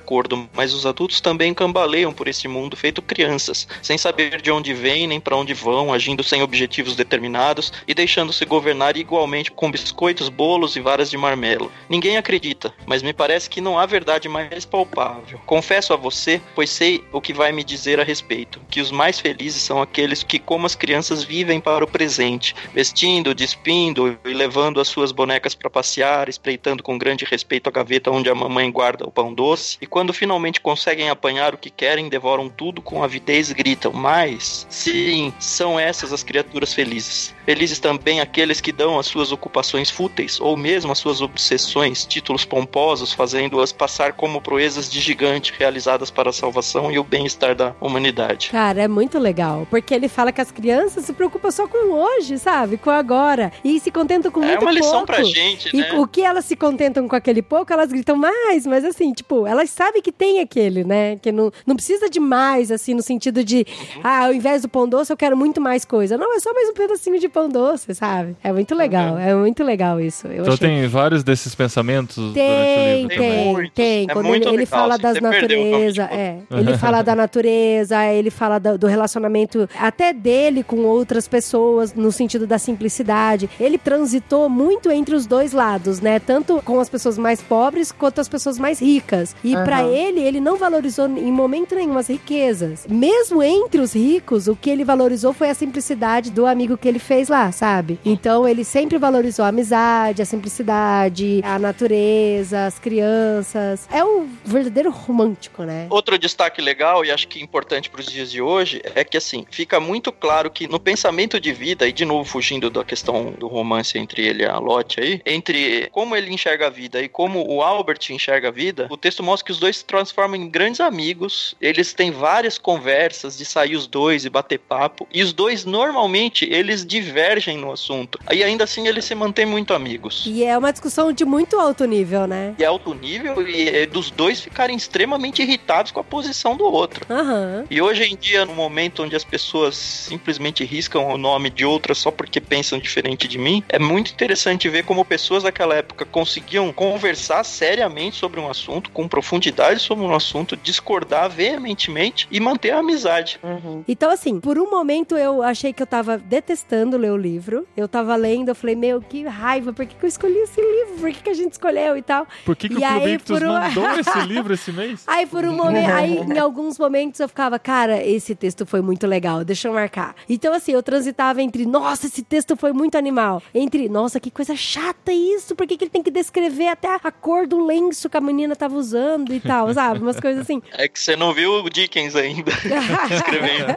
mas 0.53 0.73
os 0.73 0.87
adultos 0.87 1.21
também 1.21 1.55
cambaleiam 1.55 2.13
por 2.13 2.29
esse 2.29 2.49
mundo 2.49 2.77
feito 2.77 3.03
crianças, 3.03 3.69
sem 3.83 3.97
saber 3.97 4.41
de 4.41 4.51
onde 4.51 4.75
vêm 4.75 5.07
nem 5.07 5.21
para 5.21 5.37
onde 5.37 5.55
vão, 5.55 5.93
agindo 5.93 6.23
sem 6.23 6.43
objetivos 6.43 6.97
determinados 6.97 7.73
e 7.87 7.95
deixando-se 7.95 8.45
governar 8.45 8.97
igualmente 8.97 9.51
com 9.51 9.71
biscoitos, 9.71 10.29
bolos 10.29 10.77
e 10.77 10.81
varas 10.81 11.11
de 11.11 11.17
marmelo. 11.17 11.71
Ninguém 11.89 12.17
acredita, 12.17 12.75
mas 12.87 13.03
me 13.03 13.13
parece 13.13 13.49
que 13.49 13.61
não 13.61 13.79
há 13.79 13.87
verdade 13.87 14.29
mais 14.29 14.65
palpável. 14.65 15.41
Confesso 15.47 15.93
a 15.93 15.97
você, 15.97 16.41
pois 16.55 16.71
sei 16.71 17.05
o 17.13 17.21
que 17.21 17.33
vai 17.33 17.53
me 17.53 17.63
dizer 17.63 18.01
a 18.01 18.05
respeito, 18.05 18.61
que 18.71 18.81
os 18.81 18.91
mais 18.91 19.21
felizes 19.21 19.63
são 19.63 19.81
aqueles 19.81 20.23
que, 20.23 20.39
como 20.39 20.67
as 20.67 20.75
crianças, 20.75 21.23
vivem 21.23 21.61
para 21.61 21.85
o 21.85 21.89
presente, 21.89 22.55
vestindo, 22.75 23.35
despindo 23.35 24.19
e 24.25 24.33
levando 24.33 24.81
as 24.81 24.89
suas 24.89 25.13
bonecas 25.13 25.55
para 25.55 25.71
passear, 25.71 26.29
espreitando 26.29 26.83
com 26.83 26.99
grande 26.99 27.25
respeito 27.25 27.69
a 27.69 27.73
gaveta 27.73 28.11
onde 28.11 28.29
a 28.29 28.35
mamãe 28.35 28.71
guarda 28.71 29.07
o 29.07 29.11
pão 29.11 29.33
doce, 29.33 29.79
e 29.81 29.87
quando 29.91 30.13
finalmente 30.15 30.61
conseguem 30.61 31.11
apanhar 31.11 31.53
o 31.55 31.59
que 31.59 31.69
querem, 31.69 32.09
devoram 32.09 32.49
tudo 32.49 32.81
com 32.81 33.03
avidez 33.03 33.51
e 33.51 33.55
gritam: 33.55 33.93
Mas, 33.93 34.67
sim, 34.71 35.33
são 35.39 35.79
essas 35.79 36.13
as 36.13 36.23
criaturas 36.23 36.73
felizes. 36.73 37.35
Felizes 37.45 37.79
também 37.81 38.21
aqueles 38.21 38.61
que 38.61 38.71
dão 38.73 38.99
as 38.99 39.07
suas 39.07 39.33
ocupações 39.33 39.91
fúteis, 39.91 40.41
ou 40.41 40.57
mesmo 40.57 40.93
as 40.93 40.99
suas 40.99 41.21
obsessões, 41.21 42.07
títulos 42.07 42.45
pomposos, 42.45 43.13
fazendo-as 43.13 43.73
passar 43.73 44.13
como 44.13 44.41
proezas 44.41 44.89
de 44.91 45.01
gigante 45.01 45.53
realizadas 45.59 46.11
para 46.11 46.31
a 46.31 46.33
salvação 46.33 46.93
e 46.93 46.99
o 46.99 47.05
bem-estar 47.05 47.55
da 47.55 47.75
humanidade. 47.81 48.51
Cara, 48.51 48.83
é 48.83 48.89
muito 48.89 49.19
legal. 49.19 49.67
Porque 49.69 49.93
ele 49.93 50.09
fala 50.09 50.31
que 50.31 50.41
as 50.41 50.53
crianças 50.53 51.05
se 51.05 51.13
preocupam 51.13 51.51
só 51.51 51.67
com 51.67 51.93
hoje, 51.93 52.39
sabe? 52.39 52.77
Com 52.79 52.91
agora. 52.91 53.53
E 53.65 53.81
se 53.81 53.91
contentam 53.91 54.31
com 54.31 54.43
É 54.45 54.47
muito 54.49 54.63
uma 54.63 54.71
lição 54.73 54.91
pouco. 54.93 55.07
pra 55.07 55.23
gente, 55.25 55.75
E 55.75 55.81
né? 55.81 55.93
o 55.99 56.07
que 56.07 56.23
elas 56.23 56.45
se 56.45 56.55
contentam 56.55 57.09
com 57.09 57.17
aquele 57.17 57.43
pouco, 57.43 57.73
elas 57.73 57.91
gritam 57.91 58.15
mais, 58.17 58.65
mas 58.65 58.85
assim, 58.85 59.13
tipo, 59.13 59.47
elas 59.47 59.71
sabem 59.81 60.03
que 60.03 60.13
tem 60.13 60.41
aquele, 60.41 60.85
né? 60.85 61.17
Que 61.17 61.33
não, 61.33 61.51
não 61.67 61.75
precisa 61.75 62.09
de 62.11 62.21
mais, 62.21 62.71
assim, 62.71 62.93
no 62.95 63.03
sentido 63.03 63.43
de, 63.43 63.59
Uhum. 63.61 64.01
ah, 64.05 64.27
ao 64.27 64.35
invés 64.35 64.63
do 64.63 64.69
pão 64.69 64.87
doce, 64.89 65.11
eu 65.13 65.17
quero 65.17 65.37
muito 65.37 65.61
mais 65.61 65.85
coisa. 65.85 66.19
Não, 66.19 66.35
é 66.37 66.41
só 66.41 66.53
mais 66.53 66.69
um 66.69 66.75
pedacinho 66.75 67.19
de 67.19 67.29
pão 67.29 67.49
doce, 67.49 67.95
sabe? 67.95 68.37
É 68.43 68.53
muito 68.53 68.75
legal, 68.75 69.17
é 69.19 69.35
muito 69.35 69.65
legal 69.65 70.01
isso. 70.01 70.27
Eu 70.27 70.43
Então 70.43 70.53
achei. 70.55 70.69
tem 70.69 70.87
vários 70.87 71.25
desses 71.25 71.55
pensamentos 71.55 72.17
durante 72.17 72.31
o 72.31 72.35
Tem, 72.35 72.97
livro 73.03 73.09
Tem 73.09 73.19
também. 73.19 73.55
tem, 73.55 73.71
tem. 73.71 74.07
É 74.11 74.13
Quando 74.13 74.35
ele, 74.35 74.49
ele 74.49 74.67
fala 74.67 74.95
assim, 74.95 75.03
das 75.03 75.13
você 75.15 75.21
perdeu 75.21 75.65
natureza, 75.65 76.05
realmente. 76.07 76.47
é. 76.53 76.59
Ele 76.59 76.79
fala 76.79 77.03
da 77.03 77.15
natureza, 77.15 78.05
ele 78.07 78.31
fala 78.31 78.59
do, 78.59 78.77
do 78.79 78.87
relacionamento 78.87 79.69
até 79.79 80.13
dele 80.13 80.63
com 80.63 80.81
outras 80.85 81.27
pessoas, 81.27 81.95
no 81.95 82.13
sentido 82.13 82.47
da 82.47 82.59
simplicidade. 82.59 83.49
Ele 83.59 83.79
transitou 83.79 84.49
muito 84.49 84.91
entre 84.91 85.15
os 85.15 85.27
dois 85.27 85.53
lados, 85.53 86.01
né? 86.01 86.19
Tanto 86.19 86.61
com 86.65 86.79
as 86.81 86.89
pessoas 86.89 87.17
mais 87.17 87.41
pobres 87.41 87.91
quanto 87.93 88.21
as 88.21 88.29
pessoas 88.29 88.59
mais 88.59 88.81
ricas. 88.81 89.35
E 89.45 89.55
pra 89.71 89.85
ele, 89.85 90.21
ele 90.21 90.41
não 90.41 90.57
valorizou 90.57 91.07
em 91.07 91.31
momento 91.31 91.75
nenhum 91.75 91.97
as 91.97 92.09
riquezas. 92.09 92.87
Mesmo 92.89 93.43
entre 93.43 93.81
os 93.81 93.95
ricos, 93.95 94.49
o 94.49 94.57
que 94.57 94.69
ele 94.69 94.85
valorizou 94.85 95.33
foi 95.33 95.49
a 95.49 95.55
simplicidade 95.55 96.31
do 96.31 96.45
amigo 96.45 96.77
que 96.77 96.89
ele 96.89 96.99
fez 96.99 97.29
lá, 97.29 97.53
sabe? 97.53 97.99
Então 98.05 98.49
ele 98.49 98.65
sempre 98.65 98.99
valorizou 98.99 99.45
a 99.45 99.49
amizade, 99.49 100.23
a 100.23 100.25
simplicidade, 100.25 101.41
a 101.45 101.59
natureza, 101.59 102.67
as 102.67 102.79
crianças. 102.79 103.89
É 103.93 104.05
o 104.05 104.27
verdadeiro 104.45 104.91
romântico, 104.91 105.63
né? 105.63 105.87
Outro 105.89 106.19
destaque 106.19 106.61
legal 106.61 107.05
e 107.05 107.11
acho 107.11 107.29
que 107.29 107.41
importante 107.41 107.89
para 107.89 108.01
os 108.01 108.07
dias 108.07 108.31
de 108.31 108.43
hoje 108.43 108.83
é 108.95 109.05
que 109.05 109.17
assim 109.17 109.45
fica 109.51 109.79
muito 109.79 110.11
claro 110.11 110.51
que 110.51 110.67
no 110.67 110.81
pensamento 110.81 111.39
de 111.39 111.53
vida 111.53 111.87
e 111.87 111.93
de 111.93 112.05
novo 112.05 112.29
fugindo 112.29 112.71
da 112.71 112.85
questão 112.85 113.33
do 113.39 113.47
romance 113.47 113.97
entre 113.97 114.27
ele 114.27 114.43
e 114.43 114.47
a 114.47 114.59
Lottie 114.59 115.01
aí, 115.01 115.23
entre 115.25 115.89
como 115.93 116.17
ele 116.17 116.33
enxerga 116.33 116.67
a 116.67 116.71
vida 116.71 117.01
e 117.01 117.09
como 117.09 117.47
o 117.49 117.63
Albert 117.63 118.01
enxerga 118.11 118.49
a 118.49 118.51
vida, 118.51 118.87
o 118.91 118.97
texto 118.97 119.23
mostra 119.23 119.47
que 119.47 119.50
os 119.51 119.59
dois 119.59 119.79
se 119.79 119.85
transformam 119.85 120.37
em 120.41 120.49
grandes 120.49 120.81
amigos. 120.81 121.55
Eles 121.61 121.93
têm 121.93 122.11
várias 122.11 122.59
conversas 122.59 123.37
de 123.37 123.45
sair 123.45 123.77
os 123.77 123.87
dois 123.87 124.25
e 124.25 124.31
bater 124.31 124.59
papo. 124.59 125.07
E 125.13 125.23
os 125.23 125.33
dois, 125.33 125.65
normalmente, 125.65 126.45
eles 126.51 126.85
divergem 126.87 127.59
no 127.59 127.73
assunto. 127.73 128.19
E 128.33 128.43
ainda 128.43 128.65
assim, 128.65 128.87
eles 128.87 129.05
se 129.05 129.15
mantêm 129.15 129.47
muito 129.47 129.75
amigos. 129.75 130.25
E 130.27 130.45
é 130.45 130.57
uma 130.57 130.71
discussão 130.71 131.13
de 131.13 131.25
muito 131.25 131.59
alto 131.59 131.85
nível, 131.85 132.27
né? 132.27 132.55
E 132.59 132.65
é 132.65 132.67
alto 132.67 132.95
nível 132.95 133.47
e 133.47 133.69
é 133.69 133.87
dos 133.87 134.11
dois 134.11 134.41
ficarem 134.41 134.77
extremamente 134.77 135.43
irritados 135.43 135.91
com 135.91 136.01
a 136.01 136.05
posição 136.05 136.57
do 136.57 136.65
outro. 136.65 137.05
Aham. 137.11 137.65
E 137.71 137.83
hoje 137.83 138.05
em 138.05 138.17
dia, 138.17 138.45
no 138.45 138.55
momento 138.55 139.03
onde 139.03 139.17
as 139.17 139.25
pessoas 139.25 139.77
simplesmente 139.77 140.65
riscam 140.65 141.09
o 141.09 141.19
nome 141.19 141.51
de 141.51 141.65
outras 141.65 141.99
só 141.99 142.11
porque 142.11 142.41
pensam 142.41 142.79
diferente 142.79 143.27
de 143.27 143.39
mim, 143.39 143.63
é 143.69 143.79
muito 143.79 144.13
interessante 144.13 144.69
ver 144.69 144.85
como 144.85 145.05
pessoas 145.05 145.43
daquela 145.43 145.75
época 145.75 146.05
conseguiam 146.05 146.73
conversar 146.73 147.45
seriamente 147.45 148.17
sobre 148.17 148.41
um 148.41 148.49
assunto, 148.49 148.91
com 148.91 149.09
profundidade 149.09 149.40
sobre 149.79 150.05
um 150.05 150.15
assunto, 150.15 150.57
discordar 150.57 151.29
veementemente 151.31 152.29
e 152.31 152.41
manter 152.41 152.71
a 152.71 152.79
amizade. 152.79 153.39
Uhum. 153.43 153.85
Então, 153.87 154.11
assim, 154.11 154.41
por 154.41 154.59
um 154.59 154.71
momento 154.71 155.17
eu 155.17 155.43
achei 155.43 155.73
que 155.73 155.83
eu 155.83 155.87
tava 155.87 156.19
detestando 156.19 156.97
ler 156.97 157.13
o 157.13 157.17
livro. 157.17 157.67
Eu 157.77 157.89
tava 157.89 158.15
lendo, 158.17 158.49
eu 158.51 158.55
falei, 158.55 158.77
meu, 158.77 159.01
que 159.01 159.25
raiva, 159.25 159.73
por 159.73 159.87
que, 159.87 159.95
que 159.95 160.05
eu 160.05 160.09
escolhi 160.09 160.39
esse 160.39 160.61
livro? 160.61 160.95
Por 161.01 161.13
que, 161.13 161.23
que 161.23 161.31
a 161.31 161.35
gente 161.35 161.53
escolheu 161.53 161.97
e 161.97 162.03
tal? 162.03 162.27
Por 162.45 162.57
que, 162.57 162.69
que 162.69 162.75
E 162.75 162.79
o 162.79 162.85
aí, 162.85 163.19
por 163.19 163.43
um- 163.43 163.53
mandou 163.61 163.91
esse 163.91 164.19
livro 164.27 164.55
esse 164.55 164.73
mês? 164.73 165.05
Aí, 165.07 165.27
por 165.27 165.45
um 165.45 165.53
momento, 165.53 165.91
aí, 165.93 166.19
em 166.19 166.39
alguns 166.39 166.79
momentos 166.79 167.21
eu 167.21 167.29
ficava, 167.29 167.59
cara, 167.59 168.05
esse 168.05 168.35
texto 168.35 168.67
foi 168.67 168.81
muito 168.81 169.07
legal, 169.07 169.45
deixa 169.45 169.69
eu 169.69 169.73
marcar. 169.73 170.15
Então, 170.29 170.53
assim, 170.53 170.73
eu 170.73 170.83
transitava 170.83 171.43
entre, 171.43 171.67
nossa, 171.67 172.07
esse 172.07 172.23
texto 172.23 172.57
foi 172.57 172.73
muito 172.73 172.97
animal. 172.97 173.43
Entre, 173.55 173.89
nossa, 173.89 174.21
que 174.21 174.31
coisa 174.31 174.55
chata 174.57 175.13
isso, 175.13 175.55
por 175.55 175.67
que, 175.67 175.77
que 175.77 175.85
ele 175.85 175.91
tem 175.91 176.03
que 176.03 176.11
descrever 176.11 176.69
até 176.69 176.89
a 177.03 177.11
cor 177.11 177.47
do 177.47 177.65
lenço 177.65 178.09
que 178.09 178.17
a 178.17 178.21
menina 178.21 178.55
tava 178.57 178.77
usando 178.77 179.30
e 179.35 179.41
tal, 179.41 179.73
sabe? 179.75 180.01
Umas 180.01 180.19
coisas 180.21 180.43
assim. 180.43 180.63
É 180.73 180.89
que 180.89 180.99
você 180.99 181.17
não 181.17 181.33
viu 181.33 181.53
o 181.65 181.71
Dickens 181.71 182.15
ainda 182.17 182.51
escrevendo. 183.11 183.77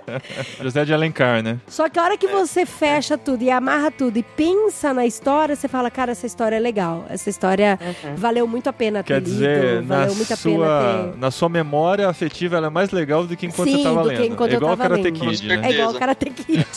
José 0.62 0.86
de 0.86 0.94
Alencar, 0.94 1.42
né? 1.44 1.58
Só 1.68 1.90
que 1.90 2.00
a 2.00 2.04
hora 2.04 2.18
que 2.18 2.28
você 2.28 2.66
fecha 2.66 3.18
tudo 3.18 3.44
e 3.44 3.50
amarra 3.52 3.92
tudo 3.92 4.18
e 4.18 4.24
pensa 4.24 4.94
na 4.94 5.06
história, 5.06 5.56
você 5.56 5.68
fala, 5.68 5.90
cara, 5.92 6.12
essa 6.12 6.26
história 6.26 6.56
é 6.56 6.60
legal. 6.60 7.06
Essa 7.10 7.30
história 7.30 7.80
valeu 8.18 8.48
muito 8.48 8.68
a 8.70 8.74
pena 8.74 9.04
ter 9.04 9.14
Quer 9.14 9.22
dizer, 9.22 9.76
lido, 9.76 9.88
na 9.88 9.98
valeu 10.00 10.16
muito 10.16 10.34
a 10.34 10.38
pena 10.38 10.56
sua, 10.58 11.10
ter. 11.14 11.20
na 11.20 11.32
sua 11.32 11.50
memória 11.50 12.08
afetiva, 12.10 12.58
ela 12.58 12.68
é 12.68 12.70
mais 12.70 12.92
legal 12.92 13.26
do 13.26 13.36
que 13.36 13.46
enquanto 13.46 13.70
Sim, 13.70 13.78
você 13.78 13.84
tava 13.84 14.04
do 14.04 14.10
que 14.10 14.16
lendo. 14.16 14.34
enquanto 14.34 14.52
é 14.52 14.54
eu 14.56 14.58
igual 14.58 14.78
tava 14.78 14.90
Karate 14.90 15.04
lendo. 15.12 15.20
Kid, 15.30 15.48
né? 15.48 15.62
É 15.64 15.72
igual. 15.72 15.94
Karate 15.94 16.30
Kid. 16.32 16.68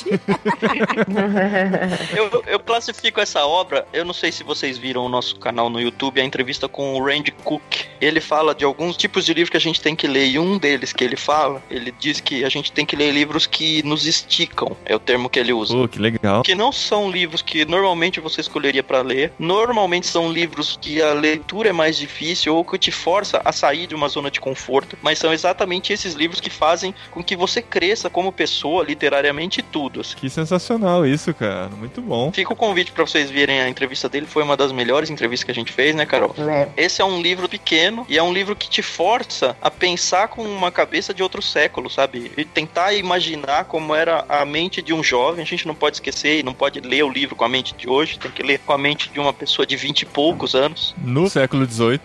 Eu, 2.16 2.42
eu 2.46 2.58
classifico 2.60 3.20
essa 3.20 3.44
obra, 3.46 3.86
eu 3.92 4.04
não 4.04 4.12
sei 4.12 4.30
se 4.32 4.42
vocês 4.42 4.78
viram 4.78 5.04
o 5.04 5.08
nosso 5.08 5.36
canal 5.38 5.68
no 5.70 5.80
YouTube, 5.80 6.20
a 6.20 6.24
entrevista 6.24 6.68
com 6.68 6.94
o 6.94 7.04
Randy 7.04 7.32
Cook. 7.44 7.62
Ele 8.00 8.20
fala 8.20 8.54
de 8.54 8.64
alguns 8.66 8.96
tipos 8.96 9.24
de 9.24 9.32
livro 9.32 9.50
que 9.50 9.56
a 9.56 9.60
gente 9.60 9.80
tem 9.80 9.94
que 9.94 10.06
ler, 10.06 10.26
e 10.26 10.38
um 10.38 10.58
deles 10.58 10.92
que 10.92 11.04
ele 11.04 11.16
fala, 11.16 11.62
ele 11.70 11.92
diz 11.98 12.20
que 12.20 12.44
a 12.44 12.48
gente 12.48 12.72
tem 12.72 12.84
que 12.84 12.96
ler 12.96 13.12
livros 13.12 13.46
que 13.46 13.82
nos 13.82 14.06
esticam, 14.06 14.76
é 14.84 14.94
o 14.94 14.98
termo 14.98 15.28
que 15.28 15.38
ele 15.38 15.52
usa. 15.52 15.86
Que 15.88 15.98
legal. 15.98 16.42
Que 16.42 16.54
não 16.54 16.72
são 16.72 17.10
livros 17.10 17.42
que 17.42 17.64
normalmente 17.64 18.20
você 18.20 18.40
escolheria 18.40 18.82
pra 18.82 19.02
ler. 19.02 19.32
Normalmente 19.38 20.06
são 20.06 20.30
livros 20.30 20.78
que 20.80 21.00
a 21.00 21.12
leitura 21.12 21.70
é 21.70 21.72
mais 21.72 21.96
difícil 21.96 22.54
ou 22.54 22.64
que 22.64 22.78
te 22.78 22.90
força 22.90 23.40
a 23.44 23.52
sair 23.52 23.86
de 23.86 23.94
uma 23.94 24.08
zona 24.08 24.30
de 24.30 24.40
conforto. 24.40 24.98
Mas 25.02 25.18
são 25.18 25.32
exatamente 25.32 25.92
esses 25.92 26.14
livros 26.14 26.40
que 26.40 26.50
fazem 26.50 26.94
com 27.10 27.22
que 27.22 27.36
você 27.36 27.62
cresça 27.62 28.10
como 28.10 28.32
pessoa, 28.32 28.84
literariamente 28.84 29.60
e 29.60 29.62
tudo. 29.62 30.00
assim. 30.00 30.16
Que 30.16 30.28
sensacional 30.28 31.06
isso, 31.06 31.32
cara. 31.32 31.70
Muito 31.76 32.00
bom. 32.00 32.32
Fica 32.32 32.52
o 32.52 32.56
convite 32.56 32.92
pra 32.92 33.06
vocês 33.06 33.30
verem 33.30 33.60
a 33.60 33.68
entrevista 33.68 34.08
dele. 34.08 34.26
Foi 34.26 34.42
uma 34.42 34.56
das 34.56 34.72
melhores 34.72 35.10
entrevistas 35.10 35.44
que 35.44 35.50
a 35.50 35.54
gente 35.54 35.72
fez, 35.72 35.94
né, 35.94 36.04
Carol? 36.04 36.34
É. 36.38 36.68
Esse 36.76 37.00
é 37.00 37.04
um 37.04 37.20
livro 37.20 37.48
pequeno 37.48 38.04
e 38.08 38.18
é 38.18 38.22
um 38.22 38.32
livro 38.32 38.55
que 38.58 38.68
te 38.68 38.82
força 38.82 39.56
a 39.60 39.70
pensar 39.70 40.28
com 40.28 40.42
uma 40.42 40.70
cabeça 40.70 41.12
de 41.12 41.22
outro 41.22 41.42
século, 41.42 41.90
sabe? 41.90 42.30
E 42.36 42.44
tentar 42.44 42.92
imaginar 42.92 43.64
como 43.64 43.94
era 43.94 44.24
a 44.28 44.44
mente 44.44 44.82
de 44.82 44.92
um 44.92 45.02
jovem. 45.02 45.42
A 45.42 45.46
gente 45.46 45.66
não 45.66 45.74
pode 45.74 45.96
esquecer 45.96 46.40
e 46.40 46.42
não 46.42 46.54
pode 46.54 46.80
ler 46.80 47.04
o 47.04 47.10
livro 47.10 47.36
com 47.36 47.44
a 47.44 47.48
mente 47.48 47.74
de 47.74 47.88
hoje, 47.88 48.18
tem 48.18 48.30
que 48.30 48.42
ler 48.42 48.58
com 48.60 48.72
a 48.72 48.78
mente 48.78 49.10
de 49.10 49.20
uma 49.20 49.32
pessoa 49.32 49.66
de 49.66 49.76
vinte 49.76 50.02
e 50.02 50.06
poucos 50.06 50.54
anos 50.54 50.94
No 50.98 51.28
século 51.28 51.66
XVIII. 51.66 52.00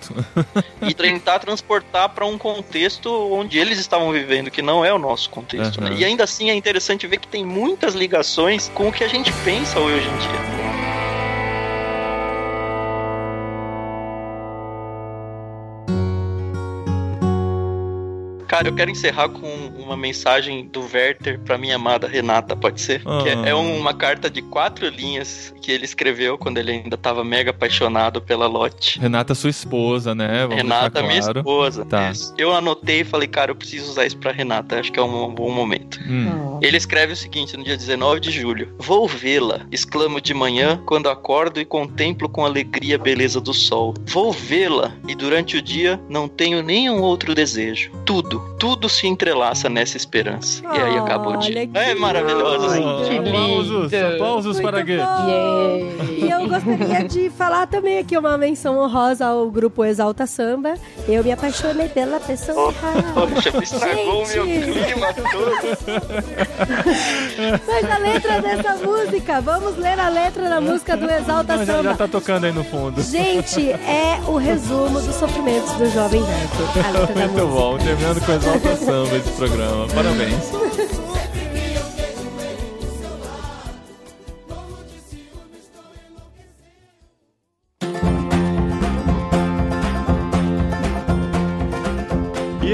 e 0.89 0.93
tentar 0.93 1.39
transportar 1.39 2.09
para 2.09 2.25
um 2.25 2.37
contexto 2.37 3.09
onde 3.31 3.57
eles 3.57 3.79
estavam 3.79 4.11
vivendo, 4.11 4.51
que 4.51 4.61
não 4.61 4.83
é 4.83 4.93
o 4.93 4.99
nosso 4.99 5.29
contexto. 5.29 5.81
né? 5.81 5.89
Aham. 5.89 5.97
E 5.97 6.05
ainda 6.05 6.23
assim 6.23 6.49
é 6.49 6.55
interessante 6.55 7.07
ver 7.07 7.17
que 7.17 7.27
tem 7.27 7.45
muitas 7.45 7.93
ligações 7.93 8.69
com 8.73 8.89
o 8.89 8.91
que 8.91 9.03
a 9.03 9.07
gente 9.07 9.31
pensa 9.43 9.79
hoje 9.79 10.07
em 10.07 10.17
dia. 10.17 11.10
Cara, 18.51 18.67
eu 18.67 18.75
quero 18.75 18.91
encerrar 18.91 19.29
com 19.29 19.47
uma 19.77 19.95
mensagem 19.95 20.67
do 20.67 20.81
Werther 20.81 21.39
pra 21.39 21.57
minha 21.57 21.77
amada 21.77 22.05
Renata, 22.05 22.53
pode 22.53 22.81
ser? 22.81 23.01
Ah. 23.05 23.21
Que 23.23 23.29
é, 23.29 23.51
é 23.51 23.55
uma 23.55 23.93
carta 23.93 24.29
de 24.29 24.41
quatro 24.41 24.89
linhas 24.89 25.53
que 25.61 25.71
ele 25.71 25.85
escreveu 25.85 26.37
quando 26.37 26.57
ele 26.57 26.71
ainda 26.71 26.97
tava 26.97 27.23
mega 27.23 27.51
apaixonado 27.51 28.21
pela 28.21 28.47
Lotte. 28.47 28.99
Renata, 28.99 29.33
sua 29.33 29.49
esposa, 29.49 30.13
né? 30.13 30.41
Vamos 30.41 30.57
Renata, 30.57 30.89
deixar 30.89 31.07
minha 31.07 31.21
claro. 31.21 31.39
esposa. 31.39 31.85
Tá. 31.85 32.11
Eu 32.37 32.53
anotei 32.53 33.01
e 33.01 33.03
falei, 33.05 33.29
cara, 33.29 33.51
eu 33.51 33.55
preciso 33.55 33.89
usar 33.89 34.05
isso 34.05 34.17
pra 34.17 34.33
Renata. 34.33 34.81
Acho 34.81 34.91
que 34.91 34.99
é 34.99 35.03
um 35.03 35.33
bom 35.33 35.49
momento. 35.49 35.97
Hum. 36.05 36.59
Ele 36.61 36.77
escreve 36.77 37.13
o 37.13 37.15
seguinte 37.15 37.55
no 37.57 37.63
dia 37.63 37.77
19 37.77 38.19
de 38.19 38.31
julho: 38.31 38.73
Vou 38.77 39.07
vê-la, 39.07 39.61
exclamo 39.71 40.21
de 40.21 40.33
manhã 40.33 40.81
quando 40.85 41.09
acordo 41.09 41.59
e 41.59 41.65
contemplo 41.65 42.29
com 42.29 42.45
alegria 42.45 42.95
a 42.95 42.99
beleza 42.99 43.39
do 43.39 43.53
sol. 43.53 43.93
Vou 44.07 44.31
vê-la 44.31 44.93
e 45.07 45.15
durante 45.15 45.57
o 45.57 45.61
dia 45.61 45.99
não 46.09 46.27
tenho 46.27 46.61
nenhum 46.61 47.01
outro 47.01 47.33
desejo. 47.33 47.91
Tudo, 48.05 48.40
tudo 48.59 48.87
se 48.87 49.07
entrelaça 49.07 49.67
nessa 49.69 49.97
esperança. 49.97 50.61
e 50.63 50.79
aí 50.79 50.97
acabou 50.97 51.33
o 51.33 51.37
dia. 51.37 51.51
Olha 51.61 51.67
que 51.67 51.77
É 51.77 51.95
maravilhoso. 51.95 52.69
Ai, 52.69 52.79
que 53.09 53.17
aplausos, 53.17 53.91
lindo. 53.91 54.07
aplausos 54.13 54.59
para 54.61 54.81
Goethe. 54.83 55.01
Yay. 55.27 56.19
E 56.21 56.29
eu 56.29 56.47
gostaria 56.47 57.07
de 57.07 57.29
falar 57.31 57.65
também 57.67 57.97
aqui 57.97 58.15
uma 58.17 58.37
menção 58.37 58.77
honrosa 58.77 59.25
ao 59.25 59.49
grupo 59.49 59.83
Exalta 59.83 60.27
Samba. 60.27 60.75
Eu 61.07 61.23
me 61.23 61.31
apaixonei 61.31 61.89
pela 61.89 62.19
pessoa 62.19 62.71
errada. 62.71 63.03
Poxa, 63.13 63.63
estragou 63.63 64.23
o 64.23 64.27
meu 64.27 64.45
Gente. 64.45 64.71
clima 64.71 65.13
todo. 65.13 65.51
Mas 67.67 67.91
a 67.91 67.97
letra 67.97 68.41
dessa 68.41 68.75
música, 68.85 69.41
vamos 69.41 69.77
ler 69.77 69.99
a 69.99 70.09
letra 70.09 70.49
da 70.49 70.61
música 70.61 70.95
do 70.95 71.09
Exalta 71.09 71.57
Não, 71.57 71.65
já, 71.65 71.73
já 71.73 71.81
Samba. 71.83 71.95
tá 71.95 72.07
tocando 72.07 72.45
aí 72.45 72.51
no 72.51 72.63
fundo. 72.63 73.01
Gente, 73.01 73.71
é 73.71 74.19
o 74.27 74.37
resumo 74.37 75.01
dos 75.01 75.15
sofrimentos 75.15 75.71
do 75.73 75.89
jovem 75.89 76.21
Werther. 76.21 76.85
A 76.85 76.91
letra 76.91 77.13
da 77.15 77.21
Muito 77.27 77.31
música. 77.33 77.45
bom, 77.47 77.77
terminando 77.77 78.25
com 78.25 78.30
a 78.31 78.35
exaltação 78.35 79.03
desse 79.07 79.31
programa. 79.31 79.87
Parabéns. 79.87 81.00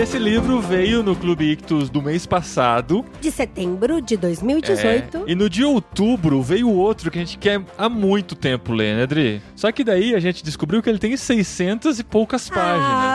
Esse 0.07 0.17
livro 0.19 0.61
veio 0.61 1.03
no 1.03 1.13
Clube 1.17 1.51
Ictus 1.51 1.89
do 1.89 2.01
mês 2.01 2.25
passado. 2.25 3.03
De 3.19 3.29
setembro 3.29 4.01
de 4.01 4.13
É, 4.13 4.17
2018. 4.17 5.25
e 5.27 5.35
no 5.35 5.49
de 5.49 5.65
outubro 5.65 6.41
veio 6.41 6.69
outro 6.71 7.11
que 7.11 7.17
a 7.17 7.21
gente 7.21 7.37
quer 7.37 7.61
há 7.77 7.89
muito 7.89 8.33
tempo 8.33 8.71
ler, 8.71 8.95
né, 8.95 9.03
Adri? 9.03 9.41
Só 9.53 9.69
que 9.69 9.83
daí 9.83 10.15
a 10.15 10.19
gente 10.19 10.41
descobriu 10.45 10.81
que 10.81 10.89
ele 10.89 10.97
tem 10.97 11.17
600 11.17 11.99
e 11.99 12.05
poucas 12.05 12.49
Ah, 12.49 12.53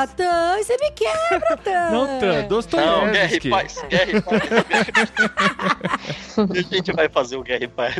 páginas. 0.06 0.14
Tan, 0.16 0.58
você 0.62 0.76
me 0.76 0.90
quebra, 0.90 1.56
Tan. 1.56 1.90
Não, 1.90 2.06
Tan, 2.06 2.12
Não, 2.12 2.20
Guerra 2.20 2.42
Dostoiévski. 2.42 3.48
e 3.48 3.50
Paz. 3.50 3.84
Guerra 3.88 4.10
e 4.12 4.20
Paz. 4.20 4.42
a 6.70 6.74
gente 6.74 6.92
vai 6.92 7.08
fazer 7.08 7.36
o 7.36 7.42
Guerra 7.42 7.64
e 7.64 7.68
Paz. 7.68 7.96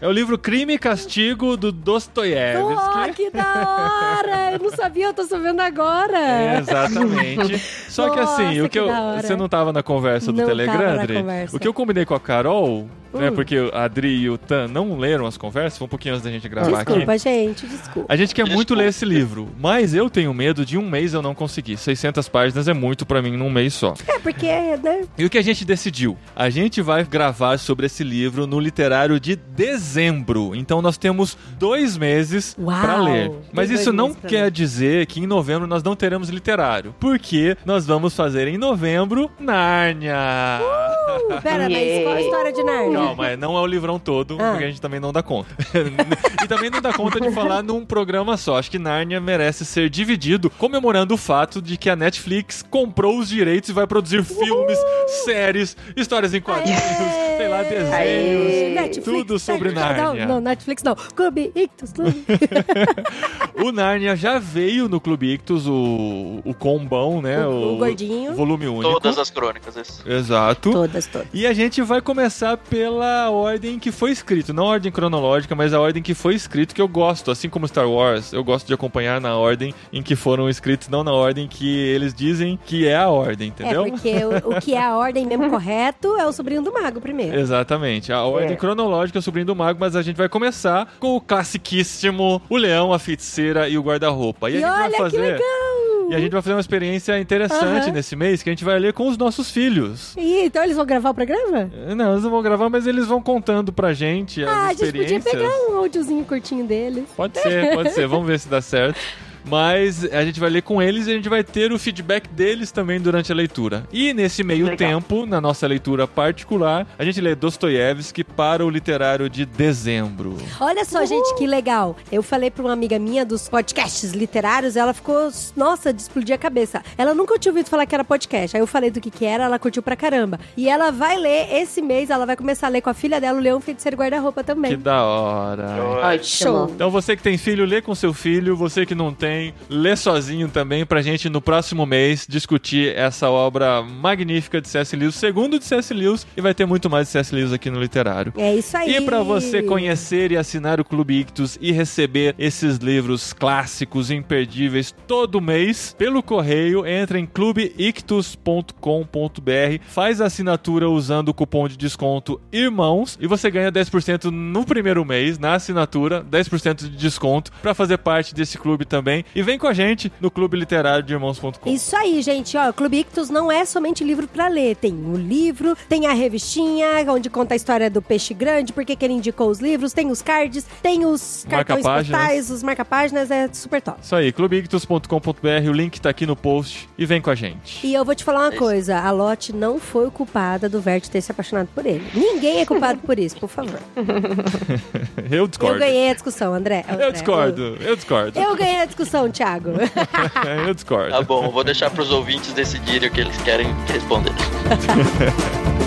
É 0.00 0.06
o 0.06 0.12
livro 0.12 0.38
Crime 0.38 0.74
e 0.74 0.78
Castigo 0.78 1.56
do 1.56 1.68
Oh, 1.68 1.72
Dostoiévski. 1.72 3.12
que 3.16 3.30
da 3.30 4.20
hora! 4.20 4.52
Eu 4.52 4.58
não 4.60 4.70
sabia, 4.70 5.06
eu 5.06 5.14
tô 5.14 5.24
sabendo 5.24 5.60
agora. 5.60 6.16
É, 6.18 6.58
Exatamente. 6.60 7.71
Só 7.88 8.10
que 8.10 8.20
assim, 8.20 8.60
o 8.60 8.64
que, 8.64 8.70
que 8.70 8.78
eu, 8.78 8.88
você 9.20 9.36
não 9.36 9.48
tava 9.48 9.72
na 9.72 9.82
conversa 9.82 10.32
do 10.32 10.38
Não 10.38 10.46
Telegram, 10.46 11.06
conversa. 11.06 11.56
O 11.56 11.60
que 11.60 11.68
eu 11.68 11.74
combinei 11.74 12.04
com 12.04 12.14
a 12.14 12.20
Carol, 12.20 12.88
né? 13.12 13.30
Hum. 13.30 13.34
Porque 13.34 13.56
a 13.72 13.84
Adri 13.84 14.08
e 14.22 14.30
o 14.30 14.38
Tan 14.38 14.68
não 14.68 14.96
leram 14.98 15.26
as 15.26 15.36
conversas, 15.36 15.78
foi 15.78 15.86
um 15.86 15.88
pouquinho 15.88 16.14
antes 16.14 16.24
da 16.24 16.30
gente 16.30 16.48
gravar 16.48 16.80
aqui. 16.80 16.92
Desculpa, 16.92 17.18
gente, 17.18 17.66
desculpa. 17.66 18.12
A 18.12 18.16
gente 18.16 18.34
quer 18.34 18.42
muito 18.44 18.58
Desculpa. 18.58 18.82
ler 18.82 18.88
esse 18.88 19.04
livro, 19.04 19.48
mas 19.58 19.94
eu 19.94 20.08
tenho 20.10 20.32
medo 20.32 20.64
de 20.64 20.78
um 20.78 20.88
mês 20.88 21.14
eu 21.14 21.22
não 21.22 21.34
conseguir. 21.34 21.76
600 21.76 22.28
páginas 22.28 22.68
é 22.68 22.72
muito 22.72 23.04
pra 23.04 23.20
mim 23.22 23.36
num 23.36 23.50
mês 23.50 23.74
só. 23.74 23.94
É, 24.06 24.18
porque, 24.18 24.46
né? 24.82 25.02
E 25.18 25.24
o 25.24 25.30
que 25.30 25.38
a 25.38 25.42
gente 25.42 25.64
decidiu? 25.64 26.16
A 26.34 26.48
gente 26.50 26.80
vai 26.80 27.04
gravar 27.04 27.58
sobre 27.58 27.86
esse 27.86 28.04
livro 28.04 28.46
no 28.46 28.58
literário 28.60 29.18
de 29.18 29.36
dezembro. 29.36 30.54
Então 30.54 30.80
nós 30.82 30.96
temos 30.96 31.36
dois 31.58 31.96
meses 31.96 32.56
Uau! 32.58 32.80
pra 32.80 32.96
ler. 32.96 33.32
Mas 33.52 33.70
isso 33.70 33.92
não 33.92 34.14
quer 34.14 34.50
dizer 34.50 35.06
que 35.06 35.20
em 35.20 35.26
novembro 35.26 35.66
nós 35.66 35.82
não 35.82 35.94
teremos 35.96 36.28
literário. 36.28 36.94
Porque 36.98 37.56
nós 37.64 37.86
vamos 37.86 38.14
fazer 38.14 38.48
em 38.48 38.56
novembro 38.58 39.30
Nárnia. 39.38 40.16
Uh, 40.60 41.40
pera, 41.42 41.68
mas 41.68 42.02
qual 42.02 42.14
a 42.14 42.20
história 42.20 42.52
de 42.52 42.62
Narnia? 42.62 43.01
Calma, 43.06 43.28
é, 43.28 43.36
não 43.36 43.56
é 43.56 43.60
o 43.60 43.66
livrão 43.66 43.98
todo, 43.98 44.36
Ah. 44.40 44.50
porque 44.50 44.64
a 44.64 44.68
gente 44.68 44.80
também 44.80 45.00
não 45.00 45.12
dá 45.12 45.22
conta. 45.22 45.50
e 46.44 46.46
também 46.48 46.70
não 46.70 46.80
dá 46.80 46.92
conta 46.92 47.20
de 47.20 47.30
falar 47.32 47.62
num 47.62 47.84
programa 47.84 48.36
só. 48.36 48.58
Acho 48.58 48.70
que 48.70 48.78
Nárnia 48.78 49.20
merece 49.20 49.64
ser 49.64 49.88
dividido, 49.90 50.48
comemorando 50.50 51.14
o 51.14 51.16
fato 51.16 51.60
de 51.62 51.76
que 51.76 51.88
a 51.90 51.96
Netflix 51.96 52.62
comprou 52.68 53.18
os 53.18 53.28
direitos 53.28 53.70
e 53.70 53.72
vai 53.72 53.86
produzir 53.86 54.22
filmes, 54.24 54.78
séries, 55.24 55.76
histórias 55.96 56.32
em 56.34 56.40
quadrinhos, 56.40 56.80
Aê! 56.80 57.36
sei 57.36 57.48
lá, 57.48 57.62
desenhos. 57.62 57.92
Aê! 57.92 58.72
Netflix, 58.74 59.04
tudo 59.04 59.38
sobre 59.38 59.70
Netflix. 59.70 59.96
Nárnia. 60.02 60.26
Não, 60.26 60.34
não, 60.34 60.40
Netflix 60.40 60.82
não. 60.82 60.94
Clube 60.94 61.52
Ictus, 61.54 61.92
Clube. 61.92 62.24
O 63.62 63.70
Nárnia 63.70 64.16
já 64.16 64.38
veio 64.38 64.88
no 64.88 65.00
Clube 65.00 65.34
Ictus, 65.34 65.66
o, 65.68 66.40
o 66.44 66.54
combão, 66.54 67.20
né? 67.22 67.46
O- 67.46 67.74
o 67.74 67.76
gordinho. 67.76 68.34
volume 68.34 68.66
único. 68.66 68.94
Todas 68.94 69.18
as 69.18 69.30
crônicas. 69.30 69.76
esse. 69.76 70.08
Exato. 70.08 70.72
todas, 70.72 71.06
todas. 71.06 71.28
E 71.32 71.46
a 71.46 71.52
gente 71.52 71.80
vai 71.82 72.00
começar 72.00 72.56
pela 72.56 72.91
ordem 72.96 73.78
que 73.78 73.90
foi 73.92 74.10
escrito, 74.10 74.52
não 74.52 74.64
a 74.66 74.70
ordem 74.72 74.90
cronológica, 74.92 75.54
mas 75.54 75.72
a 75.72 75.80
ordem 75.80 76.02
que 76.02 76.14
foi 76.14 76.34
escrito 76.34 76.74
que 76.74 76.80
eu 76.82 76.88
gosto, 76.88 77.30
assim 77.30 77.48
como 77.48 77.66
Star 77.68 77.88
Wars, 77.88 78.32
eu 78.32 78.42
gosto 78.44 78.66
de 78.66 78.74
acompanhar 78.74 79.20
na 79.20 79.36
ordem 79.36 79.74
em 79.92 80.02
que 80.02 80.14
foram 80.16 80.48
escritos, 80.48 80.88
não 80.88 81.02
na 81.04 81.12
ordem 81.12 81.46
que 81.48 81.78
eles 81.88 82.12
dizem 82.14 82.58
que 82.66 82.86
é 82.86 82.96
a 82.96 83.08
ordem, 83.08 83.48
entendeu? 83.48 83.86
É, 83.86 83.90
porque 83.90 84.10
o, 84.24 84.56
o 84.56 84.60
que 84.60 84.74
é 84.74 84.82
a 84.82 84.96
ordem 84.96 85.26
mesmo 85.26 85.48
correto 85.50 86.16
é 86.16 86.26
o 86.26 86.32
sobrinho 86.32 86.62
do 86.62 86.72
mago 86.72 87.00
primeiro. 87.00 87.38
Exatamente. 87.38 88.12
A 88.12 88.22
ordem 88.22 88.52
É. 88.52 88.56
cronológica 88.56 89.18
é 89.18 89.20
o 89.20 89.22
sobrinho 89.22 89.46
do 89.46 89.56
mago, 89.56 89.78
mas 89.80 89.96
a 89.96 90.02
gente 90.02 90.16
vai 90.16 90.28
começar 90.28 90.94
com 90.98 91.16
o 91.16 91.20
classiquíssimo 91.20 92.40
O 92.48 92.56
Leão, 92.56 92.92
a 92.92 92.98
Feiticeira 92.98 93.68
e 93.68 93.76
o 93.78 93.82
Guarda-Roupa. 93.82 94.50
E, 94.50 94.54
E 94.58 94.64
a 94.64 94.68
gente 94.68 94.70
olha 94.82 94.90
vai 94.90 94.98
fazer. 95.00 95.16
que 95.16 95.22
legal! 95.22 95.81
E 96.12 96.14
a 96.14 96.20
gente 96.20 96.32
vai 96.32 96.42
fazer 96.42 96.52
uma 96.54 96.60
experiência 96.60 97.18
interessante 97.18 97.64
Aham. 97.64 97.90
nesse 97.92 98.14
mês 98.14 98.42
que 98.42 98.50
a 98.50 98.52
gente 98.52 98.64
vai 98.64 98.78
ler 98.78 98.92
com 98.92 99.08
os 99.08 99.16
nossos 99.16 99.50
filhos. 99.50 100.14
Ih, 100.16 100.44
então 100.44 100.62
eles 100.62 100.76
vão 100.76 100.84
gravar 100.84 101.08
o 101.08 101.14
programa? 101.14 101.70
Não, 101.96 102.12
eles 102.12 102.22
não 102.22 102.30
vão 102.30 102.42
gravar, 102.42 102.68
mas 102.68 102.86
eles 102.86 103.06
vão 103.06 103.22
contando 103.22 103.72
pra 103.72 103.94
gente 103.94 104.44
as 104.44 104.48
Ah, 104.50 104.66
a 104.66 104.68
gente 104.74 104.84
podia 104.92 105.16
experiências. 105.16 105.32
pegar 105.34 105.50
um 105.70 105.76
áudiozinho 105.78 106.22
curtinho 106.26 106.66
deles. 106.66 107.04
Pode 107.16 107.38
ser, 107.38 107.74
pode 107.74 107.92
ser. 107.92 108.06
Vamos 108.12 108.26
ver 108.26 108.38
se 108.38 108.46
dá 108.48 108.60
certo. 108.60 109.00
Mas 109.44 110.04
a 110.12 110.24
gente 110.24 110.38
vai 110.40 110.50
ler 110.50 110.62
com 110.62 110.80
eles 110.80 111.06
e 111.06 111.10
a 111.10 111.14
gente 111.14 111.28
vai 111.28 111.42
ter 111.44 111.72
o 111.72 111.78
feedback 111.78 112.28
deles 112.28 112.70
também 112.70 113.00
durante 113.00 113.30
a 113.32 113.34
leitura. 113.34 113.84
E 113.92 114.12
nesse 114.14 114.42
meio 114.44 114.64
Legal. 114.66 114.76
tempo, 114.76 115.26
na 115.26 115.40
nossa 115.40 115.66
leitura 115.66 116.06
particular, 116.06 116.86
a 116.98 117.04
gente 117.04 117.20
lê 117.20 117.34
Dostoiévski 117.34 118.24
para 118.24 118.64
o 118.64 118.70
literário 118.70 119.28
de 119.28 119.44
dezembro. 119.44 120.36
Olha 120.60 120.84
só, 120.84 121.04
gente, 121.04 121.34
que 121.36 121.46
legal. 121.46 121.96
Eu 122.10 122.22
falei 122.22 122.50
pra 122.50 122.62
uma 122.62 122.72
amiga 122.72 122.98
minha 122.98 123.24
dos 123.24 123.48
podcasts 123.48 124.12
literários, 124.12 124.76
ela 124.76 124.92
ficou, 124.92 125.30
nossa, 125.56 125.92
de 125.92 126.02
explodir 126.02 126.34
a 126.34 126.38
cabeça. 126.38 126.82
Ela 126.96 127.14
nunca 127.14 127.38
tinha 127.38 127.52
ouvido 127.52 127.68
falar 127.68 127.86
que 127.86 127.94
era 127.94 128.04
podcast. 128.04 128.56
Aí 128.56 128.62
eu 128.62 128.66
falei 128.66 128.90
do 128.90 129.00
que 129.00 129.10
que 129.10 129.24
era, 129.24 129.44
ela 129.44 129.58
curtiu 129.58 129.82
pra 129.82 129.96
caramba. 129.96 130.38
E 130.56 130.68
ela 130.68 130.90
vai 130.90 131.16
ler 131.16 131.52
esse 131.54 131.80
mês, 131.82 132.10
ela 132.10 132.26
vai 132.26 132.36
começar 132.36 132.66
a 132.68 132.70
ler 132.70 132.80
com 132.80 132.90
a 132.90 132.94
filha 132.94 133.20
dela, 133.20 133.38
o 133.38 133.42
Leão 133.42 133.60
Feiticeiro 133.60 133.96
Guarda-Roupa 133.96 134.42
Que 134.42 134.46
também. 134.46 134.78
da 134.78 135.02
hora. 135.04 135.66
Ótimo. 136.02 136.24
Show. 136.24 136.70
Então 136.74 136.90
você 136.90 137.16
que 137.16 137.22
tem 137.22 137.36
filho, 137.36 137.64
lê 137.64 137.80
com 137.82 137.94
seu 137.94 138.12
filho. 138.12 138.56
Você 138.56 138.84
que 138.86 138.94
não 138.94 139.12
tem, 139.12 139.31
lê 139.68 139.96
sozinho 139.96 140.48
também 140.48 140.84
pra 140.84 141.02
gente 141.02 141.28
no 141.28 141.40
próximo 141.40 141.86
mês 141.86 142.26
discutir 142.28 142.96
essa 142.96 143.30
obra 143.30 143.82
magnífica 143.82 144.60
de 144.60 144.68
C.S. 144.68 144.96
Lewis, 144.96 145.14
segundo 145.14 145.58
de 145.58 145.64
C.S. 145.64 145.92
Lewis, 145.92 146.26
e 146.36 146.40
vai 146.40 146.54
ter 146.54 146.66
muito 146.66 146.88
mais 146.88 147.06
de 147.06 147.12
C.S. 147.12 147.34
Lewis 147.34 147.52
aqui 147.52 147.70
no 147.70 147.80
literário. 147.80 148.32
É 148.36 148.54
isso 148.54 148.76
aí. 148.76 148.96
E 148.96 149.00
para 149.00 149.22
você 149.22 149.62
conhecer 149.62 150.32
e 150.32 150.36
assinar 150.36 150.80
o 150.80 150.84
Clube 150.84 151.20
Ictus 151.20 151.58
e 151.60 151.72
receber 151.72 152.34
esses 152.38 152.78
livros 152.78 153.32
clássicos 153.32 154.10
imperdíveis 154.10 154.94
todo 155.06 155.40
mês 155.40 155.94
pelo 155.98 156.22
correio, 156.22 156.86
entra 156.86 157.18
em 157.18 157.26
clubeictus.com.br, 157.26 159.84
faz 159.88 160.20
a 160.20 160.26
assinatura 160.26 160.88
usando 160.88 161.28
o 161.28 161.34
cupom 161.34 161.68
de 161.68 161.76
desconto 161.76 162.40
IRMãos 162.52 163.18
e 163.20 163.26
você 163.26 163.50
ganha 163.50 163.70
10% 163.70 164.30
no 164.30 164.64
primeiro 164.64 165.04
mês 165.04 165.38
na 165.38 165.54
assinatura, 165.54 166.24
10% 166.24 166.88
de 166.88 166.90
desconto 166.90 167.50
para 167.60 167.74
fazer 167.74 167.98
parte 167.98 168.34
desse 168.34 168.58
clube 168.58 168.84
também. 168.84 169.21
E 169.34 169.42
vem 169.42 169.58
com 169.58 169.66
a 169.66 169.72
gente 169.72 170.12
no 170.20 170.30
Clube 170.30 170.56
Literário 170.58 171.02
de 171.02 171.12
Irmãos.com. 171.12 171.70
Isso 171.70 171.96
aí, 171.96 172.20
gente. 172.22 172.56
Ó, 172.56 172.70
o 172.70 172.72
Clube 172.72 172.98
Ictus 172.98 173.30
não 173.30 173.50
é 173.50 173.64
somente 173.64 174.04
livro 174.04 174.26
pra 174.28 174.48
ler. 174.48 174.76
Tem 174.76 174.92
o 174.92 175.16
livro, 175.16 175.76
tem 175.88 176.06
a 176.06 176.12
revistinha, 176.12 176.88
onde 177.08 177.28
conta 177.30 177.54
a 177.54 177.56
história 177.56 177.90
do 177.90 178.00
peixe 178.02 178.34
grande, 178.34 178.72
porque 178.72 178.96
que 178.96 179.04
ele 179.04 179.14
indicou 179.14 179.48
os 179.48 179.60
livros, 179.60 179.92
tem 179.92 180.10
os 180.10 180.22
cards, 180.22 180.66
tem 180.82 181.04
os 181.04 181.46
cartões 181.48 181.82
postais, 181.82 182.50
os 182.50 182.62
marca-páginas, 182.62 183.30
é 183.30 183.48
super 183.52 183.80
top. 183.80 183.98
Isso 184.02 184.14
aí, 184.14 184.32
clubeictus.com.br, 184.32 185.68
o 185.68 185.72
link 185.72 186.00
tá 186.00 186.10
aqui 186.10 186.26
no 186.26 186.36
post 186.36 186.88
e 186.96 187.06
vem 187.06 187.20
com 187.20 187.30
a 187.30 187.34
gente. 187.34 187.86
E 187.86 187.94
eu 187.94 188.04
vou 188.04 188.14
te 188.14 188.24
falar 188.24 188.40
uma 188.40 188.48
isso. 188.50 188.58
coisa, 188.58 188.98
a 188.98 189.10
Lotte 189.10 189.52
não 189.52 189.78
foi 189.78 190.10
culpada 190.10 190.68
do 190.68 190.80
Vert 190.80 191.08
ter 191.08 191.20
se 191.20 191.30
apaixonado 191.30 191.68
por 191.74 191.86
ele. 191.86 192.02
Ninguém 192.14 192.60
é 192.60 192.66
culpado 192.66 193.00
por 193.00 193.18
isso, 193.18 193.36
por 193.38 193.48
favor. 193.48 193.78
Eu 195.30 195.46
discordo. 195.46 195.76
Eu 195.76 195.80
ganhei 195.80 196.10
a 196.10 196.14
discussão, 196.14 196.54
André. 196.54 196.84
André, 196.88 197.06
Eu 197.06 197.12
discordo, 197.12 197.76
eu 197.80 197.96
discordo. 197.96 198.38
Eu 198.38 198.56
ganhei 198.56 198.80
a 198.80 198.84
discussão, 198.84 199.11
Thiago. 199.30 199.70
eu 200.66 200.74
discordo. 200.74 201.10
Tá 201.10 201.22
bom, 201.22 201.50
vou 201.50 201.64
deixar 201.64 201.90
pros 201.90 202.10
ouvintes 202.10 202.52
decidirem 202.52 203.08
o 203.08 203.12
que 203.12 203.20
eles 203.20 203.36
querem 203.42 203.72
responder. 203.86 204.32